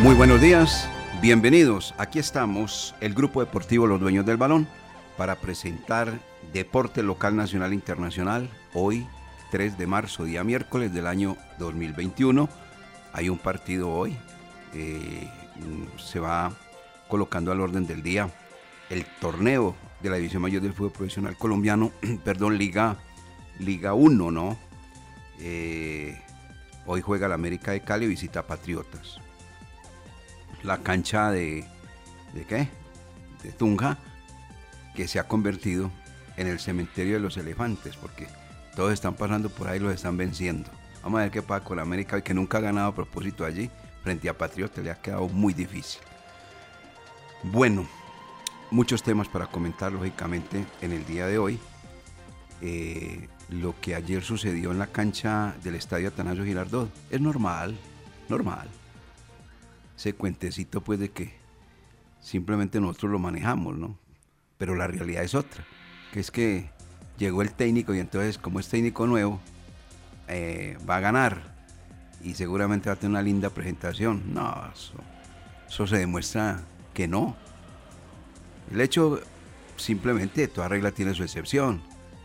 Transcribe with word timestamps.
Muy 0.00 0.14
buenos 0.14 0.40
días, 0.40 0.88
bienvenidos. 1.20 1.92
Aquí 1.98 2.20
estamos, 2.20 2.94
el 3.00 3.14
Grupo 3.14 3.40
Deportivo 3.40 3.88
Los 3.88 4.00
Dueños 4.00 4.24
del 4.24 4.36
Balón, 4.36 4.68
para 5.16 5.34
presentar 5.34 6.20
Deporte 6.52 7.02
Local 7.02 7.34
Nacional 7.34 7.74
Internacional, 7.74 8.48
hoy 8.74 9.08
3 9.50 9.76
de 9.76 9.88
marzo, 9.88 10.22
día 10.22 10.44
miércoles 10.44 10.94
del 10.94 11.08
año 11.08 11.36
2021. 11.58 12.48
Hay 13.12 13.28
un 13.28 13.38
partido 13.38 13.90
hoy, 13.90 14.16
eh, 14.72 15.28
se 15.98 16.20
va 16.20 16.52
colocando 17.08 17.50
al 17.50 17.60
orden 17.60 17.84
del 17.84 18.00
día 18.04 18.30
el 18.90 19.04
torneo 19.20 19.74
de 20.00 20.10
la 20.10 20.16
División 20.16 20.42
Mayor 20.42 20.62
del 20.62 20.74
Fútbol 20.74 20.92
Profesional 20.92 21.36
Colombiano, 21.36 21.90
perdón, 22.24 22.56
Liga, 22.56 22.98
Liga 23.58 23.94
1, 23.94 24.30
¿no? 24.30 24.56
Eh, 25.40 26.22
hoy 26.86 27.00
juega 27.00 27.26
el 27.26 27.32
América 27.32 27.72
de 27.72 27.80
Cali 27.80 28.06
visita 28.06 28.46
Patriotas 28.46 29.18
la 30.62 30.78
cancha 30.78 31.30
de, 31.30 31.64
¿de 32.34 32.44
qué? 32.44 32.68
De 33.42 33.52
Tunja, 33.52 33.98
que 34.94 35.08
se 35.08 35.18
ha 35.18 35.28
convertido 35.28 35.90
en 36.36 36.46
el 36.46 36.58
cementerio 36.58 37.14
de 37.14 37.20
los 37.20 37.36
elefantes, 37.36 37.96
porque 37.96 38.26
todos 38.74 38.92
están 38.92 39.14
pasando 39.14 39.48
por 39.50 39.68
ahí 39.68 39.78
los 39.78 39.94
están 39.94 40.16
venciendo. 40.16 40.70
Vamos 41.02 41.18
a 41.18 41.22
ver 41.24 41.30
qué 41.30 41.42
pasa 41.42 41.64
con 41.64 41.78
América, 41.78 42.20
que 42.22 42.34
nunca 42.34 42.58
ha 42.58 42.60
ganado 42.60 42.88
a 42.88 42.94
propósito 42.94 43.44
allí, 43.44 43.70
frente 44.02 44.28
a 44.28 44.36
Patriotas, 44.36 44.84
le 44.84 44.90
ha 44.90 45.00
quedado 45.00 45.28
muy 45.28 45.54
difícil. 45.54 46.00
Bueno, 47.42 47.86
muchos 48.70 49.02
temas 49.02 49.28
para 49.28 49.46
comentar, 49.46 49.92
lógicamente, 49.92 50.64
en 50.80 50.92
el 50.92 51.04
día 51.06 51.26
de 51.26 51.38
hoy. 51.38 51.58
Eh, 52.60 53.28
lo 53.50 53.80
que 53.80 53.94
ayer 53.94 54.24
sucedió 54.24 54.72
en 54.72 54.80
la 54.80 54.88
cancha 54.88 55.54
del 55.62 55.76
estadio 55.76 56.08
Atanasio 56.08 56.44
Girardot 56.44 56.90
es 57.08 57.20
normal, 57.20 57.78
normal 58.28 58.68
ese 59.98 60.12
cuentecito 60.12 60.80
pues 60.80 61.00
de 61.00 61.10
que 61.10 61.34
simplemente 62.20 62.80
nosotros 62.80 63.10
lo 63.10 63.18
manejamos, 63.18 63.76
¿no? 63.76 63.98
Pero 64.56 64.76
la 64.76 64.86
realidad 64.86 65.24
es 65.24 65.34
otra, 65.34 65.64
que 66.12 66.20
es 66.20 66.30
que 66.30 66.70
llegó 67.18 67.42
el 67.42 67.52
técnico 67.52 67.92
y 67.94 67.98
entonces 67.98 68.38
como 68.38 68.60
es 68.60 68.68
técnico 68.68 69.08
nuevo, 69.08 69.40
eh, 70.28 70.78
va 70.88 70.96
a 70.96 71.00
ganar 71.00 71.56
y 72.22 72.34
seguramente 72.34 72.88
va 72.88 72.94
a 72.94 72.96
tener 72.96 73.10
una 73.10 73.22
linda 73.22 73.50
presentación. 73.50 74.22
No, 74.32 74.70
eso, 74.72 74.94
eso 75.68 75.86
se 75.88 75.98
demuestra 75.98 76.62
que 76.94 77.08
no. 77.08 77.36
El 78.70 78.80
hecho, 78.80 79.20
simplemente, 79.76 80.46
toda 80.46 80.68
regla 80.68 80.92
tiene 80.92 81.14
su 81.14 81.24
excepción, 81.24 81.82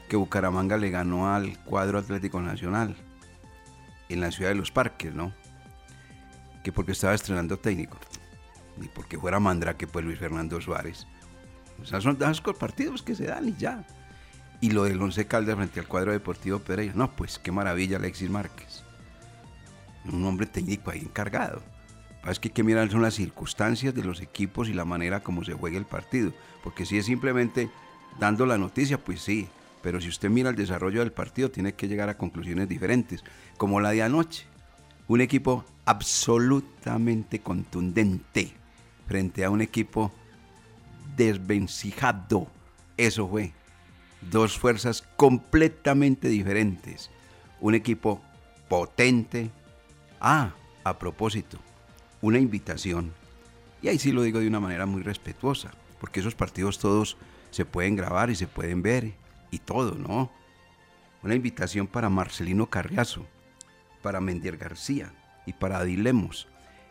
que 0.10 0.16
Bucaramanga 0.16 0.78
le 0.78 0.92
ganó 0.92 1.34
al 1.34 1.58
cuadro 1.64 1.98
Atlético 1.98 2.40
Nacional 2.40 2.96
en 4.10 4.22
la 4.22 4.32
ciudad 4.32 4.52
de 4.52 4.56
los 4.56 4.70
parques, 4.70 5.14
¿no? 5.14 5.34
Que 6.64 6.72
porque 6.72 6.94
estaba 6.94 7.14
estrenando 7.14 7.58
técnico, 7.58 7.98
ni 8.78 8.88
porque 8.88 9.20
fuera 9.20 9.40
Mandrake, 9.40 9.86
pues 9.86 10.04
Luis 10.06 10.18
Fernando 10.18 10.60
Suárez. 10.62 11.06
O 11.82 11.86
sea, 11.86 12.02
son 12.02 12.18
dos 12.18 12.42
partidos 12.58 13.04
que 13.04 13.16
se 13.16 13.26
dan 13.26 13.50
y 13.50 13.56
ya. 13.56 13.86
Y 14.62 14.72
lo 14.72 14.86
del 14.86 15.02
Once 15.02 15.28
Caldas 15.28 15.58
frente 15.58 15.82
al 15.82 15.88
cuadro 15.88 16.14
deportivo 16.14 16.60
Pereira, 16.60 16.94
no, 16.96 17.14
pues 17.16 17.38
qué 17.38 17.52
maravilla 17.52 17.98
Alexis 17.98 18.30
Márquez. 18.30 18.84
Un 20.06 20.26
hombre 20.26 20.46
técnico 20.46 20.90
ahí 20.90 21.00
encargado. 21.00 21.62
Es 22.26 22.40
que 22.40 22.48
hay 22.48 22.54
que 22.54 22.64
mirar 22.64 22.90
son 22.90 23.02
las 23.02 23.16
circunstancias 23.16 23.94
de 23.94 24.04
los 24.04 24.22
equipos 24.22 24.70
y 24.70 24.74
la 24.74 24.86
manera 24.86 25.22
como 25.22 25.44
se 25.44 25.54
juega 25.54 25.78
el 25.78 25.86
partido. 25.86 26.32
Porque 26.64 26.86
si 26.86 26.98
es 26.98 27.06
simplemente 27.06 27.70
dando 28.18 28.46
la 28.46 28.58
noticia, 28.58 28.98
pues 28.98 29.22
sí. 29.22 29.50
Pero 29.82 30.00
si 30.00 30.08
usted 30.08 30.30
mira 30.30 30.50
el 30.50 30.56
desarrollo 30.56 31.02
del 31.02 31.12
partido, 31.12 31.52
tiene 31.52 31.74
que 31.74 31.90
llegar 31.90 32.08
a 32.08 32.18
conclusiones 32.18 32.70
diferentes. 32.70 33.26
Como 33.58 33.82
la 33.82 33.92
de 33.92 34.04
anoche 34.04 34.48
un 35.08 35.22
equipo 35.22 35.66
absolutamente 35.86 37.40
contundente 37.40 38.54
frente 39.08 39.44
a 39.44 39.50
un 39.50 39.62
equipo 39.62 40.12
desvencijado. 41.16 42.48
Eso 42.98 43.28
fue. 43.28 43.52
Dos 44.22 44.58
fuerzas 44.58 45.04
completamente 45.18 46.30
diferentes. 46.30 47.10
Un 47.60 47.76
equipo 47.76 48.22
potente. 48.70 49.50
Ah, 50.22 50.54
a 50.84 50.98
propósito, 50.98 51.58
una 52.22 52.40
invitación. 52.40 53.12
Y 53.82 53.90
ahí 53.90 54.00
sí 54.00 54.12
lo 54.12 54.24
digo 54.24 54.40
de 54.40 54.48
una 54.48 54.62
manera 54.62 54.86
muy 54.86 55.02
respetuosa, 55.02 55.72
porque 56.00 56.22
esos 56.22 56.36
partidos 56.36 56.80
todos 56.80 57.18
se 57.52 57.66
pueden 57.66 57.96
grabar 57.96 58.30
y 58.30 58.36
se 58.36 58.48
pueden 58.48 58.82
ver 58.82 59.14
y 59.52 59.60
todo, 59.60 59.96
¿no? 59.96 60.32
Una 61.22 61.36
invitación 61.36 61.88
para 61.88 62.10
Marcelino 62.10 62.70
Carriazo, 62.70 63.26
para 64.04 64.22
Mendier 64.22 64.58
García 64.58 65.12
y 65.48 65.54
para 65.54 65.80
Adilemos. 65.80 66.48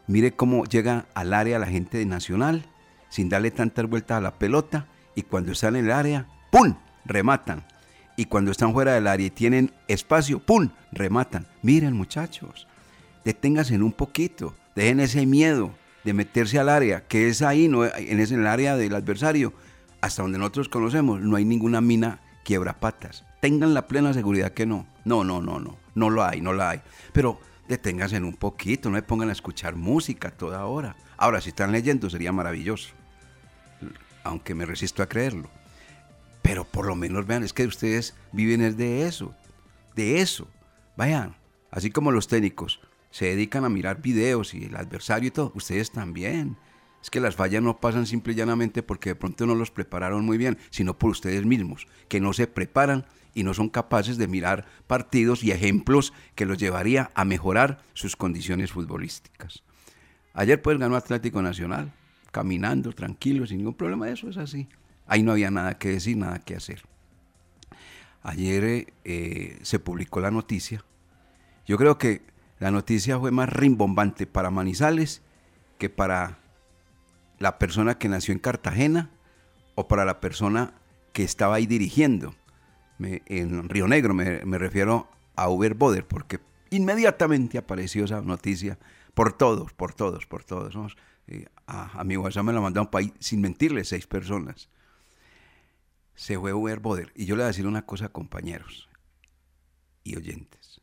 Mire 0.08 0.32
cómo 0.32 0.64
llega 0.64 1.06
al 1.14 1.32
área 1.32 1.60
la 1.60 1.66
gente 1.66 1.98
de 1.98 2.06
Nacional 2.06 2.64
sin 3.08 3.28
darle 3.28 3.52
tantas 3.52 3.88
vueltas 3.88 4.18
a 4.18 4.20
la 4.20 4.38
pelota 4.38 4.86
y 5.14 5.22
cuando 5.22 5.52
están 5.52 5.76
en 5.76 5.84
el 5.84 5.92
área, 5.92 6.26
¡pum! 6.50 6.74
rematan. 7.04 7.64
Y 8.16 8.24
cuando 8.24 8.50
están 8.50 8.72
fuera 8.72 8.94
del 8.94 9.06
área 9.06 9.26
y 9.26 9.30
tienen 9.30 9.72
espacio, 9.86 10.40
¡pum! 10.40 10.70
rematan. 10.90 11.46
Miren 11.62 11.92
muchachos, 11.92 12.66
deténganse 13.24 13.76
un 13.80 13.92
poquito, 13.92 14.56
dejen 14.74 15.00
ese 15.00 15.24
miedo 15.26 15.72
de 16.04 16.14
meterse 16.14 16.58
al 16.58 16.68
área, 16.68 17.06
que 17.06 17.28
es 17.28 17.42
ahí, 17.42 17.68
no, 17.68 17.84
en 17.84 18.18
el 18.18 18.46
área 18.46 18.76
del 18.76 18.94
adversario, 18.94 19.52
hasta 20.00 20.22
donde 20.22 20.38
nosotros 20.38 20.68
conocemos, 20.68 21.20
no 21.20 21.36
hay 21.36 21.44
ninguna 21.44 21.80
mina 21.80 22.20
quiebra 22.44 22.80
patas. 22.80 23.24
Tengan 23.40 23.74
la 23.74 23.86
plena 23.86 24.12
seguridad 24.12 24.52
que 24.52 24.66
no. 24.66 24.86
No, 25.04 25.24
no, 25.24 25.40
no, 25.42 25.58
no. 25.58 25.76
No 25.94 26.10
lo 26.10 26.24
hay, 26.24 26.40
no 26.40 26.52
la 26.52 26.70
hay. 26.70 26.82
Pero 27.12 27.40
deténganse 27.68 28.18
un 28.18 28.34
poquito, 28.34 28.88
no 28.88 28.94
me 28.94 29.02
pongan 29.02 29.28
a 29.28 29.32
escuchar 29.32 29.76
música 29.76 30.30
toda 30.30 30.64
hora. 30.66 30.96
Ahora, 31.16 31.40
si 31.40 31.50
están 31.50 31.72
leyendo 31.72 32.10
sería 32.10 32.32
maravilloso. 32.32 32.90
Aunque 34.24 34.54
me 34.54 34.66
resisto 34.66 35.02
a 35.02 35.08
creerlo. 35.08 35.48
Pero 36.42 36.64
por 36.64 36.86
lo 36.86 36.96
menos 36.96 37.26
vean, 37.26 37.44
es 37.44 37.52
que 37.52 37.66
ustedes 37.66 38.14
viven 38.32 38.76
de 38.76 39.06
eso. 39.06 39.34
De 39.94 40.20
eso. 40.20 40.48
Vayan, 40.96 41.34
así 41.70 41.90
como 41.90 42.10
los 42.10 42.28
técnicos 42.28 42.80
se 43.10 43.26
dedican 43.26 43.64
a 43.64 43.68
mirar 43.68 44.00
videos 44.00 44.54
y 44.54 44.64
el 44.64 44.76
adversario 44.76 45.28
y 45.28 45.30
todo, 45.30 45.52
ustedes 45.54 45.92
también. 45.92 46.56
Es 47.02 47.10
que 47.10 47.20
las 47.20 47.34
fallas 47.34 47.62
no 47.62 47.80
pasan 47.80 48.06
simple 48.06 48.32
y 48.32 48.36
llanamente 48.36 48.82
porque 48.82 49.10
de 49.10 49.14
pronto 49.16 49.44
no 49.44 49.54
los 49.54 49.70
prepararon 49.70 50.24
muy 50.24 50.38
bien, 50.38 50.58
sino 50.70 50.96
por 50.96 51.10
ustedes 51.10 51.44
mismos, 51.44 51.88
que 52.08 52.20
no 52.20 52.32
se 52.32 52.46
preparan 52.46 53.04
y 53.34 53.42
no 53.42 53.54
son 53.54 53.68
capaces 53.68 54.18
de 54.18 54.28
mirar 54.28 54.66
partidos 54.86 55.42
y 55.42 55.50
ejemplos 55.50 56.12
que 56.34 56.46
los 56.46 56.58
llevaría 56.58 57.10
a 57.14 57.24
mejorar 57.24 57.82
sus 57.92 58.14
condiciones 58.14 58.72
futbolísticas. 58.72 59.62
Ayer 60.34 60.62
pues 60.62 60.78
ganó 60.78 60.96
Atlético 60.96 61.42
Nacional 61.42 61.92
caminando 62.30 62.92
tranquilo, 62.92 63.46
sin 63.46 63.58
ningún 63.58 63.74
problema, 63.74 64.08
eso 64.08 64.28
es 64.30 64.38
así. 64.38 64.68
Ahí 65.06 65.22
no 65.22 65.32
había 65.32 65.50
nada 65.50 65.78
que 65.78 65.90
decir, 65.90 66.16
nada 66.16 66.38
que 66.38 66.56
hacer. 66.56 66.82
Ayer 68.22 68.94
eh, 69.04 69.58
se 69.62 69.78
publicó 69.78 70.20
la 70.20 70.30
noticia. 70.30 70.84
Yo 71.66 71.76
creo 71.76 71.98
que 71.98 72.22
la 72.60 72.70
noticia 72.70 73.18
fue 73.18 73.30
más 73.32 73.48
rimbombante 73.48 74.26
para 74.26 74.50
Manizales 74.50 75.22
que 75.78 75.90
para 75.90 76.38
la 77.42 77.58
persona 77.58 77.98
que 77.98 78.08
nació 78.08 78.32
en 78.32 78.38
Cartagena 78.38 79.10
o 79.74 79.88
para 79.88 80.04
la 80.04 80.20
persona 80.20 80.74
que 81.12 81.24
estaba 81.24 81.56
ahí 81.56 81.66
dirigiendo. 81.66 82.36
en 83.00 83.68
Río 83.68 83.88
Negro 83.88 84.14
me, 84.14 84.58
refiero 84.58 85.10
a 85.34 85.48
Uber 85.48 85.74
Boder, 85.74 86.06
porque 86.06 86.38
inmediatamente 86.70 87.58
apareció 87.58 88.04
esa 88.04 88.22
noticia 88.22 88.78
por 89.12 89.32
todos, 89.32 89.72
por 89.72 89.92
todos, 89.92 90.24
por 90.24 90.44
todos. 90.44 90.96
Eh, 91.26 91.46
a, 91.66 92.04
mi 92.04 92.16
WhatsApp 92.16 92.44
me 92.44 92.52
la 92.52 92.60
mandaron 92.60 92.88
para 92.88 93.06
ahí, 93.06 93.12
sin 93.18 93.40
mentirle, 93.40 93.82
seis 93.82 94.06
personas. 94.06 94.68
Se 96.14 96.38
fue 96.38 96.52
Uber 96.52 96.78
Boder. 96.78 97.10
Y 97.16 97.24
yo 97.24 97.34
le 97.34 97.42
voy 97.42 97.46
a 97.46 97.48
decir 97.48 97.66
una 97.66 97.84
cosa, 97.84 98.08
compañeros 98.10 98.88
y 100.04 100.14
oyentes. 100.14 100.80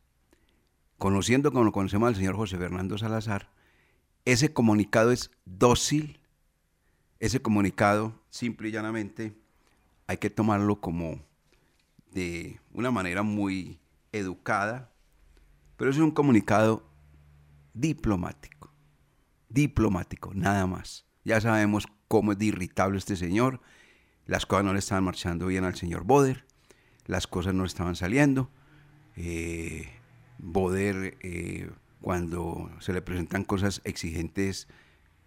Conociendo 0.98 1.52
como 1.52 1.64
lo 1.64 1.72
conocemos 1.72 2.08
al 2.08 2.16
señor 2.16 2.36
José 2.36 2.58
Fernando 2.58 2.98
Salazar, 2.98 3.48
ese 4.26 4.52
comunicado 4.52 5.10
es 5.10 5.30
dócil. 5.46 6.19
Ese 7.20 7.42
comunicado, 7.42 8.18
simple 8.30 8.70
y 8.70 8.72
llanamente, 8.72 9.34
hay 10.06 10.16
que 10.16 10.30
tomarlo 10.30 10.80
como 10.80 11.20
de 12.12 12.58
una 12.72 12.90
manera 12.90 13.22
muy 13.22 13.78
educada, 14.10 14.90
pero 15.76 15.90
es 15.90 15.98
un 15.98 16.10
comunicado 16.10 16.82
diplomático, 17.74 18.72
diplomático, 19.50 20.32
nada 20.34 20.66
más. 20.66 21.04
Ya 21.22 21.40
sabemos 21.42 21.86
cómo 22.08 22.32
es 22.32 22.38
de 22.38 22.46
irritable 22.46 22.96
este 22.96 23.16
señor, 23.16 23.60
las 24.24 24.46
cosas 24.46 24.64
no 24.64 24.72
le 24.72 24.78
estaban 24.78 25.04
marchando 25.04 25.46
bien 25.46 25.64
al 25.64 25.76
señor 25.76 26.04
Boder, 26.04 26.46
las 27.04 27.26
cosas 27.26 27.52
no 27.52 27.66
estaban 27.66 27.96
saliendo. 27.96 28.50
Eh, 29.16 29.90
Boder, 30.38 31.18
eh, 31.20 31.70
cuando 32.00 32.70
se 32.80 32.94
le 32.94 33.02
presentan 33.02 33.44
cosas 33.44 33.82
exigentes, 33.84 34.68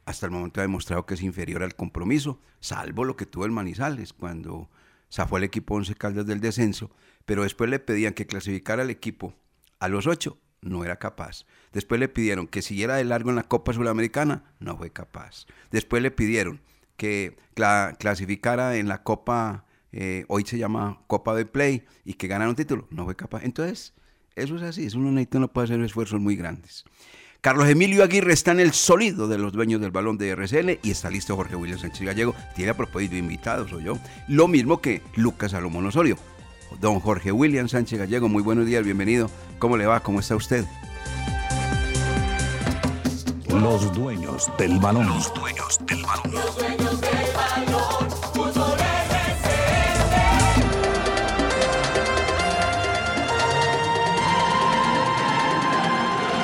hasta 0.06 0.26
el 0.26 0.32
momento 0.32 0.60
ha 0.60 0.64
demostrado 0.64 1.06
que 1.06 1.14
es 1.14 1.22
inferior 1.22 1.64
al 1.64 1.76
compromiso, 1.76 2.40
salvo 2.60 3.06
lo 3.06 3.16
que 3.16 3.26
tuvo 3.26 3.46
el 3.46 3.52
Manizales 3.52 4.14
cuando 4.14 4.70
zafó 5.12 5.38
el 5.38 5.44
equipo 5.44 5.76
Once 5.76 5.96
Caldas 5.96 6.26
del 6.26 6.42
descenso, 6.42 6.92
pero 7.26 7.44
después 7.44 7.70
le 7.70 7.80
pedían 7.80 8.14
que 8.14 8.26
clasificara 8.26 8.84
al 8.84 8.90
equipo 8.90 9.36
a 9.80 9.88
los 9.88 10.08
ocho, 10.08 10.38
no 10.62 10.84
era 10.84 10.98
capaz. 10.98 11.46
Después 11.72 12.00
le 12.00 12.08
pidieron 12.08 12.48
que 12.48 12.62
siguiera 12.62 12.96
de 12.96 13.04
largo 13.04 13.30
en 13.30 13.36
la 13.36 13.44
Copa 13.44 13.74
Sudamericana, 13.74 14.44
no 14.60 14.78
fue 14.78 14.92
capaz. 14.92 15.46
Después 15.72 16.02
le 16.02 16.12
pidieron 16.12 16.62
que 16.98 17.36
clasificara 17.54 18.78
en 18.78 18.88
la 18.88 19.04
Copa, 19.04 19.66
eh, 19.92 20.26
hoy 20.28 20.46
se 20.46 20.58
llama 20.58 21.02
Copa 21.08 21.36
de 21.36 21.46
Play, 21.46 21.86
y 22.06 22.14
que 22.14 22.28
ganara 22.28 22.50
un 22.50 22.56
título, 22.56 22.88
no 22.92 23.06
fue 23.06 23.16
capaz. 23.16 23.44
Entonces, 23.44 23.94
eso 24.36 24.56
es 24.56 24.64
así, 24.64 24.86
es 24.86 24.96
un 24.96 25.14
necesita 25.14 25.40
no 25.40 25.52
puede 25.52 25.66
hacer 25.66 25.82
esfuerzos 25.82 26.20
muy 26.20 26.36
grandes. 26.36 26.86
Carlos 27.44 27.68
Emilio 27.68 28.06
Aguirre 28.06 28.32
está 28.32 28.52
en 28.52 28.62
el 28.62 28.72
sólido 28.72 29.28
de 29.28 29.38
los 29.38 29.52
dueños 29.52 29.82
del 29.82 29.92
balón 29.92 30.18
de 30.18 30.30
RCN 30.30 30.80
y 30.82 30.92
está 30.92 31.10
listo 31.10 31.36
Jorge 31.36 31.58
William 31.58 31.78
Sánchez 31.78 32.08
Gallego. 32.08 32.34
Tiene 32.56 32.72
a 32.72 32.78
propósito 32.78 33.18
invitados, 33.18 33.70
soy 33.70 33.84
yo. 33.84 33.98
Lo 34.30 34.48
mismo 34.48 34.80
que 34.80 35.02
Lucas 35.18 35.52
Salomón 35.52 35.86
Osorio. 35.86 36.16
Don 36.80 37.02
Jorge 37.02 37.34
William 37.34 37.68
Sánchez 37.68 38.00
Gallego, 38.00 38.30
muy 38.30 38.42
buenos 38.42 38.66
días, 38.66 38.86
bienvenido. 38.86 39.30
¿Cómo 39.60 39.76
le 39.76 39.86
va? 39.86 40.00
¿Cómo 40.00 40.22
está 40.22 40.38
usted? 40.38 40.64
Los 43.50 43.94
dueños 43.94 44.50
del 44.58 44.80
balón. 44.80 45.08
Los 45.08 45.34
dueños 45.34 45.80
del 45.86 46.02
balón. 46.02 46.32
Los 46.32 46.56
dueños 46.56 46.78
del 46.78 46.78
balón. 46.78 46.83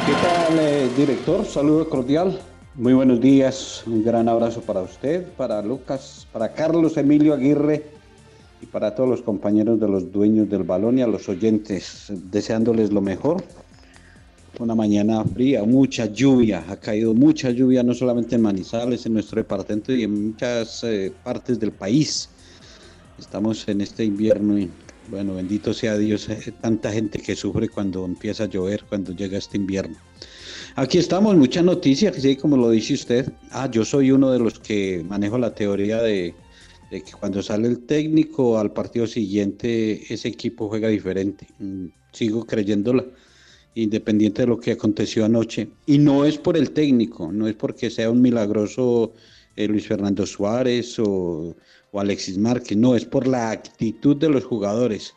¿Qué 0.09 0.15
tal, 0.15 0.57
eh, 0.57 0.89
director? 0.97 1.45
Saludo 1.45 1.87
cordial. 1.87 2.39
Muy 2.73 2.93
buenos 2.93 3.21
días. 3.21 3.83
Un 3.85 4.03
gran 4.03 4.27
abrazo 4.27 4.59
para 4.61 4.81
usted, 4.81 5.27
para 5.37 5.61
Lucas, 5.61 6.27
para 6.33 6.51
Carlos 6.51 6.97
Emilio 6.97 7.31
Aguirre 7.31 7.85
y 8.59 8.65
para 8.65 8.95
todos 8.95 9.07
los 9.07 9.21
compañeros 9.21 9.79
de 9.79 9.87
los 9.87 10.11
dueños 10.11 10.49
del 10.49 10.63
balón 10.63 10.97
y 10.97 11.03
a 11.03 11.07
los 11.07 11.29
oyentes, 11.29 12.07
deseándoles 12.09 12.91
lo 12.91 13.01
mejor. 13.01 13.43
Una 14.57 14.73
mañana 14.73 15.23
fría, 15.25 15.63
mucha 15.63 16.07
lluvia, 16.07 16.65
ha 16.67 16.77
caído 16.77 17.13
mucha 17.13 17.51
lluvia 17.51 17.83
no 17.83 17.93
solamente 17.93 18.33
en 18.33 18.41
Manizales, 18.41 19.05
en 19.05 19.13
nuestro 19.13 19.39
departamento 19.39 19.93
y 19.93 20.05
en 20.05 20.29
muchas 20.29 20.83
eh, 20.85 21.13
partes 21.23 21.59
del 21.59 21.71
país. 21.71 22.29
Estamos 23.19 23.67
en 23.67 23.81
este 23.81 24.05
invierno 24.05 24.57
y 24.57 24.71
bueno, 25.09 25.35
bendito 25.35 25.73
sea 25.73 25.97
Dios, 25.97 26.29
eh, 26.29 26.53
tanta 26.61 26.91
gente 26.91 27.19
que 27.19 27.35
sufre 27.35 27.69
cuando 27.69 28.05
empieza 28.05 28.43
a 28.43 28.47
llover, 28.47 28.83
cuando 28.87 29.11
llega 29.13 29.37
este 29.37 29.57
invierno. 29.57 29.97
Aquí 30.75 30.97
estamos, 30.97 31.35
mucha 31.35 31.61
noticia, 31.61 32.11
que 32.11 32.21
sí, 32.21 32.35
como 32.35 32.55
lo 32.55 32.69
dice 32.69 32.93
usted. 32.93 33.31
Ah, 33.51 33.69
yo 33.69 33.83
soy 33.83 34.11
uno 34.11 34.31
de 34.31 34.39
los 34.39 34.59
que 34.59 35.03
manejo 35.07 35.37
la 35.37 35.53
teoría 35.53 36.01
de, 36.01 36.35
que 36.89 37.11
cuando 37.19 37.41
sale 37.41 37.67
el 37.67 37.85
técnico 37.85 38.59
al 38.59 38.71
partido 38.71 39.07
siguiente, 39.07 40.13
ese 40.13 40.27
equipo 40.27 40.69
juega 40.69 40.87
diferente. 40.87 41.47
Mm, 41.59 41.87
sigo 42.11 42.45
creyéndola, 42.45 43.05
independiente 43.75 44.43
de 44.43 44.47
lo 44.47 44.59
que 44.59 44.71
aconteció 44.71 45.25
anoche. 45.25 45.69
Y 45.85 45.97
no 45.97 46.25
es 46.25 46.37
por 46.37 46.55
el 46.55 46.71
técnico, 46.71 47.31
no 47.31 47.47
es 47.47 47.55
porque 47.55 47.89
sea 47.89 48.11
un 48.11 48.21
milagroso 48.21 49.13
eh, 49.55 49.67
Luis 49.67 49.87
Fernando 49.87 50.25
Suárez 50.25 50.97
o 50.99 51.55
o 51.91 51.99
Alexis 51.99 52.37
Márquez, 52.37 52.77
no, 52.77 52.95
es 52.95 53.05
por 53.05 53.27
la 53.27 53.51
actitud 53.51 54.15
de 54.17 54.29
los 54.29 54.43
jugadores, 54.43 55.13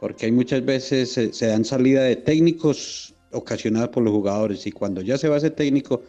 porque 0.00 0.26
hay 0.26 0.32
muchas 0.32 0.64
veces 0.64 1.12
se, 1.12 1.46
dan 1.46 1.64
salida 1.64 2.02
de 2.02 2.16
técnicos 2.16 3.14
ocasionadas 3.32 3.88
por 3.88 4.02
los 4.02 4.12
jugadores 4.12 4.66
y 4.66 4.72
cuando 4.72 5.00
ya 5.00 5.18
se 5.18 5.28
va 5.28 5.36
ese 5.36 5.50
técnico, 5.50 6.02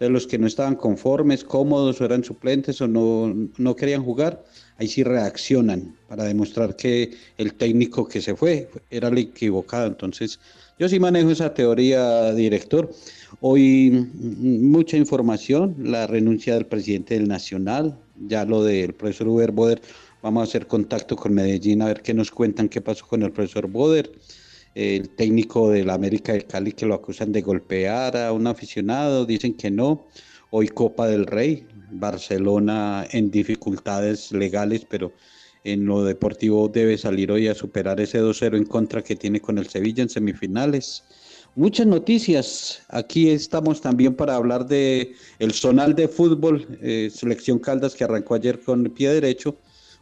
de 0.00 0.08
los 0.08 0.26
que 0.26 0.38
no 0.38 0.46
estaban 0.46 0.76
conformes, 0.76 1.44
cómodos 1.44 2.00
o 2.00 2.06
eran 2.06 2.24
suplentes 2.24 2.80
o 2.80 2.88
no, 2.88 3.34
no 3.58 3.76
querían 3.76 4.02
jugar, 4.02 4.42
ahí 4.78 4.88
sí 4.88 5.04
reaccionan 5.04 5.94
para 6.08 6.24
demostrar 6.24 6.74
que 6.74 7.12
el 7.36 7.52
técnico 7.52 8.08
que 8.08 8.22
se 8.22 8.34
fue 8.34 8.70
era 8.88 9.08
el 9.08 9.18
equivocado. 9.18 9.86
Entonces, 9.86 10.40
yo 10.78 10.88
sí 10.88 10.98
manejo 10.98 11.30
esa 11.30 11.52
teoría, 11.52 12.32
director. 12.32 12.90
Hoy 13.42 13.90
mm, 13.90 14.70
mucha 14.70 14.96
información, 14.96 15.76
la 15.78 16.06
renuncia 16.06 16.54
del 16.54 16.64
presidente 16.64 17.14
del 17.14 17.28
Nacional, 17.28 17.98
ya 18.20 18.44
lo 18.44 18.62
del 18.62 18.94
profesor 18.94 19.28
Uber 19.28 19.52
Boder, 19.52 19.82
vamos 20.22 20.42
a 20.42 20.44
hacer 20.44 20.66
contacto 20.66 21.16
con 21.16 21.34
Medellín 21.34 21.82
a 21.82 21.86
ver 21.86 22.02
qué 22.02 22.14
nos 22.14 22.30
cuentan 22.30 22.68
qué 22.68 22.80
pasó 22.80 23.06
con 23.06 23.22
el 23.22 23.32
profesor 23.32 23.66
Boder, 23.66 24.12
el 24.74 25.08
técnico 25.10 25.70
de 25.70 25.84
la 25.84 25.94
América 25.94 26.32
de 26.32 26.42
Cali 26.42 26.72
que 26.72 26.86
lo 26.86 26.94
acusan 26.94 27.32
de 27.32 27.42
golpear 27.42 28.16
a 28.16 28.32
un 28.32 28.46
aficionado, 28.46 29.26
dicen 29.26 29.54
que 29.54 29.70
no. 29.70 30.06
Hoy 30.52 30.68
Copa 30.68 31.06
del 31.06 31.26
Rey, 31.26 31.66
Barcelona 31.92 33.06
en 33.12 33.30
dificultades 33.30 34.32
legales, 34.32 34.84
pero 34.88 35.12
en 35.62 35.84
lo 35.84 36.04
deportivo 36.04 36.68
debe 36.68 36.98
salir 36.98 37.30
hoy 37.30 37.46
a 37.48 37.54
superar 37.54 38.00
ese 38.00 38.20
2-0 38.20 38.56
en 38.56 38.64
contra 38.64 39.02
que 39.02 39.16
tiene 39.16 39.40
con 39.40 39.58
el 39.58 39.68
Sevilla 39.68 40.02
en 40.02 40.08
semifinales. 40.08 41.04
Muchas 41.56 41.86
noticias. 41.86 42.82
Aquí 42.88 43.28
estamos 43.28 43.80
también 43.80 44.14
para 44.14 44.36
hablar 44.36 44.66
de 44.66 45.16
el 45.40 45.52
zonal 45.52 45.96
de 45.96 46.06
fútbol, 46.06 46.78
eh, 46.80 47.10
selección 47.12 47.58
Caldas 47.58 47.96
que 47.96 48.04
arrancó 48.04 48.34
ayer 48.34 48.60
con 48.60 48.86
el 48.86 48.92
pie 48.92 49.10
derecho. 49.10 49.56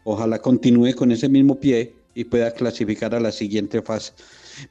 Ojalá 0.04 0.40
continúe 0.40 0.94
con 0.94 1.10
ese 1.10 1.26
mismo 1.26 1.58
pie 1.58 1.94
y 2.14 2.24
pueda 2.24 2.50
clasificar 2.50 3.14
a 3.14 3.20
la 3.20 3.32
siguiente 3.32 3.80
fase. 3.80 4.12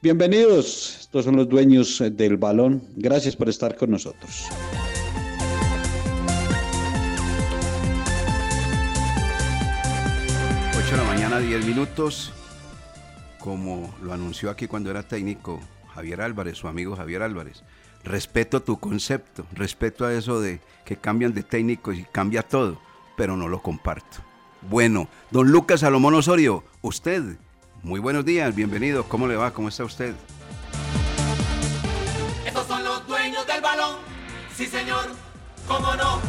Bienvenidos, 0.02 0.98
estos 1.00 1.24
son 1.24 1.34
los 1.34 1.48
dueños 1.48 2.00
del 2.12 2.36
balón. 2.36 2.80
Gracias 2.94 3.34
por 3.34 3.48
estar 3.48 3.76
con 3.76 3.90
nosotros. 3.90 4.44
8 10.78 10.90
de 10.92 10.96
la 10.96 11.04
mañana, 11.04 11.40
10 11.40 11.66
minutos. 11.66 12.32
Como 13.40 13.92
lo 14.00 14.12
anunció 14.12 14.48
aquí 14.48 14.68
cuando 14.68 14.90
era 14.90 15.02
técnico 15.02 15.60
Javier 15.98 16.20
Álvarez, 16.20 16.56
su 16.56 16.68
amigo 16.68 16.94
Javier 16.94 17.24
Álvarez. 17.24 17.64
Respeto 18.04 18.62
tu 18.62 18.78
concepto, 18.78 19.44
respeto 19.52 20.06
a 20.06 20.12
eso 20.12 20.40
de 20.40 20.60
que 20.84 20.96
cambian 20.96 21.34
de 21.34 21.42
técnico 21.42 21.92
y 21.92 22.04
cambia 22.04 22.44
todo, 22.44 22.80
pero 23.16 23.36
no 23.36 23.48
lo 23.48 23.60
comparto. 23.62 24.18
Bueno, 24.62 25.08
don 25.32 25.50
Lucas 25.50 25.80
Salomón 25.80 26.14
Osorio, 26.14 26.62
usted, 26.82 27.36
muy 27.82 27.98
buenos 27.98 28.24
días, 28.24 28.54
bienvenido, 28.54 29.08
¿cómo 29.08 29.26
le 29.26 29.34
va? 29.34 29.52
¿Cómo 29.52 29.70
está 29.70 29.82
usted? 29.82 30.14
Estos 32.46 32.66
son 32.68 32.84
los 32.84 33.04
dueños 33.08 33.44
del 33.48 33.60
balón, 33.60 33.96
sí 34.54 34.66
señor, 34.66 35.04
cómo 35.66 35.96
no. 35.96 36.20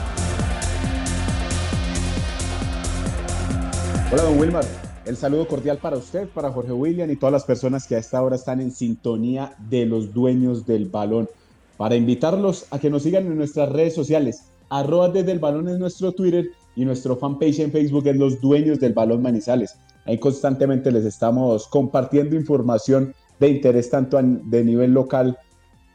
Hola, 4.12 4.24
don 4.24 4.40
Wilmar. 4.40 4.88
El 5.10 5.18
saludo 5.18 5.48
cordial 5.48 5.80
para 5.80 5.98
usted, 5.98 6.30
para 6.30 6.51
Jorge 6.51 6.72
William 6.72 7.10
y 7.10 7.16
todas 7.16 7.34
las 7.34 7.44
personas 7.44 7.88
que 7.88 7.96
a 7.96 7.98
esta 7.98 8.22
hora 8.22 8.36
están 8.36 8.62
en 8.62 8.72
sintonía 8.72 9.56
de 9.68 9.88
los 9.88 10.13
dueños 10.13 10.68
del 10.68 10.86
balón. 10.86 11.28
Para 11.78 11.96
invitarlos 11.96 12.68
a 12.70 12.78
que 12.78 12.92
nos 12.92 13.01
sigan 13.01 13.25
en 13.25 13.36
nuestras 13.36 13.70
redes 13.70 13.96
sociales, 13.96 14.51
arroba 14.70 15.10
desde 15.10 15.32
el 15.32 15.39
balón 15.39 15.68
es 15.68 15.80
nuestro 15.80 16.12
Twitter 16.12 16.50
y 16.75 16.86
nuestro 16.86 17.16
fanpage 17.16 17.58
en 17.58 17.72
Facebook 17.72 18.06
es 18.06 18.18
Los 18.18 18.39
Dueños 18.39 18.80
del 18.80 18.94
Balón 18.94 19.24
Manizales. 19.24 19.80
Ahí 20.06 20.20
constantemente 20.20 20.92
les 20.92 21.06
estamos 21.06 21.68
compartiendo 21.68 22.36
información 22.36 23.16
de 23.39 23.50
interés 23.50 23.89
tanto 23.89 24.20
de 24.22 24.63
nivel 24.63 24.92
local, 24.92 25.39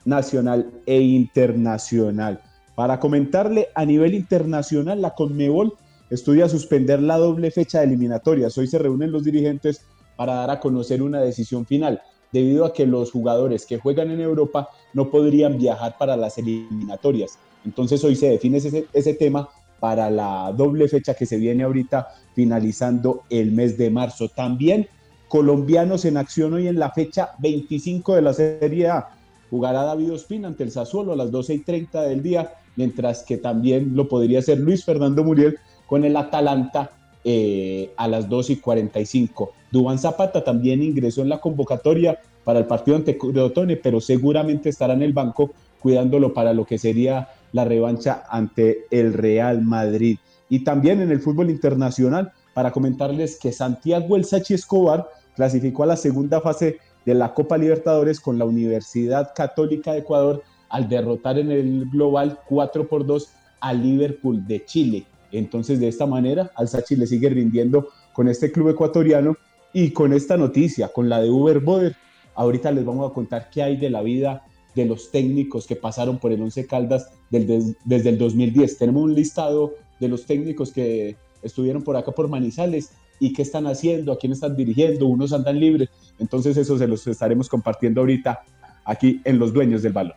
nacional 0.04 0.72
e 0.86 1.00
internacional. 1.00 2.40
Para 2.74 2.98
comentarle 2.98 3.68
a 3.76 3.84
nivel 3.84 4.12
internacional, 4.12 5.00
la 5.00 5.14
Conmebol 5.14 5.74
estudia 6.10 6.48
suspender 6.48 7.02
la 7.02 7.18
doble 7.18 7.50
fecha 7.50 7.78
de 7.78 7.86
eliminatorias. 7.86 8.56
Hoy 8.58 8.66
se 8.66 8.78
reúnen 8.78 9.12
los 9.12 9.24
dirigentes 9.24 9.82
para 10.16 10.34
dar 10.34 10.50
a 10.50 10.60
conocer 10.60 11.02
una 11.02 11.20
decisión 11.20 11.66
final, 11.66 12.00
debido 12.32 12.64
a 12.64 12.72
que 12.72 12.86
los 12.86 13.10
jugadores 13.10 13.66
que 13.66 13.78
juegan 13.78 14.10
en 14.10 14.20
Europa 14.20 14.68
no 14.92 15.10
podrían 15.10 15.58
viajar 15.58 15.96
para 15.98 16.16
las 16.16 16.38
eliminatorias. 16.38 17.38
Entonces 17.64 18.02
hoy 18.04 18.16
se 18.16 18.28
define 18.28 18.58
ese, 18.58 19.14
tema 19.14 19.48
para 19.80 20.10
la 20.10 20.52
doble 20.56 20.88
fecha 20.88 21.14
que 21.14 21.26
se 21.26 21.36
viene 21.36 21.64
ahorita 21.64 22.08
finalizando 22.34 23.22
el 23.30 23.52
mes 23.52 23.78
de 23.78 23.90
marzo. 23.90 24.28
También 24.28 24.88
colombianos 25.28 26.04
en 26.04 26.16
acción 26.16 26.54
hoy 26.54 26.68
en 26.68 26.78
la 26.78 26.90
fecha 26.90 27.30
25 27.38 28.14
de 28.14 28.22
la 28.22 28.34
Serie 28.34 28.88
A. 28.88 29.08
Jugará 29.50 29.84
David 29.84 30.12
Ospina 30.12 30.48
ante 30.48 30.64
el 30.64 30.70
Sassuolo 30.70 31.12
a 31.12 31.16
las 31.16 31.30
12 31.30 31.54
y 31.54 31.58
30 31.60 32.02
del 32.02 32.22
día, 32.22 32.54
mientras 32.76 33.22
que 33.22 33.36
también 33.36 33.94
lo 33.94 34.08
podría 34.08 34.40
hacer 34.40 34.58
Luis 34.58 34.84
Fernando 34.84 35.24
Muriel 35.24 35.58
con 35.86 36.04
el 36.04 36.16
Atalanta 36.16 36.90
eh, 37.24 37.92
a 37.96 38.08
las 38.08 38.28
2 38.28 38.50
y 38.50 38.56
45. 38.56 39.52
Dubán 39.70 39.98
Zapata 39.98 40.44
también 40.44 40.82
ingresó 40.82 41.22
en 41.22 41.28
la 41.28 41.40
convocatoria 41.40 42.18
para 42.44 42.58
el 42.58 42.66
partido 42.66 42.96
ante 42.96 43.16
Crotone, 43.16 43.76
pero 43.76 44.00
seguramente 44.00 44.68
estará 44.68 44.94
en 44.94 45.02
el 45.02 45.12
banco 45.12 45.50
cuidándolo 45.80 46.32
para 46.32 46.52
lo 46.52 46.64
que 46.64 46.78
sería 46.78 47.28
la 47.52 47.64
revancha 47.64 48.24
ante 48.28 48.86
el 48.90 49.12
Real 49.12 49.62
Madrid. 49.62 50.18
Y 50.48 50.64
también 50.64 51.00
en 51.00 51.10
el 51.10 51.20
fútbol 51.20 51.50
internacional, 51.50 52.32
para 52.52 52.72
comentarles 52.72 53.38
que 53.38 53.52
Santiago 53.52 54.16
El 54.16 54.24
Sachi 54.24 54.54
Escobar 54.54 55.08
clasificó 55.34 55.82
a 55.82 55.86
la 55.86 55.96
segunda 55.96 56.40
fase 56.40 56.78
de 57.04 57.14
la 57.14 57.34
Copa 57.34 57.58
Libertadores 57.58 58.20
con 58.20 58.38
la 58.38 58.44
Universidad 58.44 59.32
Católica 59.34 59.92
de 59.92 59.98
Ecuador 60.00 60.42
al 60.68 60.88
derrotar 60.88 61.38
en 61.38 61.50
el 61.50 61.86
global 61.90 62.38
4 62.48 62.88
por 62.88 63.04
2 63.04 63.28
al 63.60 63.82
Liverpool 63.82 64.46
de 64.46 64.64
Chile. 64.64 65.06
Entonces, 65.38 65.80
de 65.80 65.88
esta 65.88 66.06
manera, 66.06 66.50
Al 66.54 66.68
Sachi 66.68 66.96
le 66.96 67.06
sigue 67.06 67.28
rindiendo 67.28 67.88
con 68.12 68.28
este 68.28 68.52
club 68.52 68.70
ecuatoriano 68.70 69.36
y 69.72 69.90
con 69.90 70.12
esta 70.12 70.36
noticia, 70.36 70.88
con 70.88 71.08
la 71.08 71.20
de 71.20 71.30
Uber 71.30 71.60
Boder. 71.60 71.96
Ahorita 72.34 72.70
les 72.70 72.84
vamos 72.84 73.10
a 73.10 73.14
contar 73.14 73.50
qué 73.50 73.62
hay 73.62 73.76
de 73.76 73.90
la 73.90 74.02
vida 74.02 74.44
de 74.74 74.86
los 74.86 75.10
técnicos 75.10 75.66
que 75.66 75.76
pasaron 75.76 76.18
por 76.18 76.32
el 76.32 76.42
Once 76.42 76.66
Caldas 76.66 77.10
desde 77.30 78.08
el 78.08 78.18
2010. 78.18 78.78
Tenemos 78.78 79.02
un 79.02 79.14
listado 79.14 79.74
de 80.00 80.08
los 80.08 80.26
técnicos 80.26 80.72
que 80.72 81.16
estuvieron 81.42 81.82
por 81.82 81.96
acá 81.96 82.12
por 82.12 82.28
Manizales 82.28 82.90
y 83.20 83.32
qué 83.32 83.42
están 83.42 83.66
haciendo, 83.66 84.12
a 84.12 84.18
quién 84.18 84.32
están 84.32 84.56
dirigiendo, 84.56 85.06
unos 85.06 85.32
andan 85.32 85.60
libres. 85.60 85.88
Entonces 86.18 86.56
eso 86.56 86.76
se 86.78 86.88
los 86.88 87.06
estaremos 87.06 87.48
compartiendo 87.48 88.00
ahorita 88.00 88.40
aquí 88.84 89.20
en 89.24 89.38
Los 89.38 89.52
Dueños 89.52 89.82
del 89.82 89.92
Balón. 89.92 90.16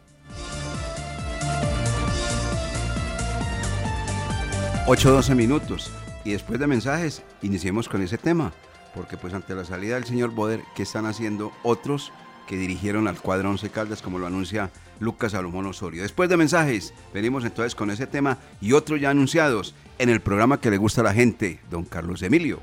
8-12 4.87 5.35
minutos. 5.35 5.91
Y 6.23 6.31
después 6.31 6.61
de 6.61 6.67
mensajes, 6.67 7.21
iniciemos 7.41 7.89
con 7.89 8.01
ese 8.01 8.17
tema. 8.17 8.53
Porque 8.95 9.17
pues 9.17 9.33
ante 9.33 9.53
la 9.53 9.65
salida 9.65 9.95
del 9.95 10.05
señor 10.05 10.31
Boder, 10.31 10.61
¿qué 10.77 10.83
están 10.83 11.05
haciendo 11.05 11.51
otros 11.61 12.13
que 12.47 12.55
dirigieron 12.55 13.09
al 13.09 13.19
cuadro 13.19 13.49
Once 13.49 13.69
Caldas, 13.69 14.01
como 14.01 14.17
lo 14.17 14.27
anuncia 14.27 14.71
Lucas 15.01 15.33
Salomón 15.33 15.65
Osorio. 15.65 16.03
Después 16.03 16.29
de 16.29 16.37
mensajes, 16.37 16.93
venimos 17.13 17.43
entonces 17.43 17.75
con 17.75 17.91
ese 17.91 18.07
tema 18.07 18.37
y 18.61 18.71
otros 18.71 19.01
ya 19.01 19.09
anunciados 19.09 19.75
en 19.99 20.07
el 20.07 20.21
programa 20.21 20.61
que 20.61 20.71
le 20.71 20.77
gusta 20.77 21.01
a 21.01 21.03
la 21.03 21.13
gente, 21.13 21.59
don 21.69 21.83
Carlos 21.83 22.23
Emilio. 22.23 22.61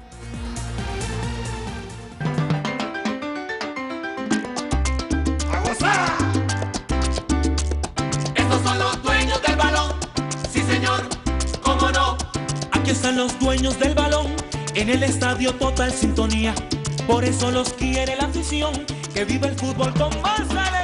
Están 13.05 13.19
los 13.19 13.39
dueños 13.39 13.79
del 13.79 13.95
balón, 13.95 14.29
en 14.75 14.89
el 14.89 15.03
estadio 15.03 15.53
total 15.57 15.93
sintonía. 15.93 16.55
Por 17.07 17.23
eso 17.23 17.51
los 17.51 17.75
quiere 17.75 18.17
la 18.17 18.25
afición 18.25 18.73
que 19.13 19.27
vive 19.27 19.49
el 19.49 19.55
fútbol 19.57 19.93
con 19.93 20.09
más 20.23 20.41
alegría. 20.41 20.84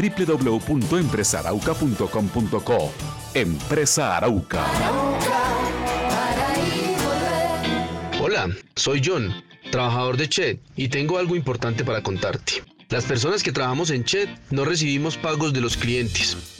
www.empresarauca.com.co. 0.00 2.92
Empresa 3.34 4.16
Arauca. 4.16 4.64
Hola, 8.22 8.48
soy 8.76 9.02
John, 9.04 9.34
trabajador 9.70 10.16
de 10.16 10.28
Chet, 10.28 10.60
y 10.76 10.88
tengo 10.88 11.18
algo 11.18 11.36
importante 11.36 11.84
para 11.84 12.02
contarte. 12.02 12.62
Las 12.88 13.04
personas 13.04 13.42
que 13.42 13.52
trabajamos 13.52 13.90
en 13.90 14.04
Chet 14.04 14.30
no 14.50 14.64
recibimos 14.64 15.16
pagos 15.16 15.52
de 15.52 15.60
los 15.60 15.76
clientes. 15.76 16.59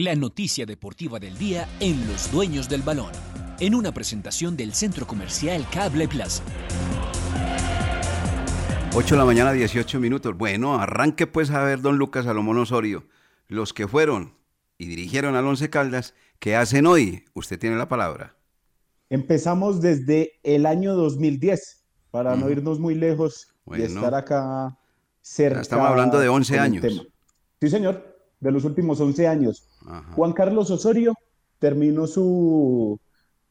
La 0.00 0.14
noticia 0.14 0.64
deportiva 0.64 1.18
del 1.18 1.36
día 1.38 1.68
en 1.80 2.06
Los 2.06 2.30
Dueños 2.30 2.68
del 2.68 2.82
Balón. 2.82 3.10
En 3.58 3.74
una 3.74 3.90
presentación 3.90 4.56
del 4.56 4.72
Centro 4.72 5.08
Comercial 5.08 5.66
Cable 5.72 6.06
Plaza. 6.06 6.44
8 8.94 9.14
de 9.16 9.18
la 9.18 9.24
mañana, 9.24 9.50
18 9.50 9.98
minutos. 9.98 10.38
Bueno, 10.38 10.78
arranque 10.80 11.26
pues 11.26 11.50
a 11.50 11.64
ver, 11.64 11.80
don 11.80 11.98
Lucas 11.98 12.26
Salomón 12.26 12.58
Osorio. 12.58 13.08
Los 13.48 13.72
que 13.72 13.88
fueron 13.88 14.34
y 14.78 14.86
dirigieron 14.86 15.34
al 15.34 15.44
Once 15.44 15.68
Caldas, 15.68 16.14
¿qué 16.38 16.54
hacen 16.54 16.86
hoy? 16.86 17.24
Usted 17.34 17.58
tiene 17.58 17.74
la 17.74 17.88
palabra. 17.88 18.36
Empezamos 19.10 19.80
desde 19.80 20.38
el 20.44 20.64
año 20.66 20.94
2010, 20.94 21.84
para 22.12 22.36
no 22.36 22.48
irnos 22.50 22.78
muy 22.78 22.94
lejos 22.94 23.48
Bueno. 23.64 23.82
y 23.82 23.86
estar 23.88 24.14
acá 24.14 24.78
cerca. 25.22 25.60
Estamos 25.60 25.88
hablando 25.88 26.20
de 26.20 26.28
11 26.28 26.52
con 26.52 26.58
el 26.60 26.64
años. 26.64 26.82
tema. 26.82 27.02
Sí, 27.60 27.68
señor, 27.68 28.17
de 28.40 28.52
los 28.52 28.64
últimos 28.64 29.00
11 29.00 29.26
años. 29.26 29.68
Ajá. 29.86 30.12
Juan 30.14 30.32
Carlos 30.32 30.70
Osorio 30.70 31.14
terminó 31.58 32.06
su, 32.06 33.00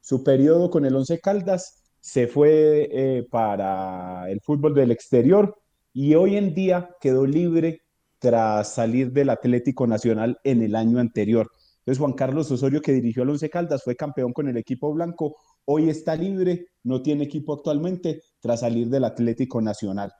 su 0.01 0.23
periodo 0.23 0.69
con 0.69 0.85
el 0.85 0.95
Once 0.95 1.19
Caldas, 1.19 1.83
se 1.99 2.27
fue 2.27 2.87
eh, 2.91 3.27
para 3.29 4.29
el 4.29 4.39
fútbol 4.41 4.73
del 4.73 4.91
exterior 4.91 5.57
y 5.93 6.15
hoy 6.15 6.37
en 6.37 6.53
día 6.53 6.95
quedó 7.01 7.25
libre 7.25 7.81
tras 8.19 8.73
salir 8.73 9.11
del 9.11 9.29
Atlético 9.29 9.87
Nacional 9.87 10.37
en 10.43 10.61
el 10.61 10.75
año 10.75 10.99
anterior. 10.99 11.51
Entonces 11.79 11.99
Juan 11.99 12.13
Carlos 12.13 12.49
Osorio, 12.51 12.81
que 12.81 12.93
dirigió 12.93 13.23
al 13.23 13.31
Once 13.31 13.49
Caldas, 13.49 13.83
fue 13.83 13.95
campeón 13.95 14.31
con 14.31 14.47
el 14.47 14.57
equipo 14.57 14.93
blanco, 14.93 15.35
hoy 15.65 15.89
está 15.89 16.15
libre, 16.15 16.67
no 16.83 17.01
tiene 17.01 17.25
equipo 17.25 17.53
actualmente 17.53 18.21
tras 18.39 18.61
salir 18.61 18.87
del 18.87 19.03
Atlético 19.03 19.61
Nacional. 19.61 20.11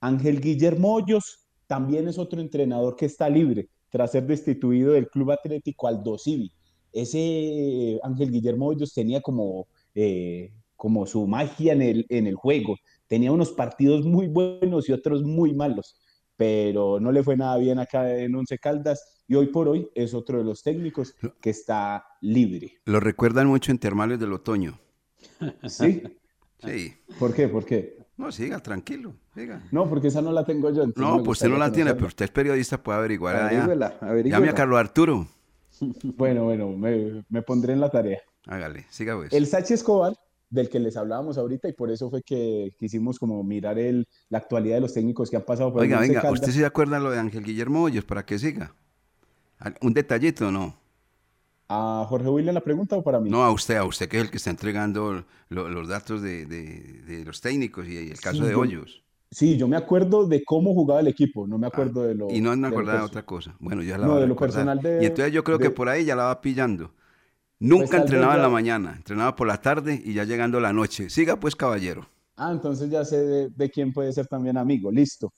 Ángel 0.00 0.40
Guillermo 0.40 0.94
Hoyos 0.94 1.46
también 1.66 2.08
es 2.08 2.18
otro 2.18 2.40
entrenador 2.40 2.96
que 2.96 3.06
está 3.06 3.28
libre 3.28 3.70
tras 3.94 4.10
ser 4.10 4.26
destituido 4.26 4.94
del 4.94 5.08
Club 5.08 5.30
Atlético 5.30 5.86
Aldo 5.86 6.18
Civi. 6.18 6.50
Ese 6.92 7.20
eh, 7.20 8.00
Ángel 8.02 8.32
Guillermo 8.32 8.66
Hoyos 8.66 8.92
tenía 8.92 9.20
como, 9.20 9.68
eh, 9.94 10.52
como 10.74 11.06
su 11.06 11.28
magia 11.28 11.74
en 11.74 11.82
el, 11.82 12.06
en 12.08 12.26
el 12.26 12.34
juego. 12.34 12.76
Tenía 13.06 13.30
unos 13.30 13.52
partidos 13.52 14.04
muy 14.04 14.26
buenos 14.26 14.88
y 14.88 14.92
otros 14.92 15.22
muy 15.22 15.54
malos, 15.54 15.96
pero 16.34 16.98
no 16.98 17.12
le 17.12 17.22
fue 17.22 17.36
nada 17.36 17.56
bien 17.58 17.78
acá 17.78 18.18
en 18.18 18.34
Once 18.34 18.58
Caldas 18.58 19.22
y 19.28 19.36
hoy 19.36 19.46
por 19.46 19.68
hoy 19.68 19.88
es 19.94 20.12
otro 20.12 20.38
de 20.38 20.44
los 20.44 20.64
técnicos 20.64 21.14
que 21.40 21.50
está 21.50 22.04
libre. 22.20 22.72
Lo 22.86 22.98
recuerdan 22.98 23.46
mucho 23.46 23.70
en 23.70 23.78
Termales 23.78 24.18
del 24.18 24.32
Otoño. 24.32 24.76
¿Sí? 25.68 26.02
Sí. 26.58 26.94
¿Por 27.20 27.32
qué? 27.32 27.46
¿Por 27.46 27.64
qué? 27.64 28.03
No, 28.16 28.30
siga, 28.30 28.60
tranquilo, 28.60 29.14
siga. 29.34 29.60
No, 29.72 29.88
porque 29.88 30.08
esa 30.08 30.22
no 30.22 30.30
la 30.30 30.44
tengo 30.44 30.70
yo. 30.70 30.86
No, 30.94 31.22
pues 31.24 31.38
usted 31.38 31.48
no 31.48 31.58
la 31.58 31.72
tiene, 31.72 31.94
pero 31.94 32.06
usted 32.06 32.26
es 32.26 32.30
periodista, 32.30 32.80
puede 32.82 32.98
averiguar 32.98 33.34
allá. 33.36 33.46
Averígüela, 33.48 33.94
averígüela. 34.00 34.38
Llame 34.38 34.50
a 34.50 34.54
Carlos 34.54 34.78
Arturo. 34.78 35.26
Bueno, 36.16 36.44
bueno, 36.44 36.68
me, 36.70 37.24
me 37.28 37.42
pondré 37.42 37.72
en 37.72 37.80
la 37.80 37.90
tarea. 37.90 38.20
Hágale, 38.46 38.86
siga 38.90 39.16
pues. 39.16 39.32
El 39.32 39.48
Sachi 39.48 39.74
Escobar, 39.74 40.14
del 40.48 40.68
que 40.68 40.78
les 40.78 40.96
hablábamos 40.96 41.36
ahorita, 41.36 41.68
y 41.68 41.72
por 41.72 41.90
eso 41.90 42.08
fue 42.10 42.22
que 42.22 42.70
quisimos 42.78 43.18
como 43.18 43.42
mirar 43.42 43.76
el, 43.80 44.06
la 44.28 44.38
actualidad 44.38 44.76
de 44.76 44.82
los 44.82 44.94
técnicos 44.94 45.30
que 45.30 45.36
han 45.36 45.42
pasado 45.42 45.72
por 45.72 45.82
Oiga, 45.82 45.98
venga. 45.98 46.30
¿usted 46.30 46.52
se 46.52 46.64
acuerda 46.64 47.00
lo 47.00 47.10
de 47.10 47.18
Ángel 47.18 47.42
Guillermo 47.42 47.82
Hoyos 47.82 48.04
para 48.04 48.24
que 48.24 48.38
siga? 48.38 48.72
Un 49.80 49.94
detallito, 49.94 50.52
¿no? 50.52 50.76
¿A 51.68 52.04
Jorge 52.08 52.28
William 52.28 52.54
la 52.54 52.60
pregunta 52.60 52.96
o 52.96 53.02
para 53.02 53.20
mí? 53.20 53.30
No, 53.30 53.42
a 53.42 53.50
usted, 53.50 53.76
a 53.76 53.84
usted 53.84 54.08
que 54.08 54.18
es 54.18 54.24
el 54.24 54.30
que 54.30 54.36
está 54.36 54.50
entregando 54.50 55.24
lo- 55.48 55.68
los 55.68 55.88
datos 55.88 56.20
de, 56.22 56.44
de- 56.46 57.02
de 57.06 57.24
los 57.24 57.40
técnicos 57.40 57.86
y 57.88 57.96
el 58.10 58.20
caso 58.20 58.38
Sí, 58.38 58.44
de 58.44 58.52
yo- 58.52 58.60
Hoyos. 58.60 59.02
Sí, 59.30 59.56
yo 59.56 59.66
me 59.66 59.76
acuerdo 59.76 60.26
de 60.28 60.44
cómo 60.44 60.72
jugaba 60.74 61.00
el 61.00 61.08
equipo, 61.08 61.46
no 61.46 61.58
me 61.58 61.66
acuerdo 61.66 62.02
de 62.04 62.14
lo... 62.14 62.28
Ah, 62.28 62.32
Y 62.32 62.40
no 62.40 62.54
me 62.56 62.68
acordaba 62.68 62.98
de 63.00 63.04
otra 63.06 63.24
cosa. 63.26 63.56
Bueno, 63.58 63.82
ya 63.82 63.98
la 63.98 64.06
No, 64.06 64.20
de 64.20 64.28
lo 64.28 64.36
personal 64.36 64.78
de- 64.80 65.02
Y 65.02 65.06
entonces 65.06 65.32
yo 65.32 65.42
creo 65.42 65.58
que 65.58 65.70
por 65.70 65.88
ahí 65.88 66.04
ya 66.04 66.14
la 66.14 66.24
va 66.24 66.40
pillando. 66.40 66.92
Nunca 67.58 67.86
Pues 67.88 68.00
entrenaba 68.02 68.36
en 68.36 68.42
la 68.42 68.48
mañana, 68.48 68.94
entrenaba 68.96 69.34
por 69.34 69.46
la 69.48 69.60
tarde 69.60 70.00
y 70.04 70.12
ya 70.12 70.24
llegando 70.24 70.60
la 70.60 70.72
noche. 70.72 71.08
Siga 71.10 71.40
pues, 71.40 71.56
caballero. 71.56 72.06
Ah, 72.36 72.50
entonces 72.52 72.90
ya 72.90 73.04
sé 73.04 73.24
de, 73.24 73.48
de 73.48 73.70
quién 73.70 73.92
puede 73.92 74.12
ser 74.12 74.26
también 74.26 74.56
amigo, 74.58 74.92
listo. 74.92 75.32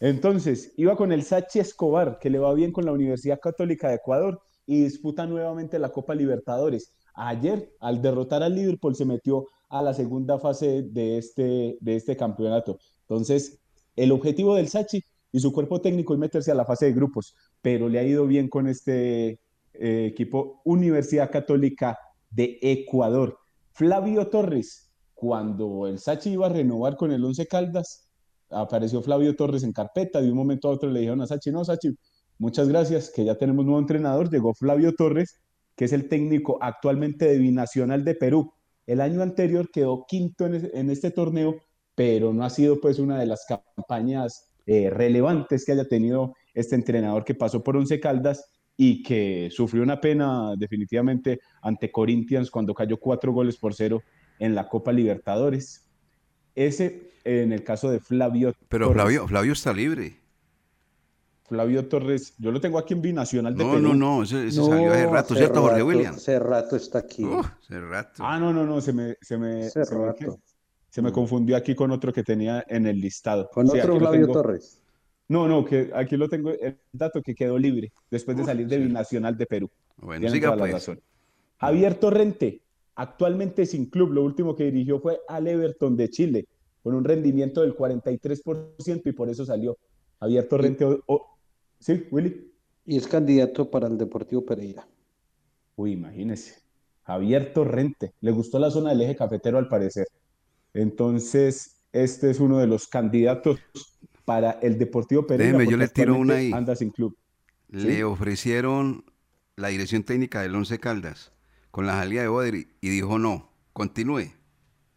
Entonces, 0.00 0.72
iba 0.76 0.96
con 0.96 1.12
el 1.12 1.22
Sachi 1.22 1.58
Escobar, 1.58 2.18
que 2.20 2.30
le 2.30 2.38
va 2.38 2.52
bien 2.54 2.72
con 2.72 2.84
la 2.84 2.92
Universidad 2.92 3.40
Católica 3.40 3.88
de 3.88 3.96
Ecuador 3.96 4.40
y 4.68 4.82
disputa 4.82 5.26
nuevamente 5.26 5.78
la 5.78 5.88
Copa 5.88 6.14
Libertadores. 6.14 6.94
Ayer, 7.14 7.72
al 7.80 8.02
derrotar 8.02 8.42
al 8.42 8.54
Liverpool, 8.54 8.94
se 8.94 9.06
metió 9.06 9.46
a 9.70 9.82
la 9.82 9.94
segunda 9.94 10.38
fase 10.38 10.82
de 10.82 11.16
este, 11.16 11.78
de 11.80 11.96
este 11.96 12.16
campeonato. 12.18 12.78
Entonces, 13.00 13.58
el 13.96 14.12
objetivo 14.12 14.54
del 14.54 14.68
Sachi 14.68 15.02
y 15.32 15.40
su 15.40 15.52
cuerpo 15.52 15.80
técnico 15.80 16.12
es 16.12 16.20
meterse 16.20 16.52
a 16.52 16.54
la 16.54 16.66
fase 16.66 16.84
de 16.84 16.92
grupos, 16.92 17.34
pero 17.62 17.88
le 17.88 17.98
ha 17.98 18.04
ido 18.04 18.26
bien 18.26 18.48
con 18.48 18.68
este 18.68 19.40
eh, 19.72 20.06
equipo 20.06 20.60
Universidad 20.64 21.30
Católica 21.30 21.98
de 22.30 22.58
Ecuador. 22.60 23.38
Flavio 23.72 24.28
Torres, 24.28 24.90
cuando 25.14 25.86
el 25.86 25.98
Sachi 25.98 26.32
iba 26.32 26.44
a 26.46 26.50
renovar 26.50 26.96
con 26.96 27.10
el 27.10 27.24
Once 27.24 27.46
Caldas, 27.46 28.06
apareció 28.50 29.00
Flavio 29.00 29.34
Torres 29.34 29.62
en 29.62 29.72
carpeta, 29.72 30.20
de 30.20 30.30
un 30.30 30.36
momento 30.36 30.68
a 30.68 30.72
otro 30.72 30.90
le 30.90 31.00
dijeron 31.00 31.22
a 31.22 31.26
Sachi, 31.26 31.50
no, 31.50 31.64
Sachi, 31.64 31.96
muchas 32.38 32.68
gracias, 32.68 33.10
que 33.14 33.24
ya 33.24 33.34
tenemos 33.36 33.64
nuevo 33.64 33.80
entrenador, 33.80 34.30
llegó 34.30 34.54
Flavio 34.54 34.94
Torres, 34.94 35.40
que 35.76 35.84
es 35.84 35.92
el 35.92 36.08
técnico 36.08 36.58
actualmente 36.60 37.26
de 37.26 37.38
Binacional 37.38 38.04
de 38.04 38.14
Perú. 38.14 38.52
El 38.86 39.00
año 39.00 39.22
anterior 39.22 39.70
quedó 39.72 40.04
quinto 40.08 40.46
en, 40.46 40.54
es- 40.54 40.70
en 40.74 40.90
este 40.90 41.10
torneo, 41.10 41.56
pero 41.94 42.32
no 42.32 42.44
ha 42.44 42.50
sido 42.50 42.80
pues 42.80 42.98
una 42.98 43.18
de 43.18 43.26
las 43.26 43.44
campañas 43.46 44.50
eh, 44.66 44.90
relevantes 44.90 45.64
que 45.64 45.72
haya 45.72 45.86
tenido 45.88 46.34
este 46.54 46.74
entrenador 46.74 47.24
que 47.24 47.34
pasó 47.34 47.62
por 47.62 47.76
Once 47.76 47.98
Caldas 48.00 48.44
y 48.76 49.02
que 49.02 49.48
sufrió 49.50 49.82
una 49.82 50.00
pena 50.00 50.54
definitivamente 50.56 51.40
ante 51.62 51.90
Corinthians 51.90 52.50
cuando 52.50 52.74
cayó 52.74 52.98
cuatro 52.98 53.32
goles 53.32 53.56
por 53.56 53.74
cero 53.74 54.02
en 54.38 54.54
la 54.54 54.68
Copa 54.68 54.92
Libertadores. 54.92 55.88
Ese 56.54 57.10
en 57.24 57.52
el 57.52 57.62
caso 57.64 57.90
de 57.90 58.00
Flavio 58.00 58.52
Pero 58.68 58.86
Torres. 58.86 59.02
Flavio, 59.02 59.28
Flavio 59.28 59.52
está 59.52 59.72
libre. 59.72 60.16
Flavio 61.48 61.86
Torres, 61.88 62.34
yo 62.38 62.52
lo 62.52 62.60
tengo 62.60 62.78
aquí 62.78 62.92
en 62.94 63.00
Binacional 63.02 63.56
de 63.56 63.64
No, 63.64 63.70
Perú. 63.72 63.82
no, 63.88 63.94
no, 63.94 64.22
ese, 64.22 64.48
ese 64.48 64.62
salió 64.62 64.92
hace 64.92 65.06
rato, 65.06 65.34
¿cierto, 65.34 65.62
Jorge 65.62 65.82
William? 65.82 66.14
Hace 66.14 66.38
rato 66.38 66.76
está 66.76 66.98
aquí. 66.98 67.24
Uh, 67.24 67.40
hace 67.40 67.80
rato. 67.80 68.22
Ah, 68.24 68.38
no, 68.38 68.52
no, 68.52 68.66
no, 68.66 68.80
se 68.80 68.92
me, 68.92 69.16
se 69.22 69.38
me, 69.38 69.68
se 69.70 69.78
me- 69.80 70.06
rato. 70.06 70.38
se 70.90 71.00
me 71.02 71.10
confundió 71.10 71.56
aquí 71.56 71.74
con 71.74 71.90
otro 71.90 72.12
que 72.12 72.22
tenía 72.22 72.64
en 72.68 72.86
el 72.86 73.00
listado. 73.00 73.48
Con 73.52 73.66
Sí, 73.68 73.78
otro 73.78 73.98
Flavio 73.98 74.20
tengo. 74.26 74.32
Torres. 74.34 74.82
No, 75.28 75.46
no, 75.48 75.64
que 75.64 75.90
aquí 75.94 76.16
lo 76.16 76.28
tengo, 76.28 76.50
el 76.50 76.78
dato 76.92 77.20
que 77.22 77.34
quedó 77.34 77.58
libre 77.58 77.92
después 78.10 78.36
de 78.36 78.44
salir 78.44 78.66
de 78.66 78.78
Binacional 78.78 79.36
de 79.36 79.46
Perú. 79.46 79.70
Bueno, 79.96 80.20
Tienen 80.20 80.32
siga 80.34 80.56
pues. 80.56 80.72
razón. 80.72 81.00
Javier 81.58 81.94
Torrente, 81.96 82.62
actualmente 82.94 83.64
sin 83.66 83.86
club, 83.86 84.12
lo 84.12 84.22
último 84.22 84.54
que 84.56 84.64
dirigió 84.64 85.00
fue 85.00 85.20
al 85.28 85.46
Everton 85.48 85.96
de 85.96 86.08
Chile, 86.10 86.46
con 86.82 86.94
un 86.94 87.04
rendimiento 87.04 87.62
del 87.62 87.74
43% 87.74 89.08
y 89.08 89.12
por 89.12 89.28
eso 89.28 89.44
salió. 89.44 89.76
Javier 90.20 90.48
Torrente, 90.48 90.84
o- 90.84 91.00
o- 91.06 91.37
¿sí, 91.78 92.06
Willy? 92.10 92.52
Y 92.84 92.96
es 92.96 93.06
candidato 93.06 93.70
para 93.70 93.86
el 93.86 93.98
Deportivo 93.98 94.44
Pereira. 94.44 94.86
Uy, 95.76 95.92
imagínese. 95.92 96.56
Javier 97.04 97.52
Torrente. 97.52 98.12
Le 98.20 98.30
gustó 98.30 98.58
la 98.58 98.70
zona 98.70 98.90
del 98.90 99.02
eje 99.02 99.16
cafetero 99.16 99.58
al 99.58 99.68
parecer. 99.68 100.06
Entonces, 100.74 101.84
este 101.92 102.30
es 102.30 102.40
uno 102.40 102.58
de 102.58 102.66
los 102.66 102.86
candidatos 102.86 103.58
para 104.24 104.52
el 104.52 104.78
Deportivo 104.78 105.26
Pereira. 105.26 105.52
Déjeme, 105.52 105.64
yo 105.64 105.78
porque 105.78 105.84
le 105.84 105.88
tiro 105.88 106.18
una 106.18 106.34
ahí. 106.34 106.52
Anda 106.52 106.76
sin 106.76 106.90
club. 106.90 107.16
Le 107.68 107.96
¿Sí? 107.96 108.02
ofrecieron 108.02 109.04
la 109.56 109.68
dirección 109.68 110.02
técnica 110.02 110.42
del 110.42 110.54
Once 110.54 110.78
Caldas 110.78 111.32
con 111.70 111.86
la 111.86 111.94
salida 111.94 112.22
de 112.22 112.28
Boder 112.28 112.54
y, 112.54 112.66
dijo 112.80 113.18
no, 113.18 113.50
continúe. 113.72 114.32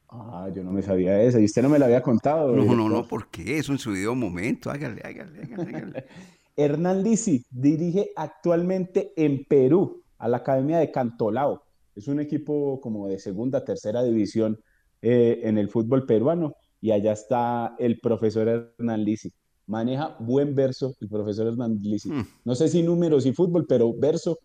Ah, 0.09 0.49
yo 0.53 0.63
no 0.63 0.71
me 0.71 0.81
sabía 0.81 1.21
esa. 1.21 1.39
Y 1.39 1.45
usted 1.45 1.61
no 1.61 1.69
me 1.69 1.79
la 1.79 1.85
había 1.85 2.01
contado. 2.01 2.49
No, 2.49 2.57
no, 2.57 2.61
director. 2.63 2.91
no, 2.91 3.07
¿por 3.07 3.27
qué? 3.29 3.57
Es 3.57 3.69
un 3.69 3.79
subido 3.79 4.13
momento, 4.15 4.69
hágale, 4.69 5.01
hágale, 5.03 5.43
hágale, 5.43 5.77
hágale. 5.77 6.05
Hernán 6.55 7.03
Lisi 7.03 7.45
dirige 7.49 8.11
actualmente 8.15 9.13
en 9.15 9.45
Perú 9.45 10.03
a 10.17 10.27
la 10.27 10.37
Academia 10.37 10.79
de 10.79 10.91
Cantolao. 10.91 11.63
Es 11.95 12.07
un 12.07 12.19
equipo 12.19 12.79
como 12.81 13.07
de 13.07 13.19
segunda, 13.19 13.63
tercera 13.65 14.03
división 14.03 14.59
eh, 15.01 15.41
en 15.43 15.57
el 15.57 15.69
fútbol 15.69 16.05
peruano. 16.05 16.55
Y 16.79 16.91
allá 16.91 17.13
está 17.13 17.75
el 17.79 17.99
profesor 17.99 18.47
Hernán 18.47 19.03
Lisi. 19.03 19.31
Maneja 19.67 20.15
buen 20.19 20.55
verso 20.55 20.95
el 20.99 21.09
profesor 21.09 21.47
Hernán 21.47 21.79
Lisi. 21.81 22.09
Hmm. 22.09 22.27
No 22.43 22.55
sé 22.55 22.67
si 22.67 22.81
números 22.83 23.25
y 23.25 23.33
fútbol, 23.33 23.65
pero 23.67 23.93
verso 23.93 24.39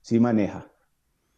sí 0.00 0.18
maneja. 0.20 0.70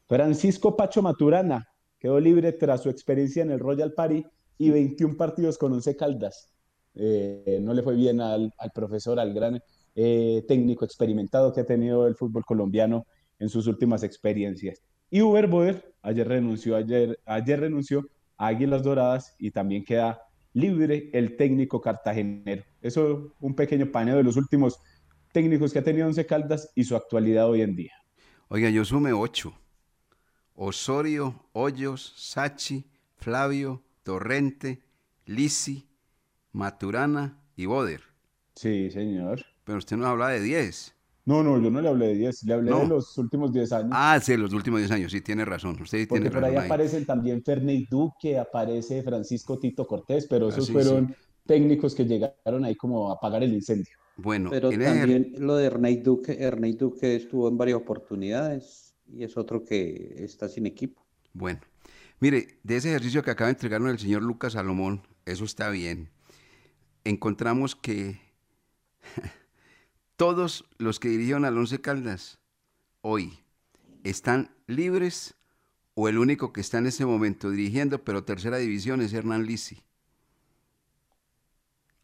Francisco 0.07 0.77
Pacho 0.77 1.03
Maturana 1.03 1.67
quedó 1.99 2.19
libre 2.19 2.53
tras 2.53 2.83
su 2.83 2.89
experiencia 2.89 3.43
en 3.43 3.51
el 3.51 3.59
Royal 3.59 3.93
Party 3.93 4.25
y 4.57 4.71
21 4.71 5.17
partidos 5.17 5.59
con 5.59 5.73
11 5.73 5.97
caldas. 5.97 6.53
Eh, 6.95 7.59
no 7.63 7.75
le 7.75 7.83
fue 7.83 7.95
bien 7.95 8.21
al, 8.21 8.53
al 8.59 8.71
profesor, 8.73 9.21
al 9.21 9.33
gran 9.33 9.61
eh, 10.01 10.45
técnico 10.47 10.85
experimentado 10.85 11.53
que 11.53 11.63
ha 11.63 11.67
tenido 11.67 12.07
el 12.07 12.15
fútbol 12.15 12.45
colombiano 12.45 13.05
en 13.41 13.49
sus 13.49 13.67
últimas 13.67 14.05
experiencias. 14.05 14.81
Y 15.11 15.23
Uber 15.23 15.49
Boder 15.49 15.93
ayer 16.03 16.29
renunció, 16.29 16.77
ayer, 16.77 17.19
ayer 17.27 17.59
renunció 17.59 18.09
a 18.37 18.47
Águilas 18.47 18.85
Doradas 18.85 19.35
y 19.41 19.51
también 19.51 19.85
queda 19.85 20.23
libre 20.53 21.11
el 21.13 21.37
técnico 21.37 21.81
cartagenero. 21.81 22.63
Eso 22.81 23.35
un 23.41 23.57
pequeño 23.57 23.91
paneo 23.91 24.17
de 24.17 24.23
los 24.23 24.37
últimos 24.37 24.79
técnicos 25.33 25.73
que 25.73 25.81
ha 25.81 25.85
tenido 25.85 26.07
Once 26.07 26.25
Caldas 26.25 26.71
y 26.77 26.85
su 26.85 26.95
actualidad 26.95 27.51
hoy 27.51 27.63
en 27.63 27.75
día. 27.75 27.95
Oiga, 28.47 28.71
yo 28.71 28.85
sume 28.85 29.13
ocho. 29.13 29.53
Osorio, 30.55 31.45
Hoyos, 31.53 32.15
Sachi, 32.17 32.85
Flavio, 33.17 33.83
Torrente, 34.05 34.85
Lisi, 35.27 35.89
Maturana 36.53 37.43
y 37.57 37.67
Boder. 37.67 38.03
Sí, 38.55 38.93
señor. 38.93 39.45
Pero 39.69 39.77
usted 39.81 39.99
no 39.99 40.07
habla 40.07 40.29
de 40.29 40.41
10. 40.41 40.95
No, 41.27 41.43
no, 41.43 41.61
yo 41.63 41.71
no 41.71 41.83
le 41.83 41.89
hablé 41.91 42.07
de 42.07 42.15
10, 42.15 42.45
le 42.45 42.55
hablé 42.55 42.71
No. 42.71 42.79
de 42.81 42.87
los 42.87 43.19
últimos 43.19 43.53
10 43.53 43.71
años. 43.73 43.91
Ah, 43.93 44.19
sí, 44.19 44.35
los 44.35 44.51
últimos 44.55 44.81
10 44.81 44.91
años, 44.93 45.13
sí, 45.13 45.21
tiene 45.21 45.45
razón. 45.45 45.79
Usted 45.83 46.09
Porque 46.09 46.23
tiene 46.23 46.35
por 46.35 46.43
ahí 46.43 46.53
razón. 46.53 46.63
ahí. 46.63 46.67
aparecen 46.69 47.05
también 47.05 47.43
Ferney 47.45 47.87
Duque, 47.91 48.39
aparece 48.39 49.03
Francisco 49.03 49.59
Tito 49.59 49.87
Cortés, 49.87 50.27
pero 50.27 50.49
esos 50.49 50.69
sí, 50.69 50.73
fueron 50.73 51.15
técnicos 51.45 51.95
que 51.95 52.07
llegaron 52.07 52.65
ahí 52.65 52.75
como 52.77 53.11
a 53.11 53.17
apagar 53.17 53.43
el 53.43 53.53
incendio. 53.53 53.95
Bueno, 54.17 54.49
Pero 54.49 54.71
también 54.71 55.35
lo 55.39 55.57
de 55.57 55.67
Ernei 55.67 55.97
Duque, 55.99 56.39
Ernei 56.41 56.73
Duque 56.73 57.17
estuvo 57.17 57.47
en 57.47 57.59
varias 57.59 57.77
oportunidades 57.77 58.95
y 59.07 59.23
es 59.23 59.37
otro 59.37 59.67
que 59.67 60.15
está 60.25 60.49
sin 60.49 60.65
equipo. 60.65 61.05
Bueno, 61.35 61.61
mire, 62.21 62.59
de 62.63 62.77
ese 62.77 62.89
ejercicio 62.89 63.23
que 63.23 63.33
acaba 63.33 63.49
de 63.49 63.53
entregarnos 63.53 63.91
el 63.93 63.99
señor 63.99 64.23
Lucas 64.23 64.55
Salomón, 64.55 65.03
eso 65.27 65.45
está 65.45 65.69
bien. 65.69 66.09
Encontramos 67.05 67.77
que 67.77 68.19
todos 70.19 70.65
los 70.79 70.99
que 70.99 71.09
dirigieron 71.09 71.45
al 71.45 71.57
Once 71.57 71.81
Caldas 71.81 72.41
hoy 73.03 73.39
están 74.03 74.51
libres 74.67 75.37
o 75.95 76.09
el 76.09 76.19
único 76.19 76.53
que 76.53 76.61
está 76.61 76.79
en 76.79 76.89
ese 76.89 77.07
momento 77.07 77.51
dirigiendo, 77.51 78.03
pero 78.03 78.25
tercera 78.25 78.57
división 78.57 79.01
es 79.01 79.13
Hernán 79.13 79.47
Lisi. 79.47 79.81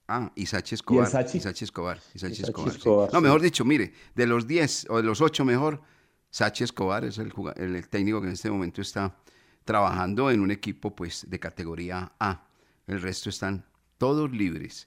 Ah, 0.07 0.31
y 0.37 0.47
Sachi 0.47 0.77
Escobar. 0.77 1.09
Y 1.09 1.41
Sachi 1.41 1.65
Escobar. 1.65 2.01
sí. 2.01 2.89
No, 3.13 3.21
mejor 3.21 3.41
dicho, 3.41 3.65
mire, 3.65 3.93
de 4.15 4.27
los 4.29 4.47
10 4.47 4.87
o 4.91 4.99
de 4.99 5.03
los 5.03 5.21
8 5.21 5.45
mejor, 5.45 5.83
Sachi 6.31 6.63
Escobar 6.63 7.05
es 7.05 7.19
el, 7.19 7.33
el 7.57 7.89
técnico 7.89 8.21
que 8.21 8.29
en 8.29 8.35
este 8.35 8.49
momento 8.49 8.81
está 8.81 9.17
trabajando 9.65 10.31
en 10.31 10.41
un 10.41 10.53
equipo 10.53 10.95
pues 10.95 11.29
de 11.29 11.41
categoría 11.41 12.13
A. 12.21 12.47
El 12.87 13.03
resto 13.03 13.29
están 13.29 13.65
todos 13.99 14.31
libres. 14.31 14.87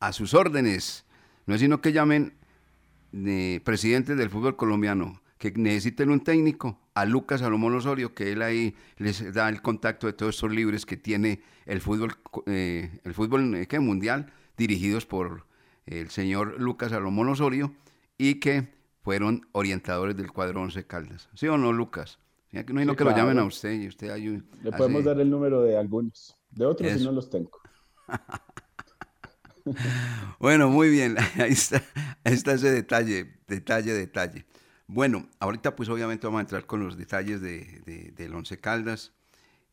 A 0.00 0.12
sus 0.12 0.34
órdenes. 0.34 1.04
No 1.46 1.54
es 1.54 1.60
sino 1.60 1.80
que 1.80 1.92
llamen 1.92 2.36
de 3.22 3.60
presidentes 3.64 4.16
del 4.16 4.30
fútbol 4.30 4.56
colombiano 4.56 5.20
que 5.38 5.50
necesiten 5.52 6.10
un 6.10 6.20
técnico, 6.20 6.78
a 6.94 7.04
Lucas 7.04 7.40
Salomón 7.40 7.74
Osorio, 7.74 8.14
que 8.14 8.32
él 8.32 8.40
ahí 8.42 8.74
les 8.96 9.34
da 9.34 9.48
el 9.50 9.60
contacto 9.60 10.06
de 10.06 10.14
todos 10.14 10.34
estos 10.34 10.50
libres 10.50 10.86
que 10.86 10.96
tiene 10.96 11.42
el 11.66 11.80
fútbol, 11.82 12.14
eh, 12.46 13.00
el 13.04 13.12
fútbol 13.14 13.54
eh, 13.54 13.66
¿qué? 13.66 13.78
mundial, 13.80 14.32
dirigidos 14.56 15.04
por 15.04 15.46
el 15.84 16.08
señor 16.08 16.58
Lucas 16.60 16.90
Salomón 16.90 17.28
Osorio, 17.28 17.74
y 18.16 18.36
que 18.36 18.68
fueron 19.02 19.46
orientadores 19.52 20.16
del 20.16 20.32
cuadro 20.32 20.62
Once 20.62 20.84
Caldas. 20.86 21.28
¿Sí 21.34 21.46
o 21.48 21.58
no, 21.58 21.72
Lucas? 21.72 22.18
No 22.52 22.60
hay 22.60 22.64
Sí, 22.66 22.72
no 22.86 22.96
que 22.96 23.04
lo 23.04 23.14
llamen 23.14 23.38
a 23.38 23.44
usted 23.44 23.72
y 23.78 23.88
usted 23.88 24.08
hay 24.10 24.28
un- 24.28 24.46
Le 24.62 24.70
hace- 24.70 24.78
podemos 24.78 25.04
dar 25.04 25.20
el 25.20 25.28
número 25.28 25.60
de 25.62 25.76
algunos, 25.76 26.34
de 26.50 26.64
otros 26.64 26.90
si 26.90 26.96
Eso. 26.96 27.04
no 27.06 27.12
los 27.12 27.28
tengo. 27.28 27.50
Bueno, 30.38 30.68
muy 30.70 30.88
bien, 30.90 31.16
ahí 31.38 31.52
está, 31.52 31.82
ese 32.24 32.70
detalle, 32.70 33.34
detalle, 33.48 33.92
detalle. 33.92 34.46
Bueno, 34.86 35.28
ahorita 35.40 35.74
pues 35.76 35.88
obviamente 35.88 36.26
vamos 36.26 36.38
a 36.38 36.42
entrar 36.42 36.66
con 36.66 36.80
los 36.80 36.96
detalles 36.96 37.40
de, 37.40 37.82
de- 37.84 38.12
del 38.16 38.34
Once 38.34 38.58
Caldas. 38.60 39.12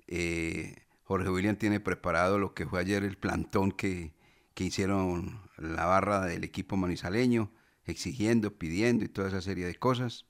Eh, 0.08 0.76
Jorge 1.06 1.30
William 1.30 1.58
tiene 1.58 1.80
preparado 1.82 2.40
lo 2.40 2.54
que 2.56 2.66
fue 2.68 2.82
ayer 2.82 3.04
el 3.04 3.18
plantón 3.18 3.72
que, 3.72 4.14
que 4.56 4.66
hicieron 4.66 5.42
la 5.58 5.86
barra 5.86 6.22
del 6.26 6.44
equipo 6.46 6.78
manizaleño, 6.78 7.52
exigiendo, 7.86 8.54
pidiendo 8.58 9.06
y 9.06 9.10
toda 9.10 9.30
esa 9.30 9.42
serie 9.42 9.66
de 9.68 9.76
cosas. 9.76 10.26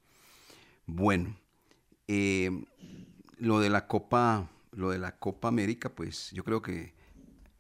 Bueno, 0.86 1.36
eh, 2.08 2.52
lo 3.38 3.60
de 3.60 3.70
la 3.70 3.88
Copa, 3.88 4.50
lo 4.72 4.92
de 4.92 5.00
la 5.00 5.18
Copa 5.18 5.48
América, 5.50 5.90
pues 5.96 6.32
yo 6.32 6.44
creo 6.44 6.62
que 6.62 6.94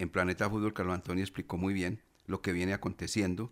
en 0.04 0.10
Planeta 0.10 0.50
Fútbol 0.50 0.74
Carlos 0.74 0.96
Antonio 0.96 1.24
explicó 1.24 1.58
muy 1.58 1.74
bien 1.74 2.02
lo 2.26 2.42
que 2.42 2.54
viene 2.54 2.74
aconteciendo 2.74 3.52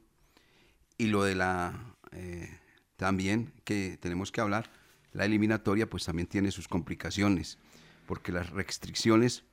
y 0.97 1.07
lo 1.07 1.23
de 1.23 1.35
la 1.35 1.95
eh, 2.11 2.59
también 2.95 3.51
que 3.63 3.97
tenemos 3.99 4.31
que 4.31 4.41
hablar, 4.41 4.69
la 5.13 5.25
eliminatoria 5.25 5.89
pues 5.89 6.05
también 6.05 6.27
tiene 6.27 6.51
sus 6.51 6.67
complicaciones, 6.67 7.57
porque 8.05 8.31
las 8.31 8.51
restricciones 8.51 9.43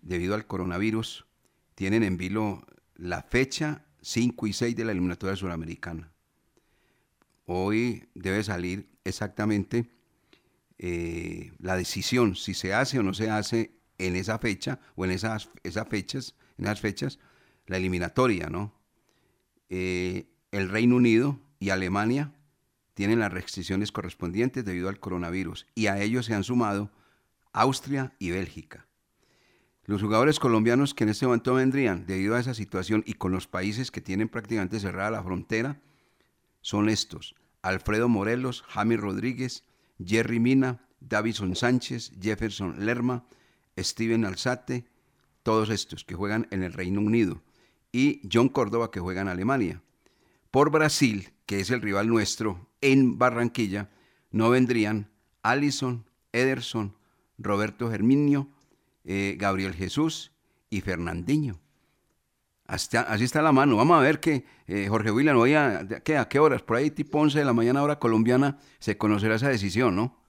debido 0.00 0.34
al 0.34 0.46
coronavirus 0.46 1.26
tienen 1.74 2.04
en 2.04 2.16
vilo 2.16 2.64
la 2.94 3.22
fecha 3.22 3.84
5 4.02 4.46
y 4.46 4.52
6 4.52 4.76
de 4.76 4.84
la 4.84 4.92
eliminatoria 4.92 5.34
suramericana. 5.34 6.12
Hoy 7.46 8.08
debe 8.14 8.44
salir 8.44 8.88
exactamente 9.02 9.90
eh, 10.78 11.52
la 11.58 11.76
decisión 11.76 12.36
si 12.36 12.54
se 12.54 12.74
hace 12.74 12.98
o 12.98 13.02
no 13.02 13.14
se 13.14 13.30
hace 13.30 13.74
en 13.98 14.16
esa 14.16 14.38
fecha 14.38 14.80
o 14.96 15.04
en 15.04 15.10
esas, 15.10 15.50
esas 15.62 15.88
fechas, 15.88 16.34
en 16.58 16.76
fechas, 16.76 17.18
la 17.66 17.76
eliminatoria, 17.76 18.48
¿no? 18.48 18.74
Eh, 19.68 20.26
el 20.50 20.68
Reino 20.68 20.96
Unido 20.96 21.40
y 21.58 21.70
Alemania 21.70 22.32
tienen 22.94 23.18
las 23.18 23.32
restricciones 23.32 23.90
correspondientes 23.90 24.64
debido 24.64 24.88
al 24.88 25.00
coronavirus 25.00 25.66
y 25.74 25.86
a 25.86 26.00
ellos 26.00 26.26
se 26.26 26.34
han 26.34 26.44
sumado 26.44 26.90
Austria 27.52 28.14
y 28.18 28.30
Bélgica. 28.30 28.86
Los 29.86 30.00
jugadores 30.00 30.38
colombianos 30.38 30.94
que 30.94 31.04
en 31.04 31.10
este 31.10 31.26
momento 31.26 31.54
vendrían 31.54 32.06
debido 32.06 32.36
a 32.36 32.40
esa 32.40 32.54
situación 32.54 33.02
y 33.06 33.14
con 33.14 33.32
los 33.32 33.46
países 33.46 33.90
que 33.90 34.00
tienen 34.00 34.28
prácticamente 34.28 34.80
cerrada 34.80 35.10
la 35.10 35.22
frontera 35.22 35.80
son 36.62 36.88
estos. 36.88 37.34
Alfredo 37.60 38.08
Morelos, 38.08 38.62
Jaime 38.68 38.96
Rodríguez, 38.96 39.64
Jerry 40.02 40.40
Mina, 40.40 40.86
Davison 41.00 41.54
Sánchez, 41.54 42.12
Jefferson 42.20 42.86
Lerma, 42.86 43.26
Steven 43.78 44.24
Alzate, 44.24 44.86
todos 45.42 45.70
estos 45.70 46.04
que 46.04 46.14
juegan 46.14 46.48
en 46.50 46.62
el 46.62 46.72
Reino 46.72 47.00
Unido, 47.00 47.42
y 47.92 48.20
John 48.30 48.48
Córdoba 48.48 48.90
que 48.90 49.00
juega 49.00 49.22
en 49.22 49.28
Alemania. 49.28 49.82
Por 50.50 50.70
Brasil, 50.70 51.32
que 51.46 51.60
es 51.60 51.70
el 51.70 51.82
rival 51.82 52.08
nuestro, 52.08 52.68
en 52.80 53.18
Barranquilla, 53.18 53.90
no 54.30 54.50
vendrían 54.50 55.10
Allison, 55.42 56.04
Ederson, 56.32 56.96
Roberto 57.38 57.90
Germinio, 57.90 58.48
eh, 59.04 59.36
Gabriel 59.38 59.74
Jesús 59.74 60.32
y 60.70 60.80
Fernandinho. 60.80 61.60
Hasta, 62.66 63.02
así 63.02 63.24
está 63.24 63.42
la 63.42 63.52
mano. 63.52 63.76
Vamos 63.76 63.98
a 63.98 64.00
ver 64.00 64.20
que 64.20 64.44
eh, 64.66 64.86
Jorge 64.88 65.10
William, 65.10 65.38
a, 65.38 66.20
a 66.20 66.28
qué 66.28 66.38
horas? 66.38 66.62
Por 66.62 66.78
ahí 66.78 66.90
tipo 66.90 67.18
11 67.18 67.38
de 67.38 67.44
la 67.44 67.52
mañana 67.52 67.82
hora 67.82 67.98
colombiana 67.98 68.58
se 68.78 68.96
conocerá 68.96 69.34
esa 69.34 69.48
decisión, 69.48 69.94
¿no? 69.94 70.23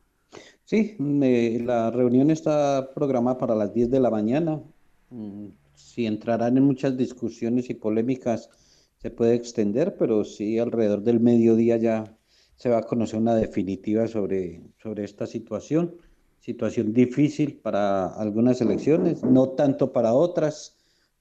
Sí, 0.66 0.96
la 1.00 1.92
reunión 1.92 2.32
está 2.32 2.90
programada 2.96 3.38
para 3.38 3.54
las 3.54 3.72
10 3.72 3.92
de 3.92 4.00
la 4.00 4.10
mañana. 4.10 4.64
Mm, 5.12 5.50
si 5.76 6.08
entrarán 6.08 6.58
en 6.58 6.64
muchas 6.64 6.98
discusiones 6.98 7.70
y 7.70 7.76
polémicas, 7.76 8.50
se 8.98 9.12
puede 9.12 9.36
extender, 9.36 9.96
pero 9.96 10.24
sí 10.24 10.58
alrededor 10.58 11.04
del 11.04 11.20
mediodía 11.20 11.78
ya 11.78 12.18
se 12.56 12.70
va 12.70 12.80
a 12.80 12.84
conocer 12.84 13.20
una 13.20 13.36
definitiva 13.36 14.08
sobre, 14.08 14.64
sobre 14.82 15.04
esta 15.04 15.28
situación. 15.28 15.98
Situación 16.40 16.94
difícil 16.94 17.58
para 17.58 18.08
algunas 18.08 18.60
elecciones, 18.60 19.24
no 19.24 19.50
tanto 19.50 19.92
para 19.92 20.14
otras, 20.14 20.78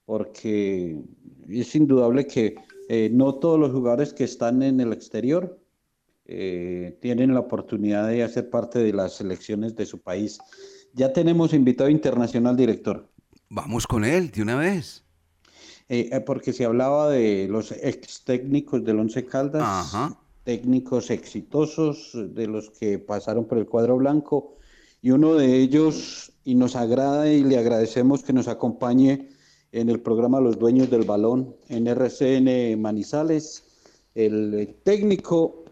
porque 0.07 0.99
es 1.49 1.75
indudable 1.75 2.27
que 2.27 2.55
eh, 2.89 3.11
no 3.13 3.35
todos 3.35 3.61
los 3.61 3.73
jugadores 3.73 4.15
que 4.15 4.25
están 4.25 4.63
en 4.63 4.81
el 4.81 4.95
exterior 4.95 5.59
eh, 6.27 6.97
tienen 7.03 7.35
la 7.35 7.41
oportunidad 7.41 8.09
de 8.09 8.23
hacer 8.23 8.49
parte 8.49 8.79
de 8.79 8.93
las 8.93 9.21
elecciones 9.21 9.77
de 9.77 9.85
su 9.85 10.01
país. 10.01 10.39
Ya 10.95 11.13
tenemos 11.13 11.53
invitado 11.53 11.91
internacional 11.91 12.57
director. 12.57 13.09
Vamos 13.51 13.87
con 13.87 14.05
él 14.05 14.31
de 14.31 14.43
una 14.43 14.57
vez. 14.57 15.05
Eh, 15.89 16.09
eh, 16.13 16.21
porque 16.21 16.55
se 16.55 16.65
hablaba 16.65 17.11
de 17.11 17.47
los 17.51 17.73
ex 17.73 18.25
técnicos 18.25 18.83
del 18.85 19.01
Once 19.01 19.27
Caldas, 19.27 19.93
técnicos 20.43 21.11
exitosos 21.11 22.13
de 22.35 22.47
los 22.47 22.71
que 22.71 22.99
pasaron 22.99 23.45
por 23.45 23.59
el 23.59 23.67
cuadro 23.67 23.99
blanco, 23.99 24.57
y 25.03 25.11
uno 25.11 25.35
de 25.35 25.59
ellos, 25.59 26.33
y 26.43 26.55
nos 26.55 26.75
agrada 26.75 27.31
y 27.31 27.45
le 27.45 27.59
agradecemos 27.59 28.23
que 28.23 28.33
nos 28.33 28.49
acompañe 28.49 29.29
en 29.73 29.91
el 29.91 30.01
programa 30.01 30.41
Los 30.41 30.59
Dueños 30.59 30.89
del 30.89 31.05
Balón 31.05 31.55
en 31.69 31.87
RCN 31.87 32.81
Manizales, 32.81 33.65
el 34.15 34.77
técnico 34.85 35.64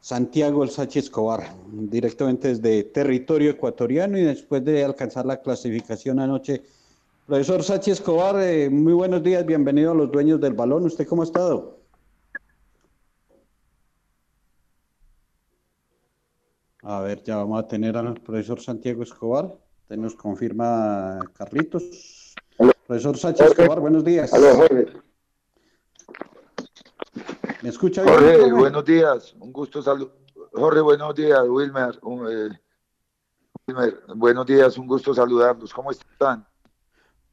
Santiago 0.00 0.64
El 0.64 0.70
Sachi 0.70 0.98
Escobar, 0.98 1.54
directamente 1.70 2.48
desde 2.48 2.84
territorio 2.84 3.50
ecuatoriano 3.50 4.16
y 4.16 4.22
después 4.22 4.64
de 4.64 4.82
alcanzar 4.82 5.26
la 5.26 5.40
clasificación 5.42 6.18
anoche. 6.20 6.62
Profesor 7.26 7.62
Sachi 7.62 7.90
Escobar, 7.90 8.36
eh, 8.40 8.70
muy 8.70 8.94
buenos 8.94 9.22
días, 9.22 9.44
bienvenido 9.44 9.92
a 9.92 9.94
los 9.94 10.10
dueños 10.10 10.40
del 10.40 10.54
balón. 10.54 10.86
¿Usted 10.86 11.06
cómo 11.06 11.22
ha 11.22 11.26
estado? 11.26 11.78
A 16.82 17.00
ver, 17.02 17.22
ya 17.22 17.36
vamos 17.36 17.62
a 17.62 17.68
tener 17.68 17.94
al 17.96 18.14
profesor 18.14 18.58
Santiago 18.58 19.02
Escobar. 19.02 19.54
Usted 19.82 19.96
nos 19.96 20.14
confirma 20.14 21.18
Carlitos. 21.34 22.34
Profesor 22.86 23.18
Sachi 23.18 23.42
Escobar, 23.44 23.80
buenos 23.80 24.02
días. 24.02 24.32
¿Me 27.62 27.68
escucha 27.68 28.02
bien? 28.02 28.14
Jorge, 28.14 28.52
buenos 28.52 28.84
días. 28.86 29.34
Un 29.38 29.52
gusto 29.52 29.82
saludar. 29.82 30.14
Jorge, 30.52 30.80
buenos 30.80 31.14
días. 31.14 31.40
Wilmer, 31.46 31.94
eh, 32.30 32.48
Wilmer, 33.66 34.00
buenos 34.16 34.46
días. 34.46 34.78
Un 34.78 34.86
gusto 34.86 35.12
saludarlos. 35.12 35.74
¿Cómo 35.74 35.90
están? 35.90 36.46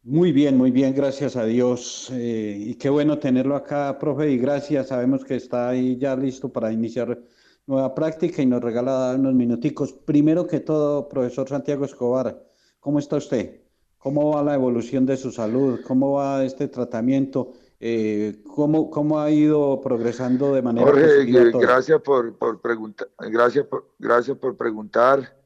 Muy 0.04 0.34
bien, 0.34 0.58
muy 0.58 0.72
bien, 0.72 0.94
gracias 0.94 1.38
a 1.38 1.46
Dios. 1.46 2.10
Eh, 2.12 2.58
y 2.60 2.76
qué 2.76 2.90
bueno 2.90 3.20
tenerlo 3.20 3.56
acá, 3.56 3.98
profe, 3.98 4.30
y 4.30 4.38
gracias. 4.38 4.88
Sabemos 4.88 5.24
que 5.24 5.36
está 5.36 5.70
ahí 5.70 5.98
ya 5.98 6.14
listo 6.18 6.50
para 6.50 6.74
iniciar 6.74 7.22
nueva 7.66 7.96
práctica 7.96 8.42
y 8.42 8.46
nos 8.46 8.62
regala 8.62 9.16
unos 9.16 9.34
minuticos. 9.34 9.94
Primero 9.94 10.46
que 10.46 10.60
todo, 10.60 11.08
profesor 11.08 11.48
Santiago 11.48 11.86
Escobar, 11.86 12.44
¿cómo 12.82 13.00
está 13.00 13.16
usted? 13.16 13.62
¿Cómo 13.98 14.36
va 14.36 14.44
la 14.44 14.56
evolución 14.56 15.06
de 15.06 15.16
su 15.16 15.32
salud? 15.32 15.80
¿Cómo 15.88 16.14
va 16.14 16.44
este 16.44 16.68
tratamiento? 16.68 17.54
Eh, 17.80 18.42
¿cómo, 18.56 18.90
¿Cómo 18.90 19.20
ha 19.20 19.30
ido 19.30 19.80
progresando 19.82 20.54
de 20.54 20.64
manera 20.64 20.88
Jorge, 20.88 21.26
gracias 21.60 22.02
por, 22.02 22.36
por 22.36 22.60
preguntar, 22.60 23.08
gracias 23.20 23.68
por, 23.68 23.94
gracias 24.00 24.36
por 24.38 24.58
preguntar. 24.58 25.38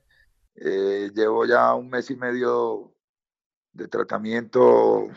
Eh, 0.56 1.12
llevo 1.14 1.46
ya 1.46 1.74
un 1.74 1.90
mes 1.90 2.10
y 2.10 2.16
medio 2.16 2.94
de 3.74 3.88
tratamiento, 3.90 5.10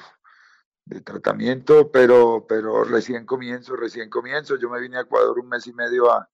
de 0.86 1.00
tratamiento, 1.02 1.92
pero, 1.92 2.46
pero 2.48 2.82
recién 2.82 3.26
comienzo, 3.26 3.76
recién 3.76 4.10
comienzo. 4.10 4.56
Yo 4.56 4.68
me 4.68 4.80
vine 4.80 4.96
a 4.96 5.02
Ecuador 5.02 5.38
un 5.38 5.48
mes 5.48 5.68
y 5.68 5.72
medio 5.72 6.10
a, 6.10 6.28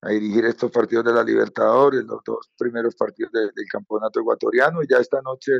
a 0.00 0.08
dirigir 0.08 0.44
estos 0.46 0.72
partidos 0.72 1.04
de 1.04 1.12
la 1.12 1.22
Libertadores, 1.22 2.02
los 2.04 2.24
dos 2.24 2.50
primeros 2.58 2.96
partidos 2.96 3.30
del 3.32 3.68
campeonato 3.70 4.18
ecuatoriano, 4.18 4.82
y 4.82 4.88
ya 4.88 4.96
esta 4.96 5.22
noche 5.22 5.52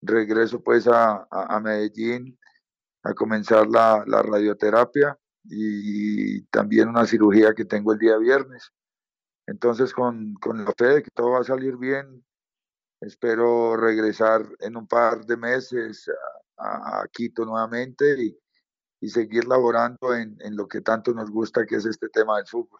regreso 0.00 0.62
pues 0.62 0.88
a, 0.88 1.26
a 1.30 1.60
Medellín 1.60 2.38
a 3.02 3.14
comenzar 3.14 3.68
la, 3.68 4.04
radioterapia 4.04 5.18
y, 5.44 6.42
también 6.46 6.88
una 6.88 7.06
cirugía 7.06 7.54
que 7.54 7.64
tengo 7.64 7.92
el 7.92 7.98
día 7.98 8.16
viernes. 8.16 8.72
Entonces, 9.46 9.92
con, 9.92 10.34
la 10.54 10.72
fe 10.76 10.86
de 10.86 11.02
que 11.02 11.10
todo 11.10 11.30
va 11.30 11.40
a 11.40 11.44
salir 11.44 11.76
bien, 11.76 12.24
espero 13.00 13.76
regresar 13.76 14.46
en 14.60 14.76
un 14.76 14.86
par 14.86 15.24
de 15.26 15.36
meses 15.36 16.08
a, 16.56 17.04
Quito 17.12 17.44
nuevamente 17.44 18.04
y, 18.22 18.38
seguir 19.08 19.46
laborando 19.46 20.14
en, 20.14 20.38
lo 20.56 20.68
que 20.68 20.80
tanto 20.80 21.12
nos 21.12 21.28
gusta, 21.28 21.66
que 21.66 21.74
es 21.74 21.84
este 21.84 22.08
tema 22.08 22.36
del 22.36 22.46
fútbol. 22.46 22.78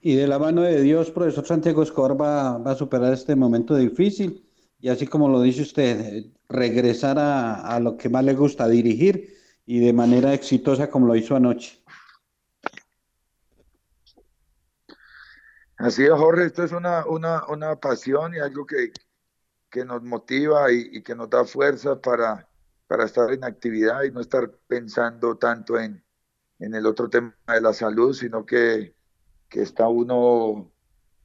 Y 0.00 0.14
de 0.14 0.28
la 0.28 0.38
mano 0.38 0.62
de 0.62 0.80
Dios, 0.82 1.10
profesor 1.10 1.44
Santiago 1.44 1.82
Escobar 1.82 2.20
va, 2.20 2.58
va 2.58 2.70
a 2.70 2.76
superar 2.76 3.12
este 3.12 3.34
momento 3.34 3.74
difícil 3.74 4.48
y 4.78 4.88
así 4.88 5.08
como 5.08 5.28
lo 5.28 5.42
dice 5.42 5.62
usted, 5.62 6.26
regresar 6.48 7.18
a, 7.18 7.74
a 7.74 7.80
lo 7.80 7.96
que 7.96 8.08
más 8.08 8.24
le 8.24 8.34
gusta, 8.34 8.68
dirigir 8.68 9.37
y 9.70 9.80
de 9.80 9.92
manera 9.92 10.32
exitosa 10.32 10.88
como 10.88 11.06
lo 11.06 11.14
hizo 11.14 11.36
anoche. 11.36 11.78
Así 15.76 16.04
es, 16.04 16.10
Jorge, 16.10 16.46
esto 16.46 16.64
es 16.64 16.72
una, 16.72 17.04
una, 17.04 17.46
una 17.48 17.76
pasión 17.76 18.34
y 18.34 18.38
algo 18.38 18.64
que, 18.64 18.92
que 19.68 19.84
nos 19.84 20.02
motiva 20.02 20.72
y, 20.72 21.02
que 21.02 21.14
nos 21.14 21.28
da 21.28 21.44
fuerza 21.44 22.00
para, 22.00 22.48
para 22.86 23.04
estar 23.04 23.30
en 23.30 23.44
actividad 23.44 24.04
y 24.04 24.10
no 24.10 24.22
estar 24.22 24.50
pensando 24.66 25.36
tanto 25.36 25.78
en, 25.78 26.02
en 26.60 26.74
el 26.74 26.86
otro 26.86 27.10
tema 27.10 27.34
de 27.46 27.60
la 27.60 27.74
salud, 27.74 28.14
sino 28.14 28.46
que, 28.46 28.94
que 29.50 29.60
está 29.60 29.86
uno 29.86 30.72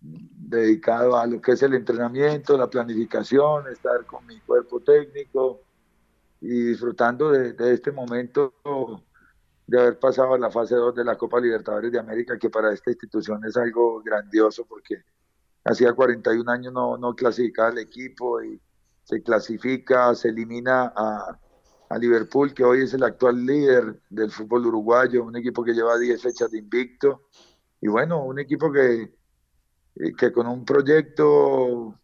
dedicado 0.01 1.17
a 1.17 1.25
lo 1.27 1.39
que 1.39 1.53
es 1.53 1.63
el 1.63 1.75
entrenamiento, 1.75 2.57
la 2.57 2.69
planificación, 2.69 3.69
estar 3.69 4.05
con 4.05 4.27
mi 4.27 4.37
cuerpo 4.41 4.81
técnico, 4.81 5.61
y 6.43 6.61
disfrutando 6.61 7.31
de, 7.31 7.73
este 7.73 7.93
momento 7.93 8.53
de 9.65 9.79
haber 9.79 9.97
pasado 9.97 10.33
a 10.33 10.37
la 10.37 10.51
fase 10.51 10.75
2 10.75 10.93
de 10.93 11.05
la 11.05 11.17
Copa 11.17 11.39
Libertadores 11.39 11.89
de 11.89 11.99
América, 11.99 12.37
que 12.37 12.49
para 12.49 12.73
esta 12.73 12.91
institución 12.91 13.45
es 13.45 13.55
algo 13.55 14.03
grandioso 14.03 14.65
porque 14.67 15.03
hacía 15.63 15.93
41 15.93 16.51
años 16.51 16.73
no, 16.73 16.97
no 16.97 17.15
clasificaba 17.15 17.69
el 17.69 17.77
equipo 17.77 18.43
y 18.43 18.61
se 19.03 19.23
clasifica, 19.23 20.13
se 20.15 20.29
elimina 20.29 20.91
a, 20.93 21.39
a, 21.89 21.97
Liverpool, 21.97 22.53
que 22.53 22.65
hoy 22.65 22.81
es 22.81 22.93
el 22.93 23.03
actual 23.03 23.45
líder 23.45 24.01
del 24.09 24.29
fútbol 24.29 24.67
uruguayo, 24.67 25.23
un 25.23 25.37
equipo 25.37 25.63
que 25.63 25.73
lleva 25.73 25.97
10 25.97 26.21
fechas 26.21 26.51
de 26.51 26.57
invicto, 26.57 27.29
y 27.79 27.87
bueno, 27.87 28.21
un 28.21 28.39
equipo 28.39 28.69
que, 28.69 29.13
que 30.17 30.33
con 30.33 30.47
un 30.47 30.65
proyecto 30.65 31.97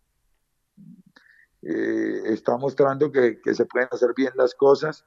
eh, 1.61 2.21
está 2.25 2.57
mostrando 2.57 3.11
que, 3.11 3.39
se 3.53 3.65
pueden 3.65 3.89
hacer 3.91 4.13
bien 4.15 4.31
las 4.35 4.55
cosas 4.55 5.05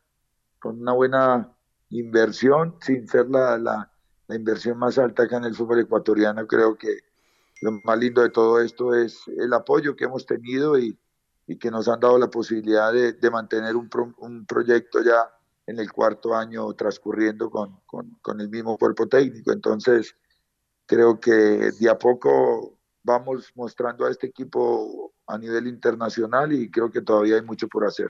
con 0.58 0.80
una 0.80 0.92
buena 0.92 1.56
inversión, 1.90 2.76
sin 2.80 3.08
ser 3.08 3.28
la, 3.28 3.58
la, 3.58 3.88
inversión 4.28 4.78
más 4.78 4.98
alta 4.98 5.24
acá 5.24 5.36
en 5.36 5.44
el 5.44 5.54
fútbol 5.54 5.80
ecuatoriano. 5.80 6.46
Creo 6.46 6.76
que 6.76 7.00
lo 7.60 7.72
más 7.84 7.98
lindo 7.98 8.22
de 8.22 8.30
todo 8.30 8.60
esto 8.60 8.94
es 8.94 9.22
el 9.28 9.52
apoyo 9.52 9.94
que 9.94 10.04
hemos 10.04 10.24
tenido 10.26 10.78
y, 10.78 10.98
que 11.60 11.70
nos 11.70 11.86
han 11.86 12.00
dado 12.00 12.16
la 12.18 12.30
posibilidad 12.30 12.90
de, 12.94 13.30
mantener 13.30 13.76
un, 13.76 13.90
un, 14.18 14.46
proyecto 14.46 15.02
ya 15.02 15.28
en 15.66 15.78
el 15.78 15.92
cuarto 15.92 16.34
año 16.34 16.72
transcurriendo 16.72 17.50
con, 17.50 17.78
con, 17.84 18.16
con 18.22 18.40
el 18.40 18.48
mismo 18.48 18.78
cuerpo 18.78 19.06
técnico. 19.06 19.52
Entonces, 19.52 20.16
creo 20.86 21.20
que 21.20 21.30
de 21.30 21.90
a 21.90 21.98
poco 21.98 22.78
vamos 23.02 23.52
mostrando 23.54 24.06
a 24.06 24.10
este 24.10 24.28
equipo 24.28 25.11
a 25.26 25.38
nivel 25.38 25.66
internacional 25.66 26.52
y 26.52 26.70
creo 26.70 26.90
que 26.90 27.02
todavía 27.02 27.36
hay 27.36 27.42
mucho 27.42 27.68
por 27.68 27.84
hacer. 27.84 28.08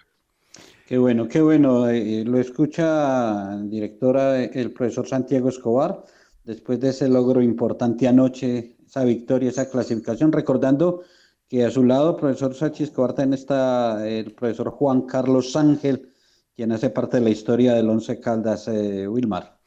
Qué 0.87 0.99
bueno, 0.99 1.29
qué 1.29 1.41
bueno. 1.41 1.89
Eh, 1.89 2.25
lo 2.25 2.39
escucha, 2.39 3.57
directora, 3.63 4.43
el 4.43 4.73
profesor 4.73 5.07
Santiago 5.07 5.49
Escobar, 5.49 6.05
después 6.45 6.81
de 6.81 6.91
ese 6.91 7.09
logro 7.09 7.41
importante 7.41 8.09
anoche, 8.09 8.77
esa 8.85 9.05
victoria, 9.05 9.51
esa 9.51 9.71
clasificación, 9.71 10.33
recordando 10.33 11.03
que 11.49 11.65
a 11.65 11.71
su 11.71 11.85
lado, 11.85 12.17
profesor 12.17 12.55
Sachi 12.55 12.85
Escobar, 12.85 13.13
también 13.13 13.35
está 13.35 14.09
el 14.09 14.33
profesor 14.33 14.71
Juan 14.71 15.03
Carlos 15.03 15.55
Ángel, 15.55 16.11
quien 16.57 16.73
hace 16.73 16.91
parte 16.91 17.19
de 17.19 17.25
la 17.25 17.31
historia 17.31 17.75
del 17.75 17.89
Once 17.89 18.21
Caldas, 18.21 18.69
eh, 18.69 19.07
Wilmar. 19.07 19.59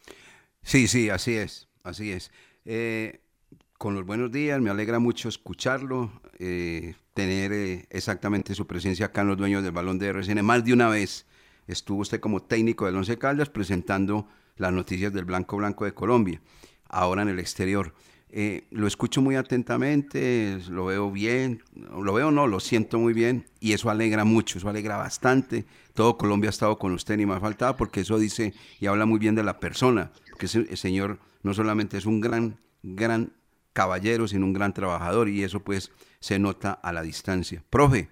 Sí, 0.62 0.88
sí, 0.88 1.10
así 1.10 1.36
es, 1.36 1.68
así 1.84 2.12
es. 2.12 2.32
Eh, 2.66 3.22
con 3.78 3.94
los 3.94 4.06
buenos 4.06 4.32
días, 4.32 4.60
me 4.62 4.72
alegra 4.72 4.98
mucho 4.98 5.30
escucharlo, 5.30 6.12
eh, 6.40 6.96
tener 7.16 7.54
eh, 7.54 7.88
exactamente 7.92 8.54
su 8.54 8.68
presencia 8.68 9.08
acá 9.08 9.22
en 9.22 9.30
los 9.30 9.38
dueños 9.38 9.64
del 9.64 9.72
balón 9.72 9.98
de 9.98 10.08
RCN. 10.08 10.44
Más 10.44 10.64
de 10.66 10.74
una 10.74 10.90
vez 10.90 11.26
estuvo 11.66 12.02
usted 12.02 12.20
como 12.20 12.44
técnico 12.44 12.86
del 12.86 12.98
Once 12.98 13.18
Caldas 13.18 13.50
presentando 13.50 14.28
las 14.58 14.74
noticias 14.74 15.14
del 15.14 15.24
Blanco 15.24 15.56
Blanco 15.56 15.86
de 15.86 15.94
Colombia, 15.94 16.42
ahora 16.90 17.22
en 17.22 17.30
el 17.30 17.40
exterior. 17.40 17.94
Eh, 18.30 18.68
lo 18.70 18.86
escucho 18.86 19.22
muy 19.22 19.38
atentamente, 19.38 20.60
lo 20.70 20.86
veo 20.86 21.10
bien, 21.10 21.64
lo 21.74 22.14
veo 22.14 22.32
no, 22.32 22.48
lo 22.48 22.60
siento 22.60 23.00
muy 23.00 23.14
bien 23.14 23.46
y 23.62 23.72
eso 23.72 23.90
alegra 23.90 24.26
mucho, 24.26 24.58
eso 24.58 24.68
alegra 24.68 24.98
bastante. 24.98 25.66
Todo 25.94 26.18
Colombia 26.18 26.50
ha 26.50 26.52
estado 26.52 26.78
con 26.78 26.92
usted, 26.92 27.16
ni 27.16 27.26
más 27.26 27.40
faltaba, 27.40 27.78
porque 27.78 28.02
eso 28.02 28.20
dice 28.20 28.54
y 28.82 28.88
habla 28.88 29.06
muy 29.06 29.20
bien 29.20 29.36
de 29.36 29.44
la 29.44 29.62
persona, 29.62 30.12
que 30.38 30.48
ese 30.48 30.76
señor 30.76 31.20
no 31.44 31.54
solamente 31.54 31.98
es 31.98 32.06
un 32.06 32.20
gran, 32.20 32.60
gran 32.84 33.32
caballero, 33.72 34.28
sino 34.28 34.46
un 34.46 34.54
gran 34.54 34.74
trabajador 34.74 35.30
y 35.30 35.44
eso 35.44 35.62
pues 35.62 35.92
se 36.26 36.40
nota 36.40 36.72
a 36.72 36.92
la 36.92 37.04
distancia. 37.04 37.64
Profe, 37.70 38.10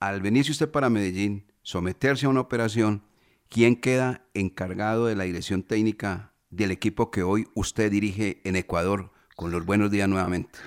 al 0.00 0.22
venirse 0.22 0.52
usted 0.52 0.70
para 0.70 0.88
Medellín, 0.88 1.44
someterse 1.60 2.24
a 2.24 2.30
una 2.30 2.40
operación, 2.40 3.02
¿quién 3.50 3.78
queda 3.78 4.26
encargado 4.32 5.04
de 5.04 5.14
la 5.14 5.24
dirección 5.24 5.62
técnica 5.64 6.32
del 6.48 6.70
equipo 6.70 7.10
que 7.10 7.22
hoy 7.22 7.46
usted 7.54 7.90
dirige 7.90 8.40
en 8.44 8.56
Ecuador? 8.56 9.10
Con 9.36 9.50
los 9.50 9.66
buenos 9.66 9.90
días 9.90 10.08
nuevamente. 10.08 10.58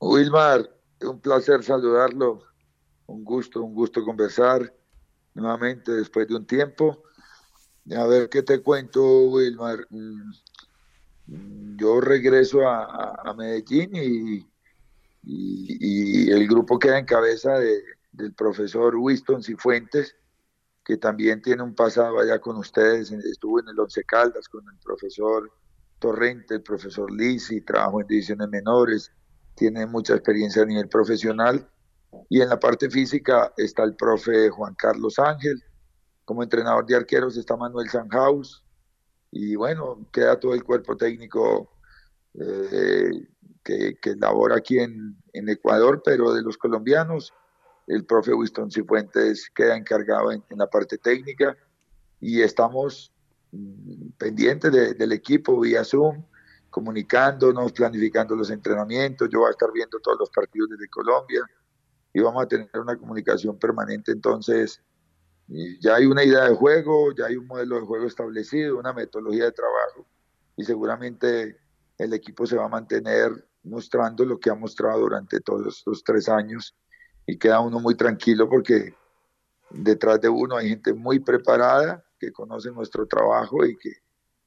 Wilmar, 0.00 0.68
un 1.00 1.20
placer 1.20 1.62
saludarlo, 1.62 2.42
un 3.06 3.22
gusto, 3.22 3.62
un 3.62 3.72
gusto 3.72 4.02
conversar 4.04 4.74
nuevamente 5.34 5.92
después 5.92 6.26
de 6.26 6.34
un 6.34 6.44
tiempo. 6.44 7.04
A 7.96 8.04
ver 8.08 8.28
qué 8.28 8.42
te 8.42 8.60
cuento, 8.60 9.28
Wilmar. 9.30 9.86
Mm, 9.90 11.76
yo 11.76 12.00
regreso 12.00 12.68
a, 12.68 13.34
Medellín 13.36 13.90
y, 13.94 14.55
y, 15.26 16.30
el 16.30 16.46
grupo 16.46 16.78
queda 16.78 16.98
en 16.98 17.04
cabeza 17.04 17.58
de, 17.58 17.82
del 18.12 18.32
profesor 18.34 18.94
Winston 18.96 19.42
Cifuentes, 19.42 20.14
que 20.84 20.96
también 20.96 21.42
tiene 21.42 21.62
un 21.62 21.74
pasado 21.74 22.20
allá 22.20 22.38
con 22.38 22.56
ustedes, 22.56 23.10
estuvo 23.10 23.58
en 23.58 23.68
el 23.68 23.78
Once 23.78 24.04
Caldas 24.04 24.48
con 24.48 24.64
el 24.68 24.78
profesor 24.78 25.50
Torrente, 25.98 26.54
el 26.54 26.62
profesor 26.62 27.10
Lisi, 27.10 27.60
trabajó 27.62 28.00
en 28.00 28.06
divisiones 28.06 28.48
menores, 28.48 29.10
tiene 29.56 29.86
mucha 29.86 30.14
experiencia 30.14 30.62
a 30.62 30.66
nivel 30.66 30.88
profesional. 30.88 31.68
Y 32.28 32.40
en 32.40 32.48
la 32.48 32.60
parte 32.60 32.88
física 32.88 33.52
está 33.56 33.82
el 33.82 33.96
profe 33.96 34.48
Juan 34.50 34.74
Carlos 34.74 35.18
Ángel, 35.18 35.60
como 36.24 36.42
entrenador 36.42 36.86
de 36.86 36.96
arqueros 36.96 37.36
está 37.36 37.56
Manuel 37.56 37.88
Sanhaus, 37.88 38.62
y 39.32 39.56
bueno, 39.56 40.06
queda 40.12 40.38
todo 40.38 40.54
el 40.54 40.62
cuerpo 40.62 40.96
técnico 40.96 41.70
eh, 42.34 43.10
que, 43.66 43.98
que, 44.00 44.14
labora 44.14 44.56
aquí 44.56 44.78
en, 44.78 45.16
en, 45.32 45.48
Ecuador, 45.48 46.00
pero 46.04 46.32
de 46.32 46.40
los 46.40 46.56
colombianos, 46.56 47.34
el 47.88 48.06
profe 48.06 48.32
Winston 48.32 48.70
Cifuentes 48.70 49.50
queda 49.52 49.76
encargado 49.76 50.30
en, 50.30 50.42
la 50.50 50.68
parte 50.68 50.98
técnica 50.98 51.56
y 52.20 52.42
estamos 52.42 53.12
mm, 53.50 54.10
pendientes 54.16 54.70
del 54.96 55.12
equipo 55.12 55.58
vía 55.58 55.82
Zoom, 55.82 56.24
comunicándonos, 56.70 57.72
planificando 57.72 58.36
los 58.36 58.50
entrenamientos, 58.50 59.28
yo 59.32 59.40
voy 59.40 59.48
a 59.48 59.50
estar 59.50 59.72
viendo 59.72 59.98
todos 59.98 60.18
los 60.20 60.30
partidos 60.30 60.70
desde 60.70 60.88
Colombia 60.88 61.42
y 62.12 62.20
vamos 62.20 62.44
a 62.44 62.46
tener 62.46 62.70
una 62.74 62.96
comunicación 62.96 63.58
permanente. 63.58 64.12
Entonces 64.12 64.80
ya 65.80 65.96
hay 65.96 66.06
una 66.06 66.22
idea 66.22 66.44
de 66.48 66.54
juego, 66.54 67.12
ya 67.16 67.26
hay 67.26 67.36
un 67.36 67.46
modelo 67.46 67.80
de 67.80 67.86
juego 67.86 68.06
establecido, 68.06 68.78
una 68.78 68.92
metodología 68.92 69.44
de 69.44 69.52
trabajo 69.52 70.06
y 70.56 70.64
seguramente 70.64 71.58
el 71.98 72.12
equipo 72.12 72.46
se 72.46 72.56
va 72.56 72.66
a 72.66 72.68
mantener 72.68 73.32
mostrando 73.66 74.24
lo 74.24 74.38
que 74.38 74.50
ha 74.50 74.54
mostrado 74.54 75.00
durante 75.00 75.40
todos 75.40 75.78
estos 75.78 76.02
tres 76.04 76.28
años 76.28 76.74
y 77.26 77.36
queda 77.36 77.60
uno 77.60 77.80
muy 77.80 77.94
tranquilo 77.94 78.48
porque 78.48 78.94
detrás 79.70 80.20
de 80.20 80.28
uno 80.28 80.56
hay 80.56 80.68
gente 80.68 80.94
muy 80.94 81.18
preparada 81.18 82.04
que 82.18 82.32
conoce 82.32 82.70
nuestro 82.70 83.06
trabajo 83.06 83.64
y 83.64 83.76
que, 83.76 83.92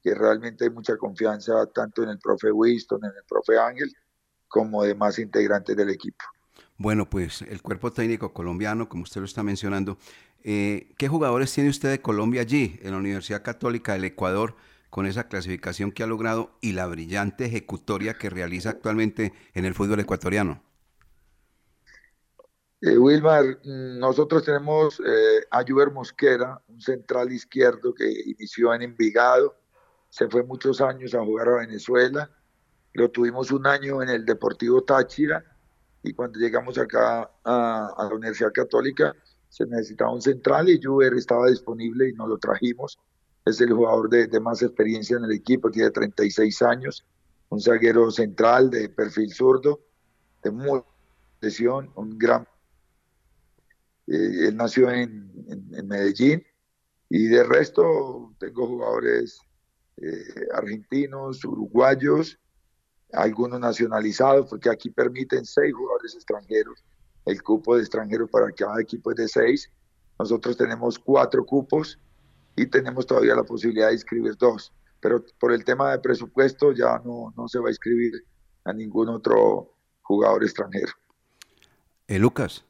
que 0.02 0.14
realmente 0.14 0.64
hay 0.64 0.70
mucha 0.70 0.96
confianza 0.96 1.66
tanto 1.66 2.02
en 2.02 2.10
el 2.10 2.18
profe 2.18 2.50
Winston, 2.50 3.04
en 3.04 3.12
el 3.16 3.24
profe 3.28 3.58
Ángel, 3.58 3.92
como 4.48 4.82
demás 4.82 5.18
integrantes 5.18 5.76
del 5.76 5.90
equipo. 5.90 6.24
Bueno, 6.76 7.08
pues 7.08 7.42
el 7.42 7.60
cuerpo 7.60 7.92
técnico 7.92 8.32
colombiano, 8.32 8.88
como 8.88 9.02
usted 9.02 9.20
lo 9.20 9.26
está 9.26 9.42
mencionando, 9.42 9.98
eh, 10.42 10.94
¿Qué 10.96 11.08
jugadores 11.08 11.52
tiene 11.52 11.68
usted 11.68 11.90
de 11.90 12.00
Colombia 12.00 12.40
allí, 12.40 12.78
en 12.82 12.92
la 12.92 12.96
Universidad 12.96 13.42
Católica 13.42 13.92
del 13.92 14.04
Ecuador, 14.04 14.56
con 14.90 15.06
esa 15.06 15.28
clasificación 15.28 15.92
que 15.92 16.02
ha 16.02 16.06
logrado 16.06 16.50
y 16.60 16.72
la 16.72 16.86
brillante 16.86 17.46
ejecutoria 17.46 18.14
que 18.14 18.28
realiza 18.28 18.70
actualmente 18.70 19.32
en 19.54 19.64
el 19.64 19.74
fútbol 19.74 20.00
ecuatoriano? 20.00 20.62
Eh, 22.82 22.96
Wilmar, 22.96 23.58
nosotros 23.64 24.44
tenemos 24.44 25.00
eh, 25.00 25.46
a 25.50 25.62
Juber 25.66 25.90
Mosquera, 25.90 26.60
un 26.68 26.80
central 26.80 27.30
izquierdo 27.30 27.94
que 27.94 28.10
inició 28.10 28.74
en 28.74 28.82
Envigado, 28.82 29.56
se 30.08 30.28
fue 30.28 30.42
muchos 30.42 30.80
años 30.80 31.14
a 31.14 31.20
jugar 31.20 31.48
a 31.48 31.56
Venezuela, 31.58 32.30
lo 32.94 33.10
tuvimos 33.10 33.52
un 33.52 33.66
año 33.66 34.02
en 34.02 34.08
el 34.08 34.24
Deportivo 34.24 34.82
Táchira 34.82 35.44
y 36.02 36.14
cuando 36.14 36.38
llegamos 36.38 36.78
acá 36.78 37.30
a 37.44 37.94
la 37.98 38.14
Universidad 38.14 38.52
Católica, 38.52 39.14
se 39.50 39.66
necesitaba 39.66 40.12
un 40.12 40.22
central 40.22 40.68
y 40.68 40.80
Juber 40.82 41.12
estaba 41.14 41.48
disponible 41.48 42.08
y 42.08 42.12
nos 42.14 42.28
lo 42.28 42.38
trajimos. 42.38 42.98
Es 43.44 43.60
el 43.60 43.72
jugador 43.72 44.08
de, 44.10 44.40
más 44.40 44.62
experiencia 44.62 45.16
en 45.16 45.24
el 45.24 45.32
equipo, 45.32 45.70
tiene 45.70 45.90
36 45.90 46.62
años, 46.62 47.06
un 47.48 47.60
zaguero 47.60 48.10
central 48.10 48.70
de 48.70 48.88
perfil 48.88 49.32
zurdo, 49.32 49.80
de 50.42 50.50
muy 50.50 50.82
lesión, 51.40 51.90
un 51.94 52.18
gran... 52.18 52.46
Eh, 54.06 54.48
él 54.48 54.56
nació 54.56 54.90
en, 54.90 55.30
Medellín 55.86 56.44
y 57.08 57.26
de 57.26 57.42
resto 57.42 58.34
tengo 58.38 58.66
jugadores 58.66 59.40
eh, 59.96 60.46
argentinos, 60.54 61.44
uruguayos, 61.44 62.38
algunos 63.12 63.58
nacionalizados, 63.58 64.48
porque 64.48 64.70
aquí 64.70 64.90
permiten 64.90 65.44
seis 65.44 65.72
jugadores 65.74 66.14
extranjeros 66.14 66.84
el 67.24 67.42
cupo 67.42 67.76
de 67.76 67.82
extranjeros 67.82 68.30
para 68.30 68.50
cada 68.52 68.80
equipo 68.80 69.10
es 69.10 69.16
de 69.16 69.28
seis. 69.28 69.70
Nosotros 70.18 70.56
tenemos 70.56 70.98
cuatro 70.98 71.44
cupos 71.44 71.98
y 72.56 72.66
tenemos 72.66 73.06
todavía 73.06 73.34
la 73.34 73.44
posibilidad 73.44 73.88
de 73.88 73.94
inscribir 73.94 74.36
dos. 74.36 74.72
Pero 75.00 75.24
por 75.38 75.52
el 75.52 75.64
tema 75.64 75.92
de 75.92 75.98
presupuesto 75.98 76.72
ya 76.72 77.00
no, 77.04 77.32
no 77.36 77.48
se 77.48 77.58
va 77.58 77.68
a 77.68 77.70
inscribir 77.70 78.12
a 78.64 78.72
ningún 78.72 79.08
otro 79.08 79.72
jugador 80.02 80.44
extranjero. 80.44 80.92
Eh, 82.06 82.18
Lucas. 82.18 82.64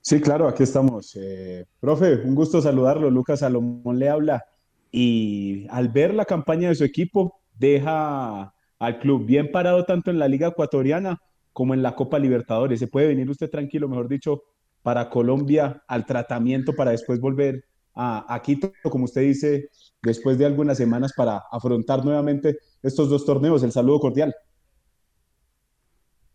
Sí, 0.00 0.20
claro, 0.20 0.48
aquí 0.48 0.62
estamos. 0.62 1.16
Eh, 1.16 1.66
profe, 1.80 2.14
un 2.14 2.34
gusto 2.34 2.60
saludarlo. 2.60 3.10
Lucas 3.10 3.40
Salomón 3.40 3.98
le 3.98 4.08
habla. 4.08 4.44
Y 4.90 5.66
al 5.70 5.88
ver 5.88 6.14
la 6.14 6.24
campaña 6.24 6.68
de 6.68 6.76
su 6.76 6.84
equipo, 6.84 7.40
deja 7.58 8.54
al 8.78 8.98
club 9.00 9.26
bien 9.26 9.50
parado 9.50 9.84
tanto 9.84 10.10
en 10.10 10.18
la 10.18 10.28
Liga 10.28 10.48
Ecuatoriana 10.48 11.20
como 11.52 11.74
en 11.74 11.82
la 11.82 11.94
Copa 11.94 12.18
Libertadores. 12.18 12.78
Se 12.78 12.86
puede 12.86 13.08
venir 13.08 13.28
usted 13.28 13.50
tranquilo, 13.50 13.88
mejor 13.88 14.08
dicho, 14.08 14.44
para 14.86 15.10
Colombia 15.10 15.82
al 15.88 16.06
tratamiento 16.06 16.72
para 16.72 16.92
después 16.92 17.18
volver 17.20 17.64
a, 17.92 18.40
Quito, 18.40 18.72
como 18.84 19.06
usted 19.06 19.22
dice, 19.22 19.68
después 20.00 20.38
de 20.38 20.46
algunas 20.46 20.78
semanas 20.78 21.12
para 21.12 21.42
afrontar 21.50 22.04
nuevamente 22.04 22.60
estos 22.84 23.08
dos 23.08 23.26
torneos. 23.26 23.64
El 23.64 23.72
saludo 23.72 23.98
cordial. 23.98 24.32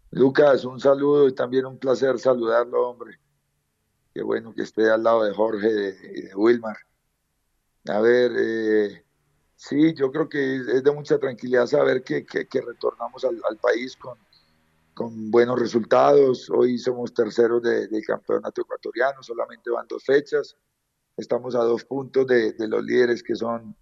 Lucas, 0.10 0.66
un 0.66 0.82
saludo 0.82 1.30
y 1.30 1.34
también 1.34 1.66
un 1.66 1.78
placer 1.78 2.20
saludarlo, 2.20 2.89
hombre. 2.89 3.22
Qué 4.14 4.22
bueno 4.22 4.54
que 4.54 4.64
esté 4.64 4.91
al 4.91 5.04
lado 5.04 5.24
de 5.24 5.34
Jorge 5.34 5.70
y 6.14 6.22
de, 6.24 6.36
Wilmar. 6.36 6.76
A 7.88 8.02
ver, 8.02 8.34
eh, 8.36 9.06
sí, 9.56 9.93
yo 9.93 10.12
creo 10.12 10.28
que 10.28 10.58
es 10.58 10.84
de 10.84 10.91
mucha 10.91 11.18
tranquilidad 11.18 11.68
saber 11.68 12.04
que, 12.04 12.26
retornamos 12.68 13.24
al, 13.24 13.58
país 13.62 13.95
con, 13.95 14.18
con 14.94 15.32
buenos 15.32 15.60
resultados. 15.60 16.50
Hoy 16.50 16.78
somos 16.78 17.14
terceros 17.14 17.62
del 17.62 18.04
campeonato 18.06 18.62
ecuatoriano, 18.62 19.22
solamente 19.24 19.70
van 19.70 19.88
dos 19.88 20.04
fechas. 20.04 20.58
Estamos 21.18 21.56
a 21.56 21.60
dos 21.60 21.86
puntos 21.86 22.28
de, 22.28 22.54
los 22.68 22.84
líderes 22.84 23.24
que 23.24 23.36
son 23.36 23.76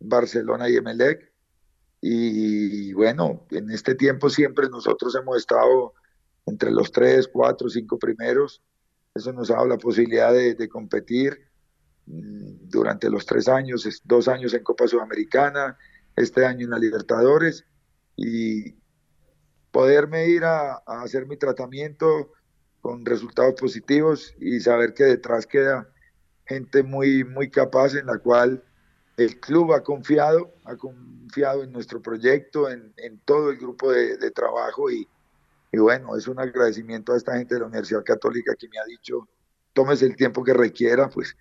Barcelona 0.00 0.68
y 0.68 0.76
Emelec. 0.76 1.32
Y 2.00 2.92
bueno, 2.92 3.46
en 3.50 3.70
este 3.70 3.94
tiempo 3.94 4.30
siempre 4.30 4.68
nosotros 4.68 5.14
hemos 5.16 5.36
estado 5.36 5.94
entre 6.46 6.70
los 6.70 6.92
tres, 6.92 7.28
cuatro, 7.28 7.68
cinco 7.68 7.98
primeros. 7.98 8.62
eso 9.14 9.32
nos 9.32 9.50
ha 9.50 9.54
dado 9.54 9.66
la 9.66 9.78
posibilidad 9.78 10.32
de, 10.32 10.54
de 10.54 10.68
competir 10.68 11.36
mm, 12.06 12.68
durante 12.68 13.10
los 13.10 13.26
tres 13.26 13.48
años, 13.48 13.86
dos 14.04 14.28
años 14.28 14.54
en 14.54 14.62
Copa 14.62 14.86
Sudamericana, 14.86 15.76
este 16.16 16.46
año 16.46 16.64
en 16.64 16.70
la 16.70 16.78
Libertadores 16.78 17.64
y 18.16 18.76
poderme 19.70 20.28
ir 20.28 20.44
a, 20.44 20.82
a 20.86 21.02
hacer 21.02 21.26
mi 21.26 21.36
tratamiento 21.36 22.32
con 22.80 23.04
resultados 23.04 23.54
positivos 23.60 24.34
y 24.38 24.60
saber 24.60 24.94
que 24.94 25.04
detrás 25.04 25.46
queda 25.46 25.88
gente 26.46 26.82
muy, 26.82 27.24
muy 27.24 27.50
capaz 27.50 27.94
en 27.94 28.06
la 28.06 28.18
cual 28.18 28.62
el 29.16 29.38
club 29.40 29.72
ha 29.74 29.82
confiado, 29.82 30.54
ha 30.64 30.76
confiado 30.76 31.64
en 31.64 31.72
nuestro 31.72 32.00
proyecto, 32.00 32.70
en, 32.70 32.94
en 32.96 33.18
todo 33.20 33.50
el 33.50 33.58
grupo 33.58 33.90
de, 33.92 34.16
de 34.16 34.30
trabajo 34.30 34.90
y, 34.90 35.06
y 35.72 35.78
bueno, 35.78 36.16
es 36.16 36.28
un 36.28 36.40
agradecimiento 36.40 37.12
a 37.12 37.16
esta 37.16 37.36
gente 37.36 37.54
de 37.54 37.60
la 37.60 37.66
Universidad 37.66 38.04
Católica 38.04 38.54
que 38.58 38.68
me 38.68 38.78
ha 38.78 38.84
dicho, 38.84 39.28
tómese 39.72 40.06
el 40.06 40.16
tiempo 40.16 40.42
que 40.42 40.54
requiera, 40.54 41.10
pues 41.10 41.36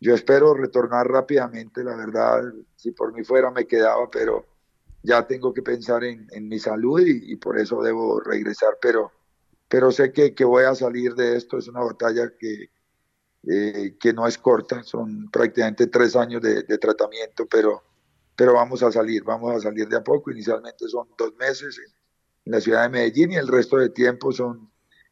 yo 0.00 0.14
espero 0.14 0.54
retornar 0.54 1.06
rápidamente, 1.06 1.84
la 1.84 1.94
verdad, 1.94 2.42
si 2.74 2.90
por 2.90 3.12
mí 3.12 3.22
fuera 3.22 3.50
me 3.52 3.66
quedaba, 3.66 4.10
pero 4.10 4.44
ya 5.02 5.26
tengo 5.26 5.52
que 5.52 5.62
pensar 5.62 6.04
en, 6.04 6.26
en 6.30 6.48
mi 6.48 6.58
salud 6.58 7.00
y, 7.00 7.32
y 7.32 7.36
por 7.36 7.58
eso 7.58 7.82
debo 7.82 8.20
regresar, 8.20 8.78
pero, 8.80 9.12
pero 9.68 9.90
sé 9.90 10.12
que, 10.12 10.34
que 10.34 10.44
voy 10.44 10.64
a 10.64 10.74
salir 10.74 11.14
de 11.14 11.36
esto, 11.36 11.58
es 11.58 11.68
una 11.68 11.80
batalla 11.80 12.32
que, 12.38 12.70
eh, 13.48 13.96
que 13.98 14.12
no 14.12 14.26
es 14.26 14.38
corta, 14.38 14.82
son 14.84 15.28
prácticamente 15.30 15.88
tres 15.88 16.14
años 16.14 16.40
de, 16.42 16.62
de 16.62 16.78
tratamiento, 16.78 17.46
pero, 17.46 17.82
pero 18.36 18.54
vamos 18.54 18.82
a 18.82 18.92
salir, 18.92 19.24
vamos 19.24 19.56
a 19.56 19.60
salir 19.60 19.88
de 19.88 19.96
a 19.96 20.04
poco, 20.04 20.30
inicialmente 20.30 20.86
son 20.88 21.08
dos 21.18 21.34
meses 21.36 21.78
en, 21.78 21.92
la 22.44 22.60
ciudad 22.60 22.82
de 22.82 22.88
Medellín 22.88 23.32
y 23.32 23.36
el 23.36 23.46
resto 23.46 23.76
de 23.76 23.88
tiempo 23.88 24.32
son 24.32 24.68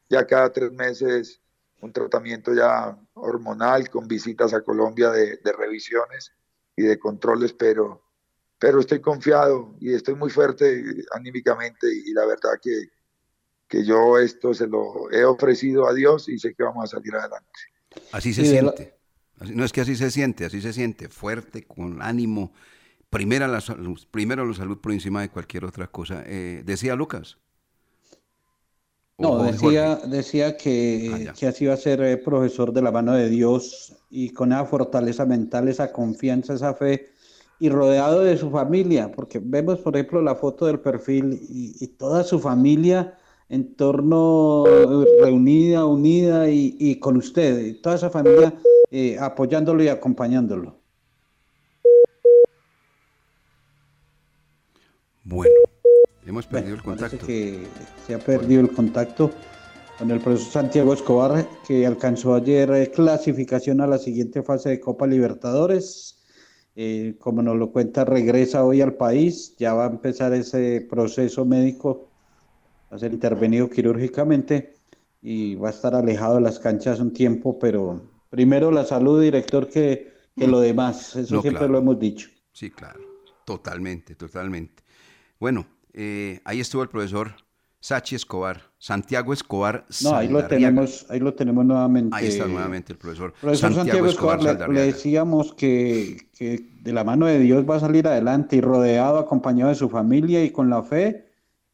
ya 0.09 0.27
cada 0.27 0.51
tres 0.51 0.71
meses 0.73 1.41
un 1.79 1.93
tratamiento 1.93 2.53
ya 2.53 2.97
hormonal 3.13 3.89
con 3.89 4.05
visitas 4.05 4.53
a 4.53 4.61
Colombia 4.61 5.11
de, 5.11 5.37
de 5.37 5.53
revisiones 5.53 6.33
y 6.75 6.83
de 6.83 6.99
controles, 6.99 7.53
pero, 7.53 8.01
pero 8.61 8.79
estoy 8.79 9.01
confiado 9.01 9.73
y 9.79 9.91
estoy 9.91 10.13
muy 10.13 10.29
fuerte 10.29 10.83
anímicamente 11.13 11.87
y 11.91 12.13
la 12.13 12.27
verdad 12.27 12.51
que, 12.61 12.89
que 13.67 13.83
yo 13.83 14.19
esto 14.19 14.53
se 14.53 14.67
lo 14.67 15.11
he 15.11 15.25
ofrecido 15.25 15.87
a 15.87 15.95
Dios 15.95 16.29
y 16.29 16.37
sé 16.37 16.53
que 16.53 16.61
vamos 16.61 16.83
a 16.85 16.87
salir 16.95 17.15
adelante. 17.15 17.59
Así 18.11 18.35
se 18.35 18.43
la- 18.43 18.47
siente. 18.51 18.93
Así- 19.39 19.55
no 19.55 19.65
es 19.65 19.71
que 19.71 19.81
así 19.81 19.95
se 19.95 20.11
siente, 20.11 20.45
así 20.45 20.61
se 20.61 20.73
siente, 20.73 21.09
fuerte, 21.09 21.63
con 21.63 22.03
ánimo. 22.03 22.53
Primera 23.09 23.47
la, 23.47 23.61
salud- 23.61 24.05
primero 24.11 24.45
la 24.45 24.53
salud 24.53 24.77
por 24.79 24.91
encima 24.91 25.21
de 25.21 25.29
cualquier 25.29 25.65
otra 25.65 25.87
cosa. 25.87 26.21
Eh, 26.27 26.61
decía 26.63 26.95
Lucas. 26.95 27.39
¿O 29.17 29.23
No, 29.23 29.43
decía, 29.43 29.95
decía 30.05 30.55
que, 30.55 31.31
que 31.35 31.47
así 31.47 31.63
iba 31.63 31.73
a 31.73 31.77
ser 31.77 32.01
eh, 32.01 32.17
profesor 32.17 32.71
de 32.71 32.83
la 32.83 32.91
mano 32.91 33.13
de 33.13 33.27
Dios 33.27 33.95
y 34.11 34.29
con 34.29 34.51
esa 34.51 34.65
fortaleza 34.65 35.25
mental, 35.25 35.67
esa 35.67 35.91
confianza, 35.91 36.53
esa 36.53 36.75
fe 36.75 37.09
y 37.61 37.69
rodeado 37.69 38.21
de 38.21 38.37
su 38.37 38.49
familia, 38.49 39.11
porque 39.11 39.39
vemos, 39.39 39.77
por 39.81 39.95
ejemplo, 39.95 40.19
la 40.23 40.33
foto 40.33 40.65
del 40.65 40.79
perfil 40.79 41.39
y, 41.47 41.75
y 41.79 41.87
toda 41.89 42.23
su 42.23 42.39
familia 42.39 43.19
en 43.49 43.75
torno, 43.75 44.63
reunida, 45.21 45.85
unida 45.85 46.49
y, 46.49 46.75
y 46.79 46.95
con 46.99 47.17
usted, 47.17 47.59
y 47.59 47.73
toda 47.75 47.97
esa 47.97 48.09
familia 48.09 48.51
eh, 48.89 49.15
apoyándolo 49.19 49.83
y 49.83 49.89
acompañándolo. 49.89 50.79
Bueno, 55.23 55.53
hemos 56.25 56.47
perdido 56.47 56.77
el 56.77 56.81
Parece 56.81 57.01
contacto. 57.03 57.27
que 57.27 57.67
se 58.07 58.15
ha 58.15 58.19
perdido 58.19 58.61
el 58.61 58.71
contacto 58.71 59.29
con 59.99 60.09
el 60.09 60.19
profesor 60.19 60.51
Santiago 60.51 60.93
Escobar, 60.95 61.47
que 61.67 61.85
alcanzó 61.85 62.33
ayer 62.33 62.71
eh, 62.71 62.89
clasificación 62.89 63.81
a 63.81 63.87
la 63.87 63.99
siguiente 63.99 64.41
fase 64.41 64.69
de 64.69 64.79
Copa 64.79 65.05
Libertadores. 65.05 66.17
Eh, 66.75 67.15
como 67.19 67.41
nos 67.41 67.57
lo 67.57 67.71
cuenta, 67.71 68.05
regresa 68.05 68.63
hoy 68.65 68.81
al 68.81 68.95
país, 68.95 69.55
ya 69.57 69.73
va 69.73 69.85
a 69.85 69.89
empezar 69.91 70.33
ese 70.33 70.81
proceso 70.89 71.45
médico, 71.45 72.07
va 72.91 72.97
a 72.97 72.99
ser 72.99 73.13
intervenido 73.13 73.69
quirúrgicamente 73.69 74.73
y 75.21 75.55
va 75.55 75.69
a 75.69 75.71
estar 75.71 75.95
alejado 75.95 76.35
de 76.35 76.41
las 76.41 76.59
canchas 76.59 76.99
un 76.99 77.13
tiempo, 77.13 77.59
pero 77.59 78.01
primero 78.29 78.71
la 78.71 78.85
salud, 78.85 79.21
director, 79.21 79.69
que, 79.69 80.13
que 80.37 80.47
lo 80.47 80.59
demás, 80.61 81.15
eso 81.15 81.35
No, 81.35 81.41
siempre 81.41 81.51
claro. 81.59 81.73
lo 81.73 81.79
hemos 81.79 81.99
dicho. 81.99 82.29
Sí, 82.53 82.71
claro. 82.71 82.99
Totalmente, 83.45 84.15
totalmente. 84.15 84.83
Bueno, 85.39 85.67
eh, 85.93 86.41
ahí 86.45 86.59
estuvo 86.61 86.83
el 86.83 86.89
profesor 86.89 87.35
Sachi 87.81 88.15
Escobar, 88.15 88.70
Santiago 88.81 89.31
Escobar 89.31 89.85
No, 90.03 90.15
ahí 90.15 90.27
lo 90.27 90.39
tenemos, 90.47 91.05
ahí 91.09 91.19
lo 91.19 91.35
tenemos 91.35 91.63
nuevamente. 91.63 92.15
Ahí 92.15 92.25
está 92.29 92.47
nuevamente 92.47 92.93
el 92.93 92.97
profesor, 92.97 93.31
Profesor 93.39 93.69
Santiago, 93.75 94.07
Escobar, 94.07 94.39
le- 94.73 94.81
decíamos 94.87 95.53
que, 95.53 96.17
que 96.35 96.65
de 96.81 96.91
la 96.91 97.03
mano 97.03 97.27
de 97.27 97.37
Dios 97.37 97.63
va 97.69 97.75
a 97.75 97.79
salir 97.79 98.07
adelante 98.07 98.55
y 98.55 98.61
rodeado, 98.61 99.19
acompañado 99.19 99.69
de 99.69 99.75
su 99.75 99.87
familia 99.87 100.43
y 100.43 100.49
con 100.49 100.71
la 100.71 100.81
fe, 100.81 101.25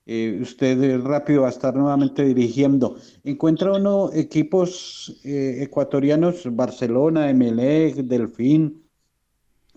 eh, 0.05 0.38
usted 0.41 0.99
rápido 1.01 1.43
va 1.43 1.47
a 1.47 1.51
estar 1.51 1.74
nuevamente 1.78 2.26
dirigiendo. 2.26 2.97
Encuentra 3.24 3.72
uno 3.72 4.10
equipos 4.14 5.22
eh, 5.24 5.60
ecuatorianos, 5.62 6.53
Barcelona, 6.53 7.30
Emelec, 7.30 7.95
Delfín, 7.95 8.84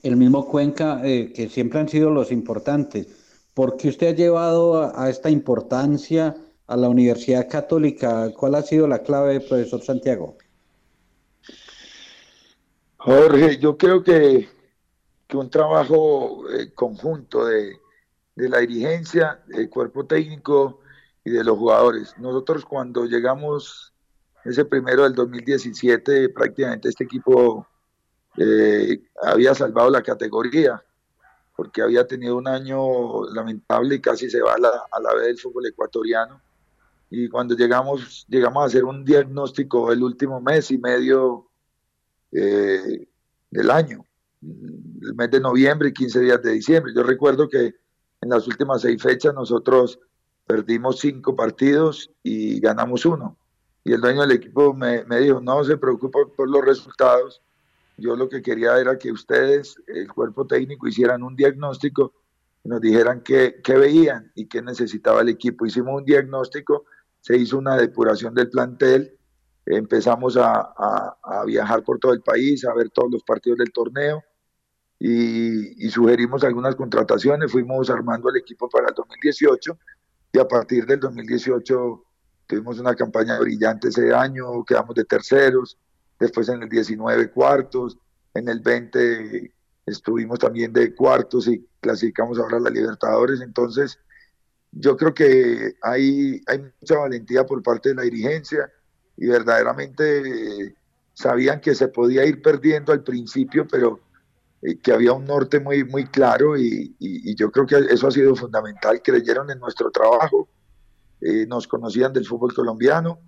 el 0.02 0.16
mismo 0.16 0.48
Cuenca, 0.48 1.00
eh, 1.04 1.32
que 1.32 1.48
siempre 1.48 1.78
han 1.78 1.88
sido 1.88 2.10
los 2.10 2.32
importantes. 2.32 3.06
¿Por 3.54 3.76
qué 3.76 3.88
usted 3.88 4.08
ha 4.08 4.16
llevado 4.16 4.82
a, 4.82 5.04
a 5.04 5.08
esta 5.10 5.30
importancia 5.30 6.34
a 6.70 6.76
la 6.76 6.88
Universidad 6.88 7.48
Católica? 7.48 8.30
¿Cuál 8.32 8.54
ha 8.54 8.62
sido 8.62 8.86
la 8.86 9.02
clave, 9.02 9.40
profesor 9.40 9.82
Santiago? 9.82 10.38
Jorge, 12.96 13.58
yo 13.58 13.76
creo 13.76 14.04
que, 14.04 14.48
que 15.26 15.36
un 15.36 15.50
trabajo 15.50 16.48
eh, 16.50 16.72
conjunto 16.72 17.44
de, 17.44 17.76
de 18.36 18.48
la 18.48 18.58
dirigencia, 18.58 19.42
del 19.46 19.68
cuerpo 19.68 20.06
técnico 20.06 20.80
y 21.24 21.30
de 21.30 21.42
los 21.42 21.58
jugadores. 21.58 22.14
Nosotros 22.18 22.64
cuando 22.64 23.04
llegamos 23.04 23.92
ese 24.44 24.64
primero 24.64 25.02
del 25.02 25.14
2017, 25.14 26.28
prácticamente 26.28 26.88
este 26.88 27.04
equipo 27.04 27.66
eh, 28.36 29.02
había 29.22 29.54
salvado 29.54 29.90
la 29.90 30.02
categoría 30.02 30.82
porque 31.56 31.82
había 31.82 32.06
tenido 32.06 32.36
un 32.36 32.48
año 32.48 33.24
lamentable 33.34 33.96
y 33.96 34.00
casi 34.00 34.30
se 34.30 34.40
va 34.40 34.54
a 34.54 34.58
la, 34.58 34.70
a 34.90 35.00
la 35.00 35.14
vez 35.14 35.26
del 35.26 35.38
fútbol 35.38 35.66
ecuatoriano. 35.66 36.40
Y 37.10 37.28
cuando 37.28 37.56
llegamos, 37.56 38.24
llegamos 38.28 38.62
a 38.62 38.66
hacer 38.66 38.84
un 38.84 39.04
diagnóstico 39.04 39.92
el 39.92 40.02
último 40.02 40.40
mes 40.40 40.70
y 40.70 40.78
medio 40.78 41.48
eh, 42.30 43.08
del 43.50 43.70
año, 43.70 44.04
el 44.42 45.14
mes 45.14 45.30
de 45.30 45.40
noviembre 45.40 45.88
y 45.88 45.92
15 45.92 46.20
días 46.20 46.40
de 46.40 46.52
diciembre. 46.52 46.92
Yo 46.94 47.02
recuerdo 47.02 47.48
que 47.48 47.74
en 48.20 48.28
las 48.28 48.46
últimas 48.46 48.82
seis 48.82 49.02
fechas 49.02 49.34
nosotros 49.34 49.98
perdimos 50.46 51.00
cinco 51.00 51.34
partidos 51.34 52.10
y 52.22 52.60
ganamos 52.60 53.04
uno. 53.04 53.36
Y 53.82 53.92
el 53.92 54.00
dueño 54.00 54.20
del 54.20 54.32
equipo 54.32 54.72
me, 54.72 55.04
me 55.04 55.18
dijo, 55.18 55.40
no 55.40 55.64
se 55.64 55.76
preocupe 55.78 56.18
por 56.36 56.48
los 56.48 56.64
resultados, 56.64 57.42
yo 57.96 58.14
lo 58.14 58.28
que 58.28 58.40
quería 58.40 58.78
era 58.78 58.98
que 58.98 59.10
ustedes, 59.10 59.76
el 59.88 60.10
cuerpo 60.12 60.46
técnico, 60.46 60.86
hicieran 60.86 61.22
un 61.22 61.34
diagnóstico 61.34 62.14
nos 62.64 62.80
dijeran 62.80 63.22
qué, 63.22 63.60
qué 63.62 63.74
veían 63.74 64.30
y 64.34 64.46
qué 64.46 64.62
necesitaba 64.62 65.22
el 65.22 65.28
equipo. 65.28 65.66
Hicimos 65.66 65.98
un 65.98 66.04
diagnóstico, 66.04 66.84
se 67.20 67.36
hizo 67.36 67.58
una 67.58 67.76
depuración 67.76 68.34
del 68.34 68.50
plantel, 68.50 69.16
empezamos 69.66 70.36
a, 70.36 70.74
viajar 71.46 71.82
por 71.82 71.98
todo 71.98 72.12
el 72.12 72.22
país, 72.22 72.64
a 72.64 72.74
ver 72.74 72.90
todos 72.90 73.10
los 73.10 73.22
partidos 73.22 73.58
del 73.58 73.72
torneo 73.72 74.22
y, 74.98 75.86
y 75.86 75.90
sugerimos 75.90 76.44
algunas 76.44 76.74
contrataciones, 76.74 77.52
fuimos 77.52 77.88
armando 77.88 78.28
el 78.28 78.36
equipo 78.36 78.68
para 78.68 78.88
el 78.88 78.94
2018 78.94 79.78
y 80.32 80.38
a 80.38 80.46
partir 80.46 80.86
del 80.86 81.00
2018 81.00 82.04
tuvimos 82.46 82.78
una 82.78 82.94
campaña 82.94 83.38
brillante 83.38 83.88
ese 83.88 84.12
año, 84.12 84.64
quedamos 84.64 84.94
de 84.94 85.04
terceros, 85.04 85.78
después 86.18 86.48
en 86.48 86.62
el 86.62 86.68
19 86.68 87.30
cuartos, 87.30 87.96
en 88.34 88.48
el 88.48 88.60
20 88.60 89.52
estuvimos 89.86 90.38
también 90.38 90.72
de 90.72 90.94
cuartos 90.94 91.48
y 91.48 91.66
clasificamos 91.80 92.38
ahora 92.38 92.58
a 92.58 92.60
la 92.60 92.70
Libertadores, 92.70 93.40
entonces 93.40 93.98
yo 94.72 94.96
creo 94.96 95.12
que 95.14 95.74
hay, 95.82 96.40
hay 96.46 96.58
mucha 96.80 96.98
valentía 96.98 97.44
por 97.44 97.62
parte 97.62 97.90
de 97.90 97.94
la 97.96 98.02
dirigencia 98.02 98.70
y 99.16 99.26
verdaderamente 99.26 100.20
eh, 100.66 100.74
sabían 101.12 101.60
que 101.60 101.74
se 101.74 101.88
podía 101.88 102.24
ir 102.24 102.40
perdiendo 102.40 102.92
al 102.92 103.02
principio, 103.02 103.66
pero 103.68 104.00
eh, 104.62 104.78
que 104.78 104.92
había 104.92 105.12
un 105.12 105.24
norte 105.24 105.58
muy, 105.60 105.84
muy 105.84 106.06
claro 106.06 106.56
y, 106.56 106.94
yo 107.36 107.50
creo 107.50 107.66
que 107.66 107.76
eso 107.92 108.06
ha 108.06 108.10
sido 108.10 108.34
fundamental. 108.36 109.00
Creyeron 109.02 109.50
en 109.50 109.58
nuestro 109.58 109.90
trabajo, 109.90 110.48
eh, 111.20 111.46
nos 111.46 111.66
conocían 111.66 112.12
del 112.12 112.26
fútbol 112.26 112.54
colombiano 112.54 113.18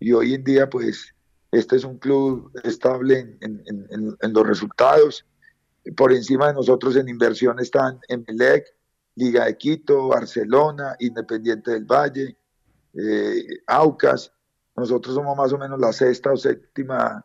y 0.00 0.12
hoy 0.12 0.34
en 0.34 0.44
día 0.44 0.68
pues 0.70 1.12
este 1.52 1.76
es 1.76 1.84
un 1.84 1.98
club 1.98 2.50
estable 2.64 3.18
en, 3.20 3.38
en- 3.40 3.62
en- 3.66 3.86
en- 3.90 4.16
en 4.20 4.32
los 4.32 4.46
resultados. 4.46 5.24
Por 5.96 6.12
encima 6.12 6.48
de 6.48 6.54
nosotros 6.54 6.96
en 6.96 7.08
inversión 7.08 7.60
están 7.60 8.00
Emelec, 8.08 8.64
Liga 9.16 9.46
de 9.46 9.56
Quito, 9.56 10.08
Barcelona, 10.08 10.94
Independiente 11.00 11.72
del 11.72 11.84
Valle, 11.84 12.36
eh, 12.94 13.44
Aucas. 13.66 14.32
nosotros 14.76 15.14
somos 15.14 15.36
más 15.36 15.52
o 15.52 15.58
menos 15.58 15.80
la 15.80 15.92
sexta 15.92 16.32
o 16.32 16.36
séptima 16.36 17.24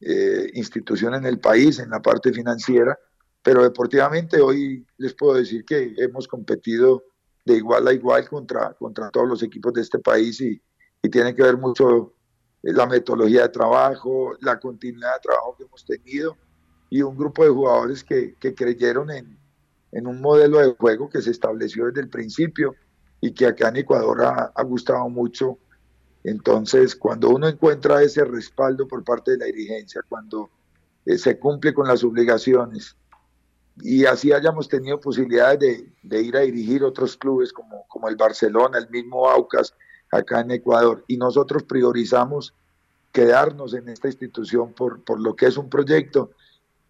eh, 0.00 0.50
institución 0.54 1.14
en 1.14 1.24
el 1.24 1.40
país 1.40 1.78
en 1.78 1.90
la 1.90 2.00
parte 2.00 2.32
financiera, 2.32 2.98
pero 3.42 3.62
deportivamente 3.62 4.40
hoy 4.40 4.86
les 4.98 5.14
puedo 5.14 5.34
decir 5.34 5.64
que 5.64 5.94
hemos 5.98 6.28
competido 6.28 7.04
de 7.44 7.54
igual 7.56 7.88
a 7.88 7.92
igual 7.92 8.28
contra, 8.28 8.74
contra 8.74 9.10
todos 9.10 9.28
los 9.28 9.42
equipos 9.42 9.72
de 9.72 9.80
este 9.80 9.98
país 9.98 10.40
y, 10.40 10.60
y 11.02 11.08
tiene 11.08 11.34
que 11.34 11.42
ver 11.42 11.56
mucho 11.56 12.14
la 12.62 12.86
metodología 12.86 13.42
de 13.42 13.48
trabajo, 13.48 14.36
la 14.40 14.60
continuidad 14.60 15.14
de 15.14 15.20
trabajo 15.20 15.56
que 15.56 15.64
hemos 15.64 15.84
tenido 15.84 16.36
y 16.90 17.02
un 17.02 17.16
grupo 17.16 17.42
de 17.42 17.50
jugadores 17.50 18.04
que, 18.04 18.36
que 18.38 18.54
creyeron 18.54 19.10
en, 19.10 19.41
en, 19.92 20.06
un 20.06 20.20
modelo 20.20 20.58
de 20.58 20.74
juego 20.74 21.08
que 21.08 21.22
se 21.22 21.30
estableció 21.30 21.86
desde 21.86 22.00
el 22.00 22.08
principio 22.08 22.74
y 23.20 23.32
que 23.32 23.46
acá 23.46 23.68
en 23.68 23.76
Ecuador 23.76 24.24
ha, 24.24 24.62
gustado 24.64 25.08
mucho. 25.08 25.58
Entonces, 26.24 26.96
cuando 26.96 27.30
uno 27.30 27.48
encuentra 27.48 28.02
ese 28.02 28.24
respaldo 28.24 28.88
por 28.88 29.04
parte 29.04 29.32
de 29.32 29.38
la 29.38 29.44
dirigencia, 29.46 30.02
cuando 30.08 30.50
eh, 31.06 31.18
se 31.18 31.38
cumple 31.38 31.72
con 31.72 31.86
las 31.86 32.02
obligaciones 32.02 32.96
y 33.80 34.04
así 34.04 34.32
hayamos 34.32 34.68
tenido 34.68 35.00
posibilidades 35.00 35.84
de, 36.02 36.22
ir 36.22 36.36
a 36.36 36.40
dirigir 36.40 36.84
otros 36.84 37.16
clubes 37.16 37.52
como, 37.52 38.08
el 38.08 38.16
Barcelona, 38.16 38.78
el 38.78 38.90
mismo 38.90 39.28
Aucas, 39.28 39.74
acá 40.10 40.40
en 40.40 40.50
Ecuador 40.50 41.04
y 41.06 41.16
nosotros 41.16 41.62
priorizamos 41.62 42.54
quedarnos 43.12 43.74
en 43.74 43.88
esta 43.88 44.08
institución 44.08 44.74
por 44.74 45.20
lo 45.20 45.36
que 45.36 45.46
es 45.46 45.56
un 45.56 45.70
proyecto, 45.70 46.32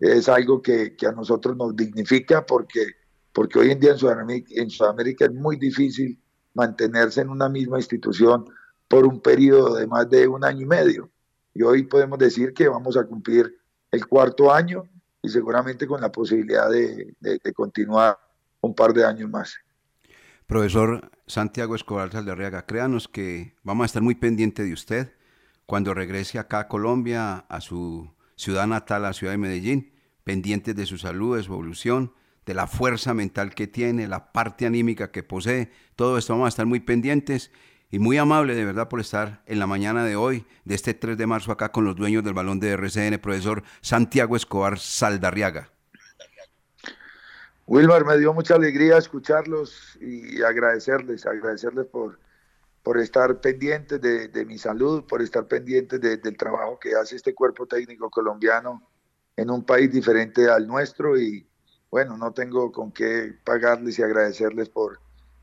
es 0.03 0.29
algo 0.29 0.61
que, 0.61 0.97
que, 0.97 1.07
a 1.07 1.13
nosotros 1.13 1.57
nos 1.57 1.77
dignifica 1.77 2.45
porque, 2.45 2.85
porque 3.33 3.61
hoy 3.61 3.71
en 3.71 3.79
día 3.79 3.93
en 3.93 3.99
Sudamérica, 3.99 4.49
en 4.57 4.69
Sudamérica 4.69 5.27
es 5.27 5.33
muy 5.33 5.57
difícil 5.57 6.19
mantenerse 6.55 7.21
en 7.21 7.29
una 7.29 7.49
misma 7.49 7.79
institución 7.79 8.45
por 8.89 9.07
un 9.07 9.21
periodo 9.21 9.77
de 9.77 9.87
más 9.87 10.11
de 10.11 10.27
un 10.27 10.45
año 10.45 10.63
y 10.63 10.67
medio. 10.67 11.11
Y 11.55 11.63
hoy 11.63 11.85
podemos 11.85 12.19
decir 12.19 12.53
que 12.53 12.69
vamos 12.69 12.97
a 12.97 13.05
cumplir 13.05 13.57
el 13.93 14.07
cuarto 14.07 14.53
año 14.53 14.83
y 15.23 15.29
seguramente 15.29 15.87
con 15.87 16.01
la 16.01 16.11
posibilidad 16.11 16.69
de, 16.69 17.15
de, 17.21 17.39
de 17.43 17.53
continuar 17.53 18.19
un 18.61 18.75
par 18.75 18.93
de 18.93 19.05
años 19.05 19.31
más. 19.31 19.55
Profesor 20.47 21.13
Santiago 21.27 21.77
Escobar 21.77 22.11
Saldarriaga, 22.11 22.67
créanos 22.67 23.07
que 23.07 23.55
vamos 23.63 23.85
a 23.85 23.87
estar 23.87 24.03
muy 24.03 24.17
pendiente 24.17 24.65
de 24.65 24.73
usted 24.73 25.13
cuando 25.65 25.95
regrese 25.95 26.41
acá 26.41 26.61
a 26.61 26.69
Colombia, 26.69 27.47
a 27.49 27.61
su 27.61 28.11
ciudad 28.43 28.67
natal, 28.67 29.03
la 29.03 29.13
ciudad 29.13 29.33
de 29.33 29.39
Medellín, 29.39 29.93
pendientes 30.25 30.75
de 30.75 30.85
su 30.85 30.99
salud, 30.99 31.37
de 31.37 31.45
su 31.45 31.53
evolución, 31.53 32.13
de 32.45 32.55
la 32.55 32.67
fuerza 32.67 33.15
mental 33.15 33.55
que 33.55 33.69
tiene, 33.69 34.09
la 34.09 34.33
parte 34.33 34.67
anímica 34.67 35.13
que 35.13 35.23
posee, 35.23 35.71
todo 35.95 36.19
esto 36.19 36.33
vamos 36.33 36.47
a 36.47 36.49
estar 36.49 36.67
muy 36.67 36.81
pendientes 36.81 37.53
y 37.89 38.01
muy 38.01 38.19
amable 38.19 38.57
de 38.57 38.65
verdad 38.65 38.89
por 38.89 39.01
estar 39.01 39.43
en 39.47 39.61
la 39.61 39.69
mañana 39.69 40.05
de 40.05 40.17
hoy, 40.17 40.45
de 40.65 40.75
este 40.75 40.93
3 40.93 41.17
de 41.17 41.27
marzo 41.27 41.53
acá 41.53 41.71
con 41.71 41.85
los 41.85 41.95
dueños 41.95 42.25
del 42.25 42.35
balón 42.35 42.59
de 42.59 42.71
RCN, 42.71 43.21
profesor 43.21 43.63
Santiago 43.81 44.35
Escobar 44.35 44.79
Saldarriaga. 44.79 45.71
Wilmar, 47.67 48.05
me 48.05 48.19
dio 48.19 48.35
mucha 48.35 48.57
alegría 48.57 48.99
escucharlos 48.99 49.97
y 50.01 50.43
agradecerles, 50.43 51.27
agradecerles 51.27 51.87
por, 51.87 52.19
por 52.83 52.99
estar 52.99 53.41
pendientes 53.41 54.01
de, 54.01 54.29
de, 54.29 54.45
mi 54.45 54.59
salud, 54.59 55.05
por 55.05 55.23
estar 55.23 55.47
pendientes 55.47 56.01
de, 56.01 56.17
del 56.17 56.37
trabajo 56.37 56.79
que 56.79 56.95
hace 56.95 57.17
este 57.17 57.35
cuerpo 57.35 57.67
técnico 57.67 58.11
colombiano 58.11 58.83
en 59.37 59.51
un 59.51 59.65
país 59.65 59.91
diferente 59.91 60.49
al 60.49 60.67
nuestro 60.67 61.19
y 61.19 61.47
bueno, 61.91 62.17
no 62.17 62.33
tengo 62.33 62.73
con 62.73 62.91
qué 62.91 63.35
pagarles 63.45 63.99
y 63.99 64.03
agradecerles 64.03 64.69
por, 64.69 64.99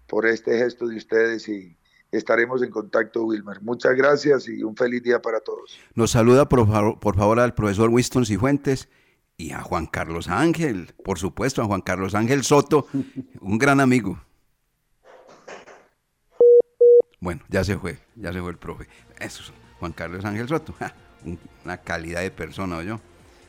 por 0.08 0.26
este 0.26 0.58
gesto 0.58 0.88
de 0.88 0.98
ustedes 0.98 1.48
y 1.48 1.78
estaremos 2.12 2.64
en 2.64 2.72
contacto, 2.72 3.24
Wilmer. 3.24 3.62
Muchas 3.62 3.96
gracias 3.96 4.48
y 4.48 4.64
un 4.64 4.76
feliz 4.76 5.04
día 5.04 5.22
para 5.22 5.40
todos. 5.40 5.80
Nos 5.94 6.12
saluda 6.12 6.50
por 6.50 6.68
favor, 6.68 7.00
por 7.00 7.16
favor 7.16 7.40
al 7.40 7.54
profesor 7.54 7.90
Winston 7.90 8.26
Cifuentes 8.26 8.90
y 9.38 9.52
a 9.52 9.62
Juan 9.62 9.86
Carlos 9.86 10.28
Ángel, 10.28 10.94
por 11.04 11.20
supuesto, 11.20 11.62
a 11.62 11.66
Juan 11.66 11.82
Carlos 11.82 12.16
Ángel 12.16 12.44
Soto, 12.44 12.88
un 13.40 13.58
gran 13.58 13.80
amigo. 13.80 14.20
Bueno, 17.20 17.42
ya 17.50 17.64
se 17.64 17.78
fue, 17.78 18.00
ya 18.16 18.32
se 18.32 18.40
fue 18.42 18.52
el 18.52 18.58
profe. 18.58 18.88
Eso 19.20 19.44
es 19.44 19.52
Juan 19.80 19.92
Carlos 19.92 20.24
Ángel 20.26 20.48
Soto, 20.48 20.74
una 21.66 21.78
calidad 21.78 22.22
de 22.22 22.32
persona, 22.32 22.82
yo, 22.84 23.00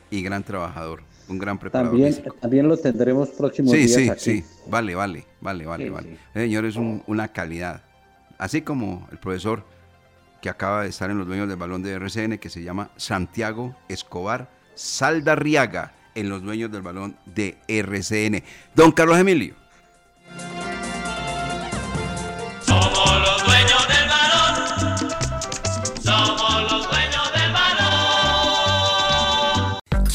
y 0.09 0.21
gran 0.21 0.43
trabajador, 0.43 1.03
un 1.29 1.37
gran 1.39 1.57
preparador. 1.57 1.91
También, 1.93 2.13
físico. 2.13 2.35
también 2.41 2.67
lo 2.67 2.77
tendremos 2.77 3.29
próximos 3.29 3.71
sí, 3.71 3.77
días 3.85 3.91
sí, 3.93 4.09
aquí. 4.09 4.21
sí, 4.21 4.45
vale, 4.67 4.93
vale, 4.95 5.25
vale, 5.39 5.65
vale, 5.65 5.83
Sí, 5.85 5.89
vale. 5.89 6.09
sí. 6.09 6.17
Señor, 6.33 6.65
es 6.65 6.75
un- 6.75 7.03
una 7.07 7.29
calidad. 7.29 7.83
Así 8.37 8.61
como 8.61 9.07
el 9.11 9.19
profesor 9.19 9.63
que 10.41 10.49
acaba 10.49 10.83
de 10.83 10.89
estar 10.89 11.09
en 11.11 11.17
los 11.19 11.27
dueños 11.27 11.47
del 11.47 11.57
balón 11.57 11.83
de 11.83 11.91
RCN, 11.93 12.39
que 12.39 12.49
se 12.49 12.63
llama 12.63 12.89
Santiago 12.97 13.75
Escobar 13.87 14.49
Saldarriaga, 14.75 15.93
en 16.13 16.27
los 16.27 16.41
dueños 16.43 16.69
del 16.71 16.81
balón 16.81 17.15
de 17.25 17.57
RCN. 17.69 18.43
Don 18.75 18.91
Carlos 18.91 19.17
Emilio. 19.17 19.55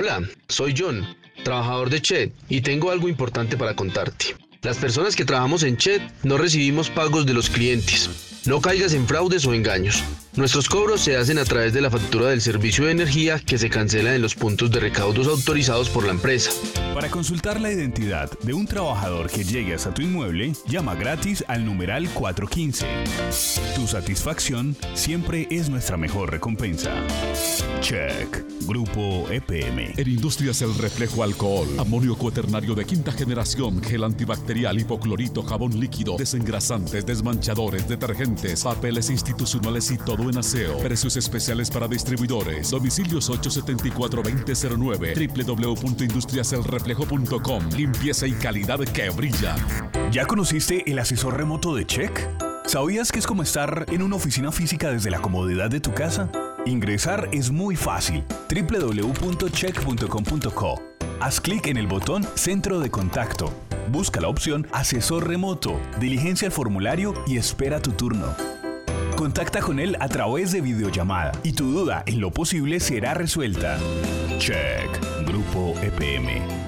Hola, 0.00 0.22
soy 0.46 0.76
John, 0.78 1.04
trabajador 1.42 1.90
de 1.90 2.00
Chet, 2.00 2.32
y 2.48 2.60
tengo 2.60 2.92
algo 2.92 3.08
importante 3.08 3.56
para 3.56 3.74
contarte. 3.74 4.26
Las 4.62 4.76
personas 4.76 5.16
que 5.16 5.24
trabajamos 5.24 5.64
en 5.64 5.76
Chet 5.76 6.00
no 6.22 6.38
recibimos 6.38 6.88
pagos 6.88 7.26
de 7.26 7.34
los 7.34 7.50
clientes. 7.50 8.08
No 8.46 8.60
caigas 8.60 8.94
en 8.94 9.08
fraudes 9.08 9.44
o 9.44 9.54
engaños. 9.54 10.04
Nuestros 10.38 10.68
cobros 10.68 11.00
se 11.00 11.16
hacen 11.16 11.36
a 11.38 11.44
través 11.44 11.72
de 11.72 11.80
la 11.80 11.90
factura 11.90 12.28
del 12.28 12.40
servicio 12.40 12.84
de 12.84 12.92
energía 12.92 13.40
que 13.40 13.58
se 13.58 13.68
cancela 13.68 14.14
en 14.14 14.22
los 14.22 14.36
puntos 14.36 14.70
de 14.70 14.78
recaudos 14.78 15.26
autorizados 15.26 15.88
por 15.88 16.04
la 16.04 16.12
empresa. 16.12 16.52
Para 16.94 17.10
consultar 17.10 17.60
la 17.60 17.72
identidad 17.72 18.30
de 18.44 18.54
un 18.54 18.64
trabajador 18.64 19.28
que 19.28 19.42
llegue 19.42 19.74
hasta 19.74 19.92
tu 19.92 20.02
inmueble, 20.02 20.52
llama 20.68 20.94
gratis 20.94 21.44
al 21.48 21.64
numeral 21.64 22.08
415. 22.10 22.86
Tu 23.74 23.88
satisfacción 23.88 24.76
siempre 24.94 25.48
es 25.50 25.68
nuestra 25.68 25.96
mejor 25.96 26.30
recompensa. 26.30 26.92
Check. 27.80 28.44
Grupo 28.66 29.26
EPM. 29.30 29.94
En 29.96 30.08
Industrias 30.08 30.60
El 30.62 30.74
Reflejo 30.74 31.22
Alcohol, 31.22 31.68
amonio 31.78 32.16
cuaternario 32.16 32.74
de 32.74 32.84
quinta 32.84 33.10
generación, 33.12 33.82
gel 33.82 34.04
antibacterial, 34.04 34.78
hipoclorito, 34.78 35.42
jabón 35.42 35.80
líquido, 35.80 36.16
desengrasantes, 36.16 37.06
desmanchadores, 37.06 37.88
detergentes, 37.88 38.62
papeles 38.62 39.08
institucionales 39.10 39.90
y 39.90 39.98
todo 39.98 40.27
Precios 40.82 41.16
especiales 41.16 41.70
para 41.70 41.88
distribuidores. 41.88 42.70
Domicilios 42.70 43.30
874-2009, 43.30 45.46
www.industriaselreflejo.com. 45.46 47.68
Limpieza 47.76 48.26
y 48.26 48.32
calidad 48.32 48.80
que 48.80 49.08
brilla. 49.10 49.54
¿Ya 50.10 50.26
conociste 50.26 50.90
el 50.90 50.98
asesor 50.98 51.36
remoto 51.36 51.72
de 51.74 51.86
Check? 51.86 52.18
¿Sabías 52.66 53.10
que 53.10 53.18
es 53.18 53.26
como 53.26 53.42
estar 53.42 53.86
en 53.88 54.02
una 54.02 54.16
oficina 54.16 54.52
física 54.52 54.90
desde 54.90 55.10
la 55.10 55.20
comodidad 55.20 55.70
de 55.70 55.80
tu 55.80 55.94
casa? 55.94 56.30
Ingresar 56.66 57.30
es 57.32 57.50
muy 57.50 57.76
fácil. 57.76 58.24
www.check.com.co. 58.50 60.82
Haz 61.20 61.40
clic 61.40 61.66
en 61.66 61.78
el 61.78 61.86
botón 61.86 62.26
Centro 62.34 62.78
de 62.78 62.90
Contacto. 62.90 63.50
Busca 63.90 64.20
la 64.20 64.28
opción 64.28 64.66
Asesor 64.72 65.26
Remoto, 65.26 65.80
diligencia 65.98 66.44
el 66.46 66.52
formulario 66.52 67.14
y 67.26 67.38
espera 67.38 67.80
tu 67.80 67.92
turno. 67.92 68.36
Contacta 69.18 69.58
con 69.60 69.80
él 69.80 69.96
a 69.98 70.06
través 70.06 70.52
de 70.52 70.60
videollamada 70.60 71.32
y 71.42 71.52
tu 71.52 71.72
duda 71.72 72.04
en 72.06 72.20
lo 72.20 72.30
posible 72.30 72.78
será 72.78 73.14
resuelta. 73.14 73.76
Check. 74.38 74.88
Grupo 75.26 75.74
EPM. 75.82 76.67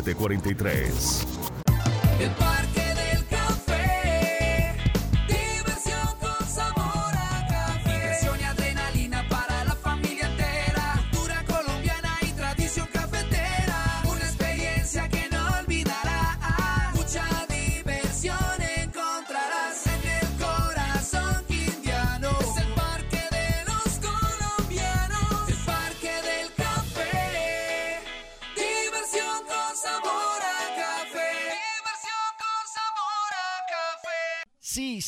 43. 0.03 1.27
El 2.19 2.31
Parque 2.31 2.81
del 2.81 3.20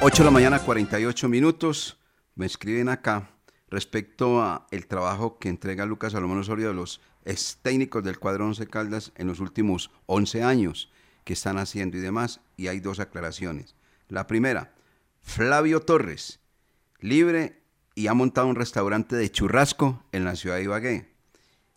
Ocho 0.00 0.22
de 0.22 0.24
la 0.24 0.30
mañana, 0.30 0.60
48 0.60 1.28
minutos. 1.28 1.98
Me 2.36 2.46
escriben 2.46 2.88
acá 2.88 3.31
respecto 3.72 4.42
a 4.42 4.66
el 4.70 4.86
trabajo 4.86 5.38
que 5.38 5.48
entrega 5.48 5.86
Lucas 5.86 6.12
Salomón 6.12 6.38
Osorio 6.38 6.68
de 6.68 6.74
los 6.74 7.00
ex 7.24 7.58
técnicos 7.62 8.04
del 8.04 8.18
cuadro 8.18 8.44
11 8.44 8.66
Caldas 8.66 9.12
en 9.16 9.26
los 9.26 9.40
últimos 9.40 9.90
11 10.04 10.42
años 10.42 10.92
que 11.24 11.32
están 11.32 11.56
haciendo 11.56 11.96
y 11.96 12.00
demás. 12.00 12.42
Y 12.58 12.66
hay 12.66 12.80
dos 12.80 13.00
aclaraciones. 13.00 13.74
La 14.08 14.26
primera, 14.26 14.74
Flavio 15.22 15.80
Torres, 15.80 16.40
libre 17.00 17.62
y 17.94 18.08
ha 18.08 18.14
montado 18.14 18.46
un 18.46 18.56
restaurante 18.56 19.16
de 19.16 19.30
churrasco 19.30 20.04
en 20.12 20.24
la 20.24 20.36
ciudad 20.36 20.56
de 20.56 20.64
Ibagué. 20.64 21.08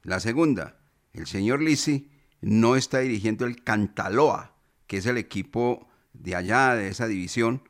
La 0.03 0.19
segunda, 0.19 0.77
el 1.13 1.27
señor 1.27 1.61
Lisi 1.61 2.11
no 2.41 2.75
está 2.75 2.99
dirigiendo 2.99 3.45
el 3.45 3.63
Cantaloa, 3.63 4.53
que 4.85 4.97
es 4.97 5.05
el 5.05 5.17
equipo 5.17 5.87
de 6.11 6.35
allá, 6.35 6.75
de 6.75 6.89
esa 6.89 7.07
división, 7.07 7.63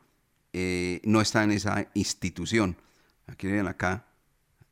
eh, 0.51 0.99
no 1.03 1.21
está 1.21 1.43
en 1.43 1.51
esa 1.51 1.89
institución. 1.93 2.77
Aquí 3.27 3.45
ven 3.45 3.67
acá, 3.67 4.07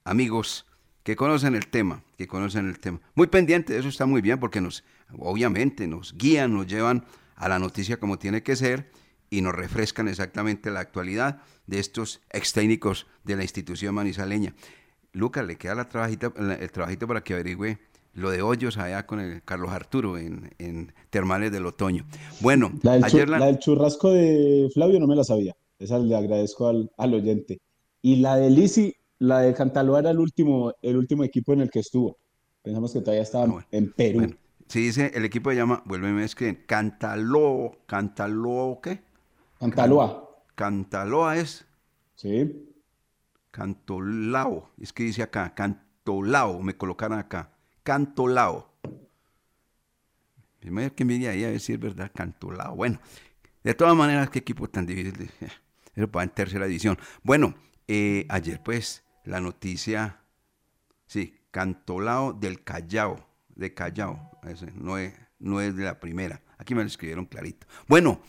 amigos 0.03 0.65
que 1.03 1.15
conocen 1.15 1.55
el 1.55 1.67
tema, 1.67 2.03
que 2.17 2.27
conocen 2.27 2.67
el 2.69 2.79
tema. 2.79 2.99
Muy 3.15 3.27
pendiente, 3.27 3.77
eso 3.77 3.89
está 3.89 4.05
muy 4.05 4.21
bien 4.21 4.39
porque 4.39 4.61
nos, 4.61 4.83
obviamente, 5.17 5.87
nos 5.87 6.13
guían, 6.17 6.53
nos 6.53 6.67
llevan 6.67 7.05
a 7.35 7.49
la 7.49 7.59
noticia 7.59 7.97
como 7.97 8.17
tiene 8.19 8.41
que 8.43 8.55
ser 8.55 8.89
y 9.29 9.41
nos 9.41 9.53
refrescan 9.55 10.07
exactamente 10.07 10.71
la 10.71 10.79
actualidad 10.79 11.41
de 11.67 11.79
estos 11.79 12.21
ex 12.31 12.53
técnicos 12.53 13.07
de 13.23 13.35
la 13.35 13.43
institución 13.43 13.95
manizaleña. 13.95 14.53
Lucas, 15.11 15.45
le 15.45 15.57
queda 15.57 15.75
la 15.75 15.89
trabajita, 15.89 16.31
la- 16.37 16.55
el 16.55 16.71
trabajito 16.71 17.07
para 17.07 17.23
que 17.23 17.33
averigüe 17.33 17.79
lo 18.13 18.29
de 18.29 18.41
hoyos 18.43 18.77
allá 18.77 19.05
con 19.07 19.19
el 19.19 19.41
Carlos 19.43 19.71
Arturo 19.71 20.17
en, 20.17 20.53
en 20.59 20.93
Termales 21.09 21.51
del 21.51 21.65
Otoño. 21.65 22.05
Bueno, 22.41 22.71
La 22.83 22.93
del, 22.93 23.01
chu- 23.01 23.05
ayer 23.07 23.29
la- 23.29 23.39
la 23.39 23.45
del 23.47 23.59
churrasco 23.59 24.11
de 24.11 24.69
Flavio 24.73 24.99
no 24.99 25.07
me 25.07 25.15
la 25.15 25.23
sabía. 25.23 25.55
Esa 25.79 25.97
le 25.99 26.15
agradezco 26.15 26.67
al, 26.69 26.91
al 26.97 27.13
oyente. 27.15 27.59
Y 28.01 28.17
la 28.17 28.35
de 28.37 28.49
Lisi, 28.51 28.95
la 29.23 29.39
de 29.39 29.53
Cantaloa 29.53 29.99
era 29.99 30.09
el 30.11 30.19
último, 30.19 30.73
el 30.81 30.97
último 30.97 31.23
equipo 31.23 31.53
en 31.53 31.61
el 31.61 31.69
que 31.69 31.79
estuvo. 31.79 32.17
Pensamos 32.61 32.91
que 32.91 32.99
todavía 32.99 33.23
estaba 33.23 33.65
en 33.71 33.91
Perú. 33.93 34.35
Sí, 34.67 34.81
dice, 34.81 35.11
el 35.13 35.23
equipo 35.23 35.49
se 35.49 35.55
llama, 35.55 35.81
vuelve 35.85 36.09
a 36.21 36.25
escribir, 36.25 36.65
Cantalo, 36.65 37.71
Cantalo, 37.85 38.79
¿qué? 38.83 39.01
Cantaloa. 39.59 40.29
Cantaloa 40.55 41.37
es. 41.37 41.65
Sí. 42.15 42.69
Cantolao, 43.51 44.71
es 44.79 44.91
que 44.91 45.03
dice 45.03 45.23
acá, 45.23 45.53
Cantolao, 45.55 46.61
me 46.61 46.75
colocaron 46.75 47.17
acá, 47.19 47.51
Cantolao. 47.83 48.73
Primero 50.59 50.93
que 50.95 51.05
mire 51.05 51.29
ahí 51.29 51.43
a 51.43 51.49
ver 51.49 51.59
si 51.59 51.73
es 51.73 51.79
verdad, 51.79 52.11
Cantolao. 52.13 52.75
Bueno, 52.75 52.99
de 53.63 53.73
todas 53.73 53.95
maneras, 53.95 54.29
qué 54.29 54.39
equipo 54.39 54.67
tan 54.69 54.85
difícil. 54.85 55.13
de- 55.13 55.29
Eso 55.95 56.07
para 56.09 56.23
en 56.23 56.31
tercera 56.31 56.65
edición. 56.65 56.97
Bueno, 57.21 57.53
eh, 57.87 58.25
ayer 58.29 58.61
pues 58.63 59.02
la 59.23 59.39
noticia, 59.39 60.21
sí, 61.05 61.39
Cantolao 61.51 62.33
del 62.33 62.63
Callao, 62.63 63.27
de 63.55 63.73
Callao, 63.73 64.31
no, 64.75 64.97
es, 64.97 65.13
no 65.39 65.61
es 65.61 65.75
de 65.75 65.83
la 65.83 65.99
primera. 65.99 66.41
Aquí 66.57 66.75
me 66.75 66.81
lo 66.81 66.87
escribieron 66.87 67.25
clarito. 67.25 67.67
Bueno, 67.87 68.21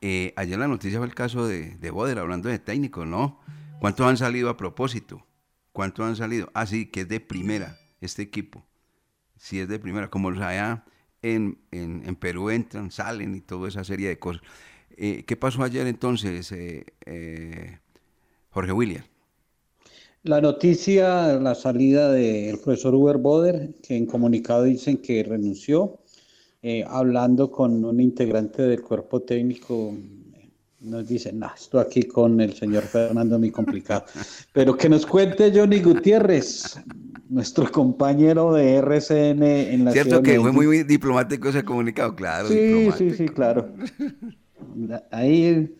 eh, 0.00 0.32
ayer 0.36 0.58
la 0.58 0.68
noticia 0.68 0.98
fue 0.98 1.06
el 1.06 1.14
caso 1.14 1.46
de, 1.46 1.76
de 1.76 1.90
Boder, 1.90 2.18
hablando 2.18 2.48
de 2.48 2.58
técnicos, 2.58 3.06
¿no? 3.06 3.40
¿Cuántos 3.80 4.06
han 4.06 4.16
salido 4.16 4.48
a 4.48 4.56
propósito? 4.56 5.26
¿Cuántos 5.72 6.06
han 6.06 6.16
salido? 6.16 6.50
Ah, 6.54 6.66
sí, 6.66 6.86
que 6.86 7.02
es 7.02 7.08
de 7.08 7.20
primera 7.20 7.78
este 8.00 8.22
equipo. 8.22 8.66
Sí, 9.36 9.58
es 9.58 9.68
de 9.68 9.78
primera. 9.78 10.08
Como 10.08 10.28
allá 10.28 10.84
en, 11.22 11.58
en, 11.70 12.02
en 12.04 12.16
Perú 12.16 12.50
entran, 12.50 12.90
salen 12.90 13.34
y 13.34 13.40
toda 13.40 13.68
esa 13.68 13.82
serie 13.84 14.08
de 14.08 14.18
cosas. 14.18 14.42
Eh, 14.90 15.24
¿Qué 15.24 15.36
pasó 15.36 15.62
ayer 15.62 15.86
entonces, 15.86 16.52
eh, 16.52 16.84
eh, 17.06 17.78
Jorge 18.50 18.72
William? 18.72 19.04
La 20.24 20.40
noticia, 20.40 21.34
la 21.40 21.54
salida 21.54 22.12
del 22.12 22.58
profesor 22.58 22.94
Uber 22.94 23.16
Boder, 23.18 23.70
que 23.82 23.96
en 23.96 24.06
comunicado 24.06 24.62
dicen 24.62 24.98
que 24.98 25.24
renunció, 25.24 25.98
eh, 26.62 26.84
hablando 26.86 27.50
con 27.50 27.84
un 27.84 28.00
integrante 28.00 28.62
del 28.62 28.82
cuerpo 28.82 29.22
técnico, 29.22 29.96
nos 30.78 31.08
dicen, 31.08 31.40
no, 31.40 31.50
esto 31.52 31.80
aquí 31.80 32.04
con 32.04 32.40
el 32.40 32.54
señor 32.54 32.84
Fernando 32.84 33.36
muy 33.36 33.50
complicado. 33.50 34.04
Pero 34.52 34.76
que 34.76 34.88
nos 34.88 35.06
cuente 35.06 35.52
Johnny 35.52 35.80
Gutiérrez, 35.80 36.78
nuestro 37.28 37.68
compañero 37.72 38.52
de 38.52 38.76
RCN 38.76 39.42
en 39.42 39.84
la 39.86 39.90
Cierto 39.90 40.10
ciudad 40.10 40.22
que 40.22 40.40
fue 40.40 40.52
muy, 40.52 40.66
muy 40.66 40.82
diplomático 40.84 41.48
ese 41.48 41.64
comunicado, 41.64 42.14
claro. 42.14 42.46
Sí, 42.46 42.90
sí, 42.96 43.10
sí, 43.10 43.26
claro. 43.26 43.72
Ahí 45.10 45.74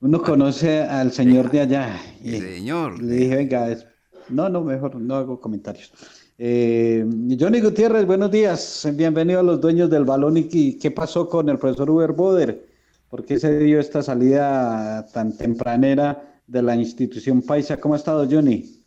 uno 0.00 0.22
conoce 0.22 0.80
al 0.82 1.12
señor 1.12 1.50
de 1.50 1.60
allá. 1.60 2.00
Y 2.22 2.38
señor. 2.40 3.02
Le 3.02 3.14
dije, 3.16 3.36
venga, 3.36 3.70
es- 3.70 3.86
No, 4.28 4.48
no, 4.48 4.62
mejor 4.62 4.94
no 4.96 5.14
hago 5.16 5.40
comentarios. 5.40 5.92
Eh, 6.36 7.04
Johnny 7.40 7.60
Gutiérrez, 7.60 8.06
buenos 8.06 8.30
días. 8.30 8.86
Bienvenido 8.94 9.40
a 9.40 9.42
los 9.42 9.60
dueños 9.60 9.88
del 9.90 10.04
balón. 10.04 10.36
¿Y 10.36 10.78
qué 10.78 10.90
pasó 10.90 11.28
con 11.28 11.48
el 11.48 11.58
profesor 11.58 11.90
Uber 11.90 12.12
Boder? 12.12 12.66
¿Por 13.08 13.24
qué 13.24 13.38
se 13.38 13.58
dio 13.58 13.80
esta 13.80 14.02
salida 14.02 15.06
tan 15.14 15.36
tempranera 15.36 16.40
de 16.46 16.62
la 16.62 16.76
institución 16.76 17.40
Paisa? 17.42 17.78
¿Cómo 17.78 17.94
ha 17.94 17.96
estado, 17.96 18.26
Johnny? 18.30 18.82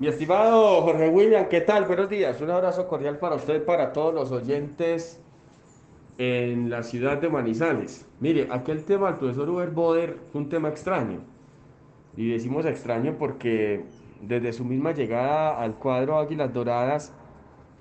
Mi 0.00 0.08
estimado 0.08 0.82
Jorge 0.82 1.08
William, 1.08 1.48
¿qué 1.48 1.60
tal? 1.60 1.84
Buenos 1.84 2.10
días. 2.10 2.40
Un 2.40 2.50
abrazo 2.50 2.88
cordial 2.88 3.18
para 3.20 3.36
usted, 3.36 3.64
para 3.64 3.92
todos 3.92 4.12
los 4.12 4.32
oyentes 4.32 5.20
en 6.18 6.70
la 6.70 6.82
ciudad 6.82 7.18
de 7.18 7.28
Manizales. 7.28 8.06
Mire, 8.20 8.48
aquel 8.50 8.84
tema 8.84 9.08
del 9.08 9.16
profesor 9.16 9.48
Uber 9.50 9.70
Boder 9.70 10.18
fue 10.30 10.40
un 10.42 10.48
tema 10.48 10.68
extraño. 10.68 11.20
Y 12.16 12.30
decimos 12.30 12.66
extraño 12.66 13.16
porque 13.18 13.84
desde 14.20 14.52
su 14.52 14.64
misma 14.64 14.92
llegada 14.92 15.58
al 15.60 15.74
cuadro 15.74 16.18
Águilas 16.18 16.52
Doradas 16.52 17.12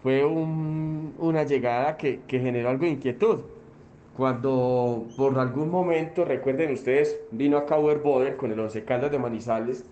fue 0.01 0.25
un- 0.25 1.13
una 1.19 1.43
llegada 1.43 1.97
que, 1.97 2.21
que 2.27 2.39
generó 2.39 2.69
algo 2.69 2.85
de 2.85 2.91
inquietud. 2.91 3.39
Cuando 4.15 5.07
por 5.17 5.37
algún 5.39 5.69
momento, 5.69 6.25
recuerden 6.25 6.73
ustedes, 6.73 7.19
vino 7.31 7.57
acá 7.57 7.77
Uber 7.79 7.99
Boder 7.99 8.35
con 8.37 8.51
el 8.51 8.59
Once 8.59 8.83
Caldas 8.83 9.11
de 9.11 9.19
Manizales 9.19 9.85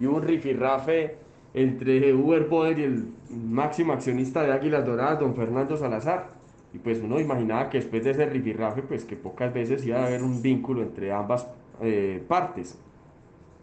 y 0.00 0.06
hubo 0.06 0.16
un 0.16 0.22
rifirrafe 0.22 1.16
entre 1.54 2.12
Uber 2.14 2.44
Boder 2.44 2.78
y 2.78 2.82
el 2.84 3.04
máximo 3.30 3.92
accionista 3.94 4.42
de 4.42 4.52
Águilas 4.52 4.84
Doradas, 4.86 5.20
don 5.20 5.34
Fernando 5.34 5.76
Salazar. 5.76 6.37
Y 6.72 6.78
pues 6.78 7.00
uno 7.02 7.18
imaginaba 7.18 7.70
que 7.70 7.78
después 7.78 8.04
de 8.04 8.10
ese 8.10 8.26
rifirrafe, 8.26 8.82
pues 8.82 9.04
que 9.04 9.16
pocas 9.16 9.52
veces 9.52 9.84
iba 9.86 10.00
a 10.00 10.06
haber 10.06 10.22
un 10.22 10.42
vínculo 10.42 10.82
entre 10.82 11.12
ambas 11.12 11.48
eh, 11.80 12.22
partes. 12.28 12.78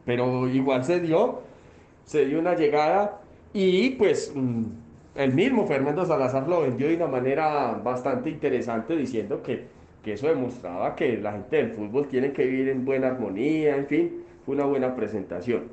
Pero 0.05 0.47
igual 0.47 0.83
se 0.83 0.99
dio, 0.99 1.41
se 2.03 2.25
dio 2.25 2.39
una 2.39 2.55
llegada 2.55 3.21
y 3.53 3.91
pues 3.91 4.31
mm, 4.35 4.63
el 5.15 5.33
mismo 5.33 5.65
Fernando 5.65 6.05
Salazar 6.05 6.47
lo 6.47 6.61
vendió 6.61 6.87
de 6.87 6.95
una 6.95 7.07
manera 7.07 7.79
bastante 7.83 8.29
interesante 8.29 8.95
diciendo 8.95 9.41
que, 9.41 9.65
que 10.03 10.13
eso 10.13 10.27
demostraba 10.27 10.95
que 10.95 11.17
la 11.17 11.33
gente 11.33 11.57
del 11.57 11.71
fútbol 11.71 12.07
tiene 12.07 12.33
que 12.33 12.45
vivir 12.45 12.69
en 12.69 12.85
buena 12.85 13.07
armonía, 13.07 13.75
en 13.75 13.87
fin, 13.87 14.23
fue 14.45 14.55
una 14.55 14.65
buena 14.65 14.95
presentación. 14.95 15.63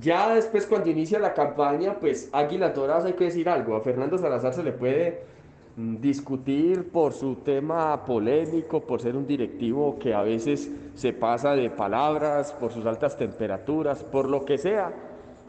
Ya 0.00 0.34
después 0.34 0.66
cuando 0.66 0.90
inicia 0.90 1.18
la 1.18 1.34
campaña, 1.34 1.94
pues 2.00 2.28
Águilas 2.32 2.74
Doradas 2.74 3.04
hay 3.04 3.12
que 3.12 3.24
decir 3.24 3.48
algo, 3.48 3.76
a 3.76 3.80
Fernando 3.80 4.18
Salazar 4.18 4.52
se 4.52 4.64
le 4.64 4.72
puede 4.72 5.33
discutir 5.76 6.88
por 6.90 7.12
su 7.12 7.36
tema 7.36 8.04
polémico, 8.04 8.80
por 8.80 9.00
ser 9.00 9.16
un 9.16 9.26
directivo 9.26 9.98
que 9.98 10.14
a 10.14 10.22
veces 10.22 10.70
se 10.94 11.12
pasa 11.12 11.56
de 11.56 11.70
palabras, 11.70 12.52
por 12.52 12.72
sus 12.72 12.86
altas 12.86 13.16
temperaturas, 13.16 14.04
por 14.04 14.28
lo 14.28 14.44
que 14.44 14.56
sea, 14.56 14.92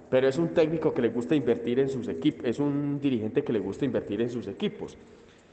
pero 0.09 0.28
es 0.28 0.38
un 0.38 0.49
técnico 0.49 0.93
que 0.93 1.01
le 1.01 1.09
gusta 1.09 1.36
invertir 1.36 1.80
en 1.80 1.89
sus 1.89 2.07
equipos, 2.07 2.45
es 2.45 2.59
un 2.59 2.99
dirigente 2.99 3.43
que 3.43 3.53
le 3.53 3.59
gusta 3.59 3.86
invertir 3.86 4.21
en 4.21 4.30
sus 4.30 4.47
equipos. 4.47 4.97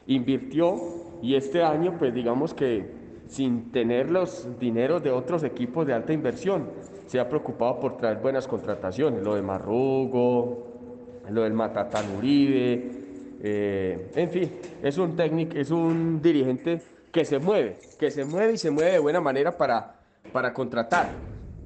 Invirtió 0.07 0.77
y 1.23 1.35
este 1.35 1.63
año, 1.63 1.97
pues 1.99 2.15
digamos 2.15 2.55
que 2.55 3.03
sin 3.27 3.71
tener 3.73 4.11
los 4.11 4.49
dineros 4.59 5.03
de 5.03 5.11
otros 5.11 5.43
equipos 5.43 5.87
de 5.87 5.95
alta 5.95 6.13
inversión, 6.13 6.71
se 7.07 7.21
ha 7.21 7.29
preocupado 7.29 7.79
por 7.79 7.97
traer 7.99 8.19
buenas 8.19 8.49
contrataciones, 8.49 9.23
lo 9.23 9.35
de 9.35 9.43
Marrugo, 9.43 10.67
lo 11.31 11.43
del 11.43 11.53
Matatán 11.53 12.17
Uribe, 12.17 13.02
eh, 13.45 14.13
en 14.15 14.31
fin, 14.31 14.53
es 14.83 14.97
un 14.99 15.17
técnico, 15.17 15.57
es 15.57 15.73
un 15.73 16.23
dirigente 16.23 16.81
que 17.11 17.25
se 17.25 17.41
mueve, 17.41 17.77
que 17.99 18.11
se 18.13 18.25
mueve 18.25 18.53
y 18.53 18.59
se 18.59 18.71
mueve 18.71 18.93
de 18.93 18.99
buena 19.01 19.21
manera 19.21 19.57
para, 19.59 19.97
para 20.33 20.55
contratar. 20.55 21.11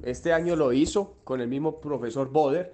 Este 0.01 0.33
año 0.33 0.55
lo 0.55 0.73
hizo 0.73 1.17
con 1.23 1.39
el 1.39 1.47
mismo 1.47 1.79
profesor 1.79 2.31
Boder, 2.31 2.73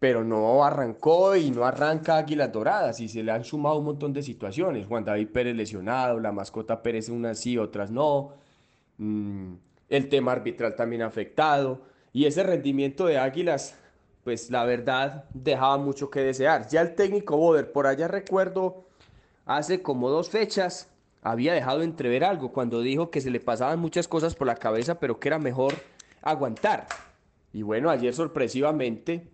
pero 0.00 0.24
no 0.24 0.64
arrancó 0.64 1.36
y 1.36 1.52
no 1.52 1.64
arranca 1.64 2.16
Águilas 2.16 2.50
Doradas 2.50 2.98
y 2.98 3.08
se 3.08 3.22
le 3.22 3.30
han 3.30 3.44
sumado 3.44 3.78
un 3.78 3.84
montón 3.84 4.12
de 4.12 4.24
situaciones. 4.24 4.86
Juan 4.86 5.04
David 5.04 5.28
Pérez 5.28 5.54
lesionado, 5.54 6.18
la 6.18 6.32
mascota 6.32 6.82
Pérez 6.82 7.08
unas 7.08 7.38
sí, 7.38 7.56
otras 7.56 7.92
no. 7.92 8.32
Mm, 8.98 9.52
el 9.88 10.08
tema 10.08 10.32
arbitral 10.32 10.74
también 10.74 11.02
afectado. 11.02 11.82
Y 12.12 12.24
ese 12.24 12.42
rendimiento 12.42 13.06
de 13.06 13.18
Águilas, 13.18 13.78
pues 14.24 14.50
la 14.50 14.64
verdad 14.64 15.24
dejaba 15.34 15.78
mucho 15.78 16.10
que 16.10 16.20
desear. 16.20 16.68
Ya 16.68 16.80
el 16.80 16.94
técnico 16.94 17.36
Boder, 17.36 17.72
por 17.72 17.86
allá 17.86 18.08
recuerdo, 18.08 18.86
hace 19.46 19.82
como 19.82 20.10
dos 20.10 20.30
fechas, 20.30 20.88
había 21.22 21.52
dejado 21.54 21.82
entrever 21.82 22.24
algo 22.24 22.52
cuando 22.52 22.80
dijo 22.80 23.10
que 23.10 23.20
se 23.20 23.30
le 23.30 23.40
pasaban 23.40 23.78
muchas 23.78 24.08
cosas 24.08 24.34
por 24.34 24.46
la 24.46 24.56
cabeza, 24.56 24.98
pero 24.98 25.18
que 25.18 25.28
era 25.28 25.38
mejor 25.38 25.74
aguantar. 26.20 26.86
Y 27.52 27.62
bueno, 27.62 27.90
ayer 27.90 28.14
sorpresivamente 28.14 29.28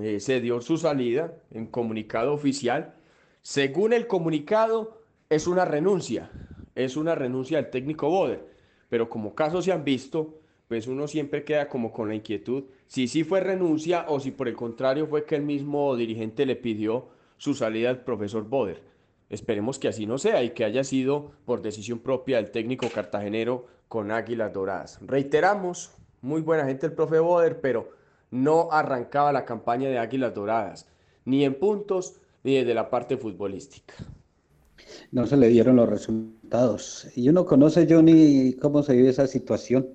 eh, 0.00 0.20
se 0.20 0.40
dio 0.40 0.60
su 0.60 0.76
salida 0.76 1.34
en 1.50 1.66
comunicado 1.66 2.32
oficial. 2.32 2.94
Según 3.42 3.92
el 3.92 4.06
comunicado, 4.06 5.02
es 5.30 5.46
una 5.46 5.64
renuncia, 5.64 6.30
es 6.74 6.96
una 6.96 7.14
renuncia 7.14 7.58
del 7.58 7.70
técnico 7.70 8.08
Boder, 8.08 8.46
pero 8.88 9.08
como 9.08 9.34
casos 9.34 9.64
se 9.66 9.72
han 9.72 9.84
visto, 9.84 10.40
pues 10.68 10.86
uno 10.86 11.06
siempre 11.06 11.44
queda 11.44 11.68
como 11.68 11.92
con 11.92 12.08
la 12.08 12.14
inquietud 12.14 12.64
si 12.88 13.06
sí 13.06 13.22
fue 13.22 13.40
renuncia 13.40 14.06
o 14.08 14.18
si 14.18 14.30
por 14.30 14.48
el 14.48 14.56
contrario 14.56 15.06
fue 15.06 15.24
que 15.24 15.36
el 15.36 15.42
mismo 15.42 15.94
dirigente 15.94 16.46
le 16.46 16.56
pidió 16.56 17.08
su 17.36 17.54
salida 17.54 17.90
al 17.90 18.02
profesor 18.02 18.48
Boder. 18.48 18.82
Esperemos 19.28 19.78
que 19.78 19.88
así 19.88 20.06
no 20.06 20.16
sea 20.16 20.42
y 20.42 20.50
que 20.50 20.64
haya 20.64 20.82
sido 20.82 21.32
por 21.44 21.60
decisión 21.60 21.98
propia 21.98 22.38
del 22.38 22.50
técnico 22.50 22.88
cartagenero 22.88 23.66
con 23.88 24.10
Águilas 24.10 24.54
Doradas. 24.54 24.98
Reiteramos, 25.02 25.90
muy 26.22 26.40
buena 26.40 26.64
gente 26.64 26.86
el 26.86 26.92
profe 26.92 27.18
Boder, 27.18 27.60
pero 27.60 27.90
no 28.30 28.72
arrancaba 28.72 29.32
la 29.32 29.44
campaña 29.44 29.90
de 29.90 29.98
Águilas 29.98 30.34
Doradas, 30.34 30.88
ni 31.26 31.44
en 31.44 31.54
puntos 31.54 32.20
ni 32.42 32.54
desde 32.54 32.72
la 32.72 32.88
parte 32.88 33.18
futbolística. 33.18 33.94
No 35.12 35.26
se 35.26 35.36
le 35.36 35.48
dieron 35.48 35.76
los 35.76 35.88
resultados. 35.90 37.08
Y 37.14 37.28
uno 37.28 37.44
conoce, 37.44 37.86
Johnny, 37.88 38.54
cómo 38.54 38.82
se 38.82 38.94
vive 38.94 39.10
esa 39.10 39.26
situación. 39.26 39.90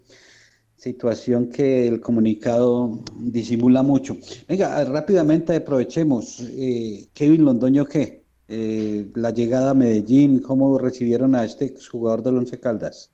Situación 0.84 1.48
que 1.48 1.88
el 1.88 2.02
comunicado 2.02 3.00
disimula 3.16 3.82
mucho. 3.84 4.18
Venga, 4.50 4.84
rápidamente 4.84 5.56
aprovechemos. 5.56 6.42
Eh, 6.42 7.08
Kevin 7.14 7.46
Londoño, 7.46 7.86
¿qué? 7.86 8.26
Eh, 8.50 9.10
la 9.16 9.32
llegada 9.32 9.70
a 9.70 9.74
Medellín, 9.74 10.42
¿cómo 10.42 10.78
recibieron 10.78 11.36
a 11.36 11.46
este 11.46 11.74
jugador 11.90 12.22
del 12.22 12.40
Once 12.40 12.60
Caldas? 12.60 13.14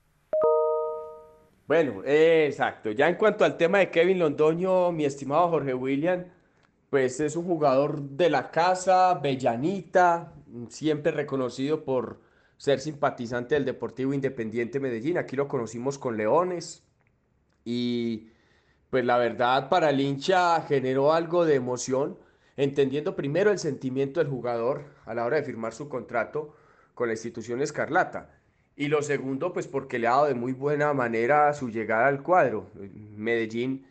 Bueno, 1.67 2.01
eh, 2.03 2.47
exacto. 2.49 2.89
Ya 2.89 3.07
en 3.07 3.17
cuanto 3.17 3.45
al 3.45 3.55
tema 3.55 3.77
de 3.77 3.91
Kevin 3.91 4.17
Londoño, 4.17 4.91
mi 4.91 5.05
estimado 5.05 5.49
Jorge 5.49 5.75
William, 5.75 6.25
pues 6.89 7.19
es 7.19 7.35
un 7.35 7.45
jugador 7.45 8.01
de 8.01 8.31
la 8.31 8.49
casa, 8.49 9.13
bellanita, 9.13 10.33
siempre 10.69 11.11
reconocido 11.11 11.85
por 11.85 12.19
ser 12.57 12.79
simpatizante 12.79 13.53
del 13.53 13.65
Deportivo 13.65 14.11
Independiente 14.11 14.79
Medellín. 14.79 15.19
Aquí 15.19 15.35
lo 15.35 15.47
conocimos 15.47 15.99
con 15.99 16.17
Leones 16.17 16.88
y 17.71 18.31
pues 18.89 19.05
la 19.05 19.19
verdad 19.19 19.69
para 19.69 19.91
el 19.91 19.99
hincha 19.99 20.59
generó 20.63 21.13
algo 21.13 21.45
de 21.45 21.53
emoción, 21.53 22.17
entendiendo 22.57 23.15
primero 23.15 23.51
el 23.51 23.59
sentimiento 23.59 24.19
del 24.19 24.27
jugador 24.27 24.85
a 25.05 25.13
la 25.13 25.23
hora 25.23 25.37
de 25.37 25.43
firmar 25.43 25.73
su 25.73 25.87
contrato 25.87 26.55
con 26.95 27.09
la 27.09 27.13
institución 27.13 27.61
Escarlata. 27.61 28.31
Y 28.75 28.87
lo 28.87 29.03
segundo, 29.03 29.53
pues 29.53 29.67
porque 29.67 29.99
le 29.99 30.07
ha 30.07 30.11
dado 30.11 30.25
de 30.25 30.33
muy 30.33 30.53
buena 30.53 30.93
manera 30.93 31.53
su 31.53 31.69
llegada 31.69 32.07
al 32.07 32.23
cuadro. 32.23 32.71
Medellín 33.15 33.85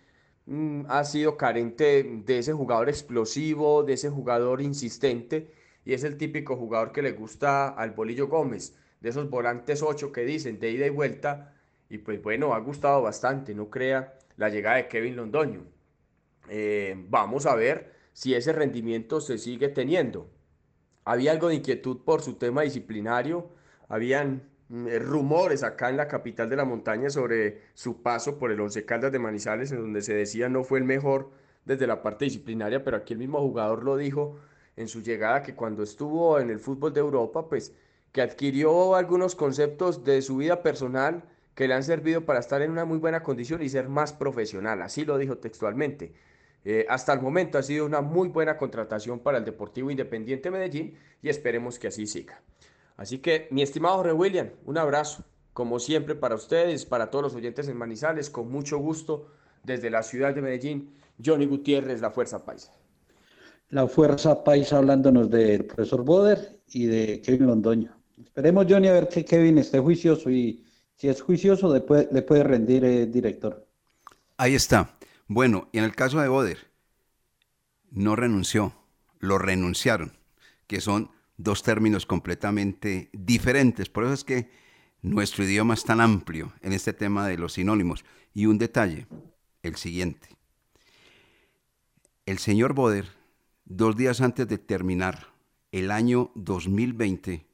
mm, 0.47 0.87
ha 0.89 1.05
sido 1.05 1.37
carente 1.37 2.03
de 2.03 2.39
ese 2.39 2.53
jugador 2.53 2.89
explosivo, 2.89 3.85
de 3.85 3.93
ese 3.93 4.11
jugador 4.11 4.61
insistente, 4.61 5.53
y 5.85 5.93
es 5.93 6.03
el 6.03 6.16
típico 6.16 6.57
jugador 6.57 6.91
que 6.91 7.03
le 7.03 7.12
gusta 7.12 7.68
al 7.68 7.93
Bolillo 7.93 8.26
Gómez, 8.26 8.76
de 9.01 9.11
esos 9.11 9.31
volantes 9.31 9.83
8 9.85 10.11
que 10.11 10.22
dicen 10.22 10.59
de 10.59 10.72
ida 10.72 10.87
y 10.87 10.91
vuelta, 10.91 11.55
y 11.91 11.99
pues 11.99 12.22
bueno, 12.22 12.55
ha 12.55 12.59
gustado 12.59 13.03
bastante, 13.03 13.55
no 13.55 13.70
crea 13.70 14.18
la 14.36 14.49
llegada 14.49 14.76
de 14.76 14.89
Kevin 14.89 15.16
Londoño. 15.16 15.64
Eh, 16.49 16.95
vamos 17.09 17.47
a 17.47 17.55
ver 17.55 17.93
si 18.12 18.34
ese 18.34 18.53
rendimiento 18.53 19.20
se 19.20 19.39
sigue 19.39 19.68
teniendo. 19.68 20.30
Había 21.05 21.32
algo 21.32 21.49
de 21.49 21.57
inquietud 21.57 21.99
por 22.05 22.20
su 22.20 22.34
tema 22.34 22.62
disciplinario, 22.62 23.51
habían 23.89 24.43
mm, 24.68 24.89
eh, 24.89 24.99
rumores 24.99 25.62
acá 25.62 25.89
en 25.89 25.97
la 25.97 26.09
capital 26.09 26.51
de 26.51 26.57
la 26.57 26.64
montaña 26.64 27.11
sobre 27.11 27.62
su 27.74 28.03
paso 28.03 28.39
por 28.39 28.53
el 28.53 28.61
Once 28.61 28.84
Caldas 28.84 29.12
de 29.12 29.18
Manizales, 29.18 29.72
en 29.72 29.78
donde 29.78 30.03
se 30.03 30.14
decía 30.14 30.49
no 30.49 30.64
fue 30.64 30.78
el 30.78 30.84
mejor 30.84 31.30
desde 31.64 31.86
la 31.86 32.03
parte 32.03 32.26
disciplinaria, 32.26 32.84
pero 32.84 32.99
aquí 32.99 33.14
el 33.14 33.18
mismo 33.18 33.41
jugador 33.41 33.84
lo 33.84 33.97
dijo 33.97 34.36
en 34.76 34.89
su 34.89 35.03
llegada 35.03 35.43
que 35.43 35.55
cuando 35.55 35.82
estuvo 35.82 36.39
en 36.39 36.51
el 36.51 36.61
fútbol 36.61 36.93
de 36.93 37.01
Europa, 37.01 37.49
pues 37.49 37.74
que 38.12 38.22
adquirió 38.22 38.95
algunos 38.95 39.34
conceptos 39.34 40.05
de 40.05 40.22
su 40.22 40.36
vida 40.36 40.62
personal 40.62 41.24
que 41.59 41.66
le 41.66 41.74
han 41.74 41.82
servido 41.82 42.24
para 42.24 42.38
estar 42.38 42.62
en 42.62 42.70
una 42.70 42.84
muy 42.84 42.98
buena 42.98 43.24
condición 43.24 43.61
y 43.64 43.68
ser 43.68 43.88
más 43.88 44.12
profesional, 44.12 44.80
así 44.80 45.04
lo 45.04 45.18
dijo 45.18 45.38
textualmente. 45.38 46.12
Eh, 46.64 46.86
hasta 46.88 47.12
el 47.12 47.20
momento 47.20 47.59
ha 47.59 47.64
sido 47.64 47.84
una 47.84 48.00
muy 48.00 48.28
buena 48.28 48.56
contratación 48.56 49.18
para 49.18 49.38
el 49.38 49.44
Deportivo 49.44 49.90
Independiente 49.90 50.52
Medellín 50.52 50.96
y 51.20 51.28
esperemos 51.28 51.80
que 51.80 51.88
así 51.88 52.06
siga. 52.06 52.40
Así 52.96 53.18
que, 53.18 53.48
mi 53.50 53.62
estimado 53.62 53.96
Jorge 53.96 54.12
William, 54.12 54.50
un 54.66 54.78
abrazo, 54.78 55.24
como 55.52 55.80
siempre 55.80 56.14
para 56.14 56.36
ustedes, 56.36 56.86
para 56.86 57.11
todos 57.11 57.24
los 57.24 57.34
oyentes 57.34 57.66
en 57.66 57.76
Manizales, 57.76 58.30
con 58.30 58.48
mucho 58.52 58.78
gusto 58.78 59.26
desde 59.64 59.90
la 59.90 60.04
ciudad 60.04 60.32
de 60.32 60.42
Medellín 60.42 60.94
Johnny 61.20 61.46
Gutiérrez, 61.46 62.00
la 62.00 62.12
Fuerza 62.12 62.44
Paisa. 62.44 62.70
La 63.70 63.88
Fuerza 63.88 64.44
Paisa 64.44 64.78
hablándonos 64.78 65.28
del 65.28 65.64
profesor 65.64 66.04
Boder 66.04 66.61
y 66.68 66.86
de 66.86 67.20
Kevin 67.20 67.48
Londoño. 67.48 67.98
Esperemos, 68.16 68.66
Johnny, 68.68 68.86
a 68.86 68.92
ver 68.92 69.09
que 69.09 69.24
Kevin 69.24 69.59
esté 69.59 69.80
juicioso 69.80 70.30
y 70.30 70.64
si 70.99 71.09
es 71.09 71.22
juicioso 71.22 71.72
le 71.72 71.80
puede, 71.80 72.42
rendir 72.42 72.84
eh, 72.84 73.07
director. 73.07 73.66
Ahí 74.36 74.55
está. 74.55 74.99
Bueno, 75.28 75.68
y 75.72 75.78
en 75.78 75.84
el 75.84 75.94
caso 75.94 76.20
de 76.20 76.28
Boder, 76.28 76.59
no 77.90 78.16
renunció, 78.16 78.74
lo 79.20 79.38
renunciaron, 79.38 80.12
que 80.66 80.80
son 80.80 81.11
dos 81.36 81.62
términos 81.62 82.05
completamente 82.05 83.11
diferentes. 83.12 83.88
Por 83.88 84.05
eso 84.05 84.12
es 84.12 84.24
que 84.24 84.51
nuestro 85.01 85.44
idioma 85.44 85.74
es 85.74 85.84
tan 85.84 86.01
amplio 86.01 86.53
en 86.62 86.72
este 86.72 86.92
tema 86.92 87.28
de 87.28 87.38
los 87.38 87.55
sinónimos. 87.55 88.05
Y 88.34 88.46
un 88.46 88.59
detalle, 88.59 89.07
el 89.62 89.76
siguiente. 89.76 90.28
El 92.26 92.38
señor 92.38 92.74
Boder, 92.74 93.07
dos 93.64 93.96
días 93.96 94.20
antes 94.20 94.49
de 94.49 94.59
terminar 94.59 95.28
el 95.70 95.90
año 95.90 96.32
2020, 96.34 97.47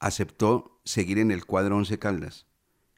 aceptó 0.00 0.80
seguir 0.84 1.18
en 1.18 1.30
el 1.30 1.44
cuadro 1.44 1.76
11 1.76 1.98
Caldas. 1.98 2.46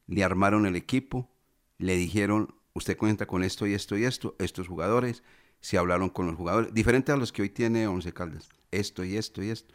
Le 0.06 0.24
armaron 0.24 0.66
el 0.66 0.76
equipo, 0.76 1.30
le 1.78 1.96
dijeron, 1.96 2.54
usted 2.72 2.96
cuenta 2.96 3.26
con 3.26 3.42
esto 3.42 3.66
y 3.66 3.74
esto 3.74 3.96
y 3.96 4.04
esto, 4.04 4.36
estos 4.38 4.68
jugadores, 4.68 5.22
se 5.60 5.78
hablaron 5.78 6.08
con 6.08 6.26
los 6.26 6.36
jugadores, 6.36 6.72
diferente 6.72 7.12
a 7.12 7.16
los 7.16 7.32
que 7.32 7.42
hoy 7.42 7.50
tiene 7.50 7.86
Once 7.86 8.12
Caldas, 8.12 8.48
esto 8.70 9.04
y 9.04 9.16
esto 9.16 9.42
y 9.42 9.50
esto. 9.50 9.74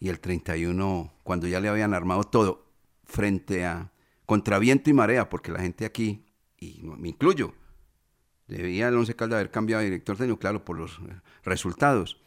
Y 0.00 0.08
el 0.08 0.18
31, 0.18 1.12
cuando 1.22 1.46
ya 1.46 1.60
le 1.60 1.68
habían 1.68 1.94
armado 1.94 2.24
todo, 2.24 2.66
frente 3.04 3.64
a 3.64 3.92
contra 4.26 4.58
viento 4.58 4.90
y 4.90 4.94
marea, 4.94 5.28
porque 5.28 5.52
la 5.52 5.60
gente 5.60 5.84
aquí, 5.84 6.24
y 6.58 6.80
me 6.82 7.10
incluyo, 7.10 7.54
debía 8.48 8.88
el 8.88 8.96
Once 8.96 9.14
Caldas 9.14 9.36
haber 9.36 9.50
cambiado 9.50 9.80
de 9.80 9.90
director 9.90 10.16
técnico, 10.16 10.38
claro, 10.38 10.64
por 10.64 10.78
los 10.78 10.98
resultados. 11.44 12.20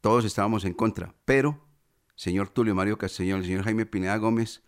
Todos 0.00 0.24
estábamos 0.24 0.64
en 0.64 0.74
contra, 0.74 1.14
pero 1.24 1.69
señor 2.20 2.50
Tulio 2.50 2.74
Mario 2.74 2.98
Castellón, 2.98 3.40
el 3.40 3.46
señor 3.46 3.64
Jaime 3.64 3.86
Pineda 3.86 4.18
Gómez, 4.18 4.62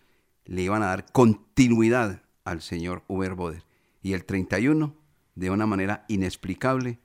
le 0.46 0.62
iban 0.62 0.82
a 0.82 0.86
dar 0.86 1.12
continuidad 1.12 2.22
al 2.44 2.62
señor 2.62 3.02
Uber 3.08 3.34
Boder. 3.34 3.62
Y 4.00 4.14
el 4.14 4.24
31, 4.24 4.96
de 5.34 5.50
una 5.50 5.66
manera 5.66 6.06
inexplicable, 6.08 6.98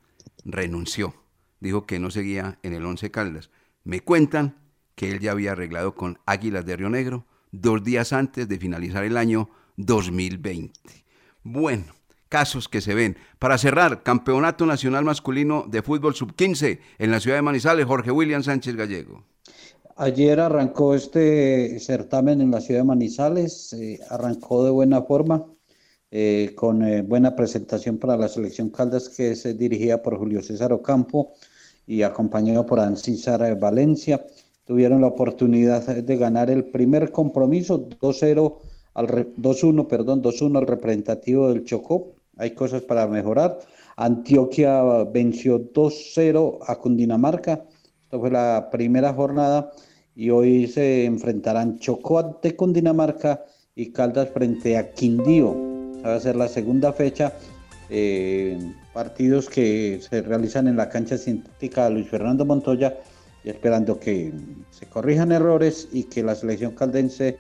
renunció. 0.46 1.14
Dijo 1.60 1.86
que 1.86 2.00
no 2.00 2.12
seguía 2.12 2.60
en 2.64 2.72
el 2.72 2.86
Once 2.86 3.12
Caldas. 3.12 3.50
Me 3.84 4.00
cuentan 4.00 4.56
que 4.96 5.12
él 5.12 5.20
ya 5.20 5.34
había 5.34 5.52
arreglado 5.52 5.96
con 5.96 6.18
Águilas 6.26 6.66
de 6.66 6.78
Río 6.78 6.90
Negro 6.90 7.26
dos 7.52 7.84
días 7.84 8.14
antes 8.14 8.48
de 8.48 8.58
finalizar 8.58 9.04
el 9.04 9.18
año 9.18 9.50
2020. 9.76 10.72
Bueno, 11.44 11.94
casos 12.30 12.70
que 12.70 12.80
se 12.80 12.96
ven. 12.96 13.18
Para 13.38 13.58
cerrar, 13.58 14.02
Campeonato 14.02 14.66
Nacional 14.66 15.04
Masculino 15.04 15.66
de 15.68 15.82
Fútbol 15.82 16.16
Sub-15 16.16 16.80
en 17.00 17.12
la 17.12 17.20
ciudad 17.20 17.36
de 17.36 17.42
Manizales, 17.42 17.86
Jorge 17.86 18.12
William 18.12 18.44
Sánchez 18.44 18.78
Gallego. 18.78 19.26
Ayer 20.00 20.40
arrancó 20.40 20.94
este 20.94 21.80
certamen 21.80 22.40
en 22.42 22.52
la 22.52 22.62
ciudad 22.62 22.82
de 22.82 22.86
Manizales, 22.86 23.74
eh, 23.74 24.00
arrancó 24.10 24.64
de 24.64 24.70
buena 24.70 25.02
forma, 25.02 25.46
eh, 26.12 26.54
con 26.56 26.84
eh, 26.84 27.02
buena 27.02 27.36
presentación 27.36 27.98
para 27.98 28.16
la 28.16 28.28
selección 28.28 28.70
Caldas, 28.70 29.10
que 29.10 29.32
es 29.32 29.46
eh, 29.46 29.56
dirigida 29.56 30.02
por 30.04 30.18
Julio 30.20 30.44
César 30.44 30.72
Ocampo 30.72 31.34
y 31.88 32.04
acompañado 32.04 32.64
por 32.66 32.80
Ancísar 32.80 33.58
Valencia. 33.60 34.24
Tuvieron 34.66 35.02
la 35.02 35.08
oportunidad 35.08 35.84
de 35.88 36.18
ganar 36.18 36.52
el 36.52 36.66
primer 36.66 37.12
compromiso 37.12 37.90
2-0 37.90 38.58
al 38.94 39.08
re- 39.08 39.34
2-1, 39.36 39.88
perdón, 39.88 40.22
2-1 40.22 40.58
al 40.60 40.68
representativo 40.68 41.50
del 41.50 41.64
Chocó. 41.66 42.14
Hay 42.38 42.52
cosas 42.52 42.84
para 42.84 43.08
mejorar. 43.08 43.58
Antioquia 43.96 44.84
venció 45.06 45.60
2-0 45.74 46.60
a 46.68 46.76
Cundinamarca. 46.76 47.66
Esto 48.04 48.20
fue 48.20 48.30
la 48.30 48.70
primera 48.72 49.12
jornada 49.14 49.72
y 50.18 50.32
hoy 50.32 50.66
se 50.66 51.06
enfrentarán 51.06 51.78
Chocó 51.78 52.18
ante 52.18 52.56
Cundinamarca 52.56 53.46
y 53.76 53.92
Caldas 53.92 54.30
frente 54.34 54.76
a 54.76 54.92
Quindío. 54.92 55.56
Va 56.04 56.16
a 56.16 56.20
ser 56.20 56.36
la 56.36 56.48
segunda 56.48 56.92
fecha. 56.92 57.34
eh, 57.90 58.58
partidos 58.94 59.48
que 59.48 60.02
se 60.02 60.22
realizan 60.24 60.68
en 60.68 60.76
la 60.76 60.90
cancha 60.90 61.18
sintética 61.18 61.86
de 61.86 61.92
Luis 61.92 62.10
Fernando 62.10 62.44
Montoya 62.44 62.98
y 63.46 63.50
esperando 63.50 63.98
que 64.00 64.34
se 64.72 64.88
corrijan 64.88 65.32
errores 65.32 65.88
y 65.94 66.04
que 66.06 66.24
la 66.24 66.36
selección 66.36 66.72
caldense 66.72 67.38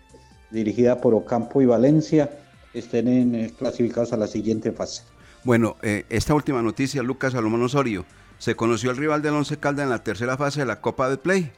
dirigida 0.51 1.01
por 1.01 1.15
Ocampo 1.15 1.61
y 1.61 1.65
Valencia 1.65 2.30
estén 2.73 3.07
en, 3.09 3.36
eh, 3.36 3.51
clasificados 3.57 4.13
a 4.13 4.17
la 4.17 4.28
siguiente 4.28 4.71
fase. 4.71 5.01
Bueno, 5.43 5.75
eh, 5.82 6.05
esta 6.09 6.34
última 6.34 6.61
noticia, 6.61 7.01
Lucas 7.03 7.34
Salomón 7.34 7.63
Osorio, 7.63 8.05
se 8.38 8.55
conoció 8.55 8.91
el 8.91 8.97
rival 8.97 9.21
del 9.21 9.34
Once 9.34 9.57
Caldas 9.57 9.84
en 9.84 9.89
la 9.89 10.03
tercera 10.03 10.38
fase 10.38 10.59
de 10.61 10.67
la 10.67 10.80
Copa 10.80 11.09
de 11.09 11.17
Play. 11.17 11.51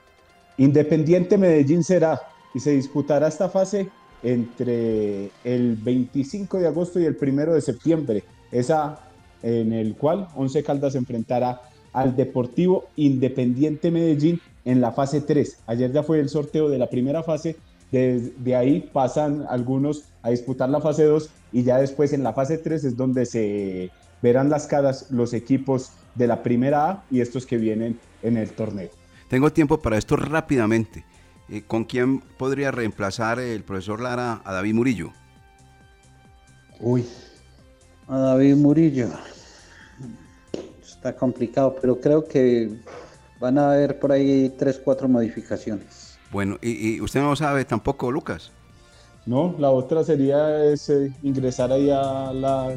Independiente 0.59 1.37
Medellín 1.37 1.85
será 1.85 2.21
y 2.53 2.59
se 2.59 2.71
disputará 2.71 3.29
esta 3.29 3.47
fase 3.47 3.89
entre 4.21 5.31
el 5.45 5.77
25 5.77 6.57
de 6.57 6.67
agosto 6.67 6.99
y 6.99 7.05
el 7.05 7.17
1 7.19 7.53
de 7.53 7.61
septiembre. 7.61 8.23
Esa 8.51 8.99
en 9.41 9.71
el 9.71 9.95
cual 9.95 10.27
Once 10.35 10.61
Caldas 10.61 10.95
enfrentará 10.95 11.61
al 11.93 12.13
Deportivo 12.13 12.89
Independiente 12.97 13.89
Medellín 13.89 14.41
en 14.65 14.81
la 14.81 14.91
fase 14.91 15.21
3. 15.21 15.59
Ayer 15.65 15.93
ya 15.93 16.03
fue 16.03 16.19
el 16.19 16.27
sorteo 16.27 16.67
de 16.67 16.77
la 16.77 16.89
primera 16.89 17.23
fase. 17.23 17.55
Desde 17.89 18.55
ahí 18.57 18.89
pasan 18.91 19.45
algunos 19.49 20.03
a 20.21 20.29
disputar 20.29 20.69
la 20.69 20.81
fase 20.81 21.05
2 21.05 21.29
y 21.53 21.63
ya 21.63 21.77
después 21.77 22.11
en 22.11 22.23
la 22.23 22.33
fase 22.33 22.57
3 22.57 22.83
es 22.83 22.97
donde 22.97 23.25
se 23.25 23.91
verán 24.21 24.49
las 24.49 24.67
caras 24.67 25.09
los 25.09 25.33
equipos 25.33 25.93
de 26.15 26.27
la 26.27 26.43
primera 26.43 26.89
A 26.89 27.03
y 27.09 27.21
estos 27.21 27.45
que 27.45 27.57
vienen 27.57 27.97
en 28.23 28.35
el 28.35 28.49
torneo. 28.49 28.98
Tengo 29.29 29.51
tiempo 29.53 29.79
para 29.79 29.97
esto 29.97 30.15
rápidamente. 30.15 31.05
Eh, 31.49 31.63
¿Con 31.65 31.85
quién 31.85 32.19
podría 32.19 32.71
reemplazar 32.71 33.39
el 33.39 33.63
profesor 33.63 34.01
Lara 34.01 34.41
a 34.43 34.53
David 34.53 34.73
Murillo? 34.73 35.13
Uy, 36.79 37.05
a 38.07 38.17
David 38.17 38.55
Murillo. 38.55 39.09
Está 40.81 41.15
complicado, 41.15 41.75
pero 41.79 41.99
creo 41.99 42.25
que 42.25 42.69
van 43.39 43.57
a 43.57 43.71
haber 43.71 43.99
por 43.99 44.11
ahí 44.11 44.53
tres, 44.57 44.81
cuatro 44.83 45.07
modificaciones. 45.07 46.17
Bueno, 46.31 46.57
y, 46.61 46.95
y 46.95 47.01
usted 47.01 47.21
no 47.21 47.29
lo 47.29 47.35
sabe 47.35 47.65
tampoco, 47.65 48.11
Lucas. 48.11 48.51
No, 49.25 49.55
la 49.59 49.69
otra 49.69 50.03
sería 50.03 50.63
es, 50.65 50.89
eh, 50.89 51.13
ingresar 51.21 51.71
ahí 51.71 51.89
a 51.91 52.33
la 52.33 52.73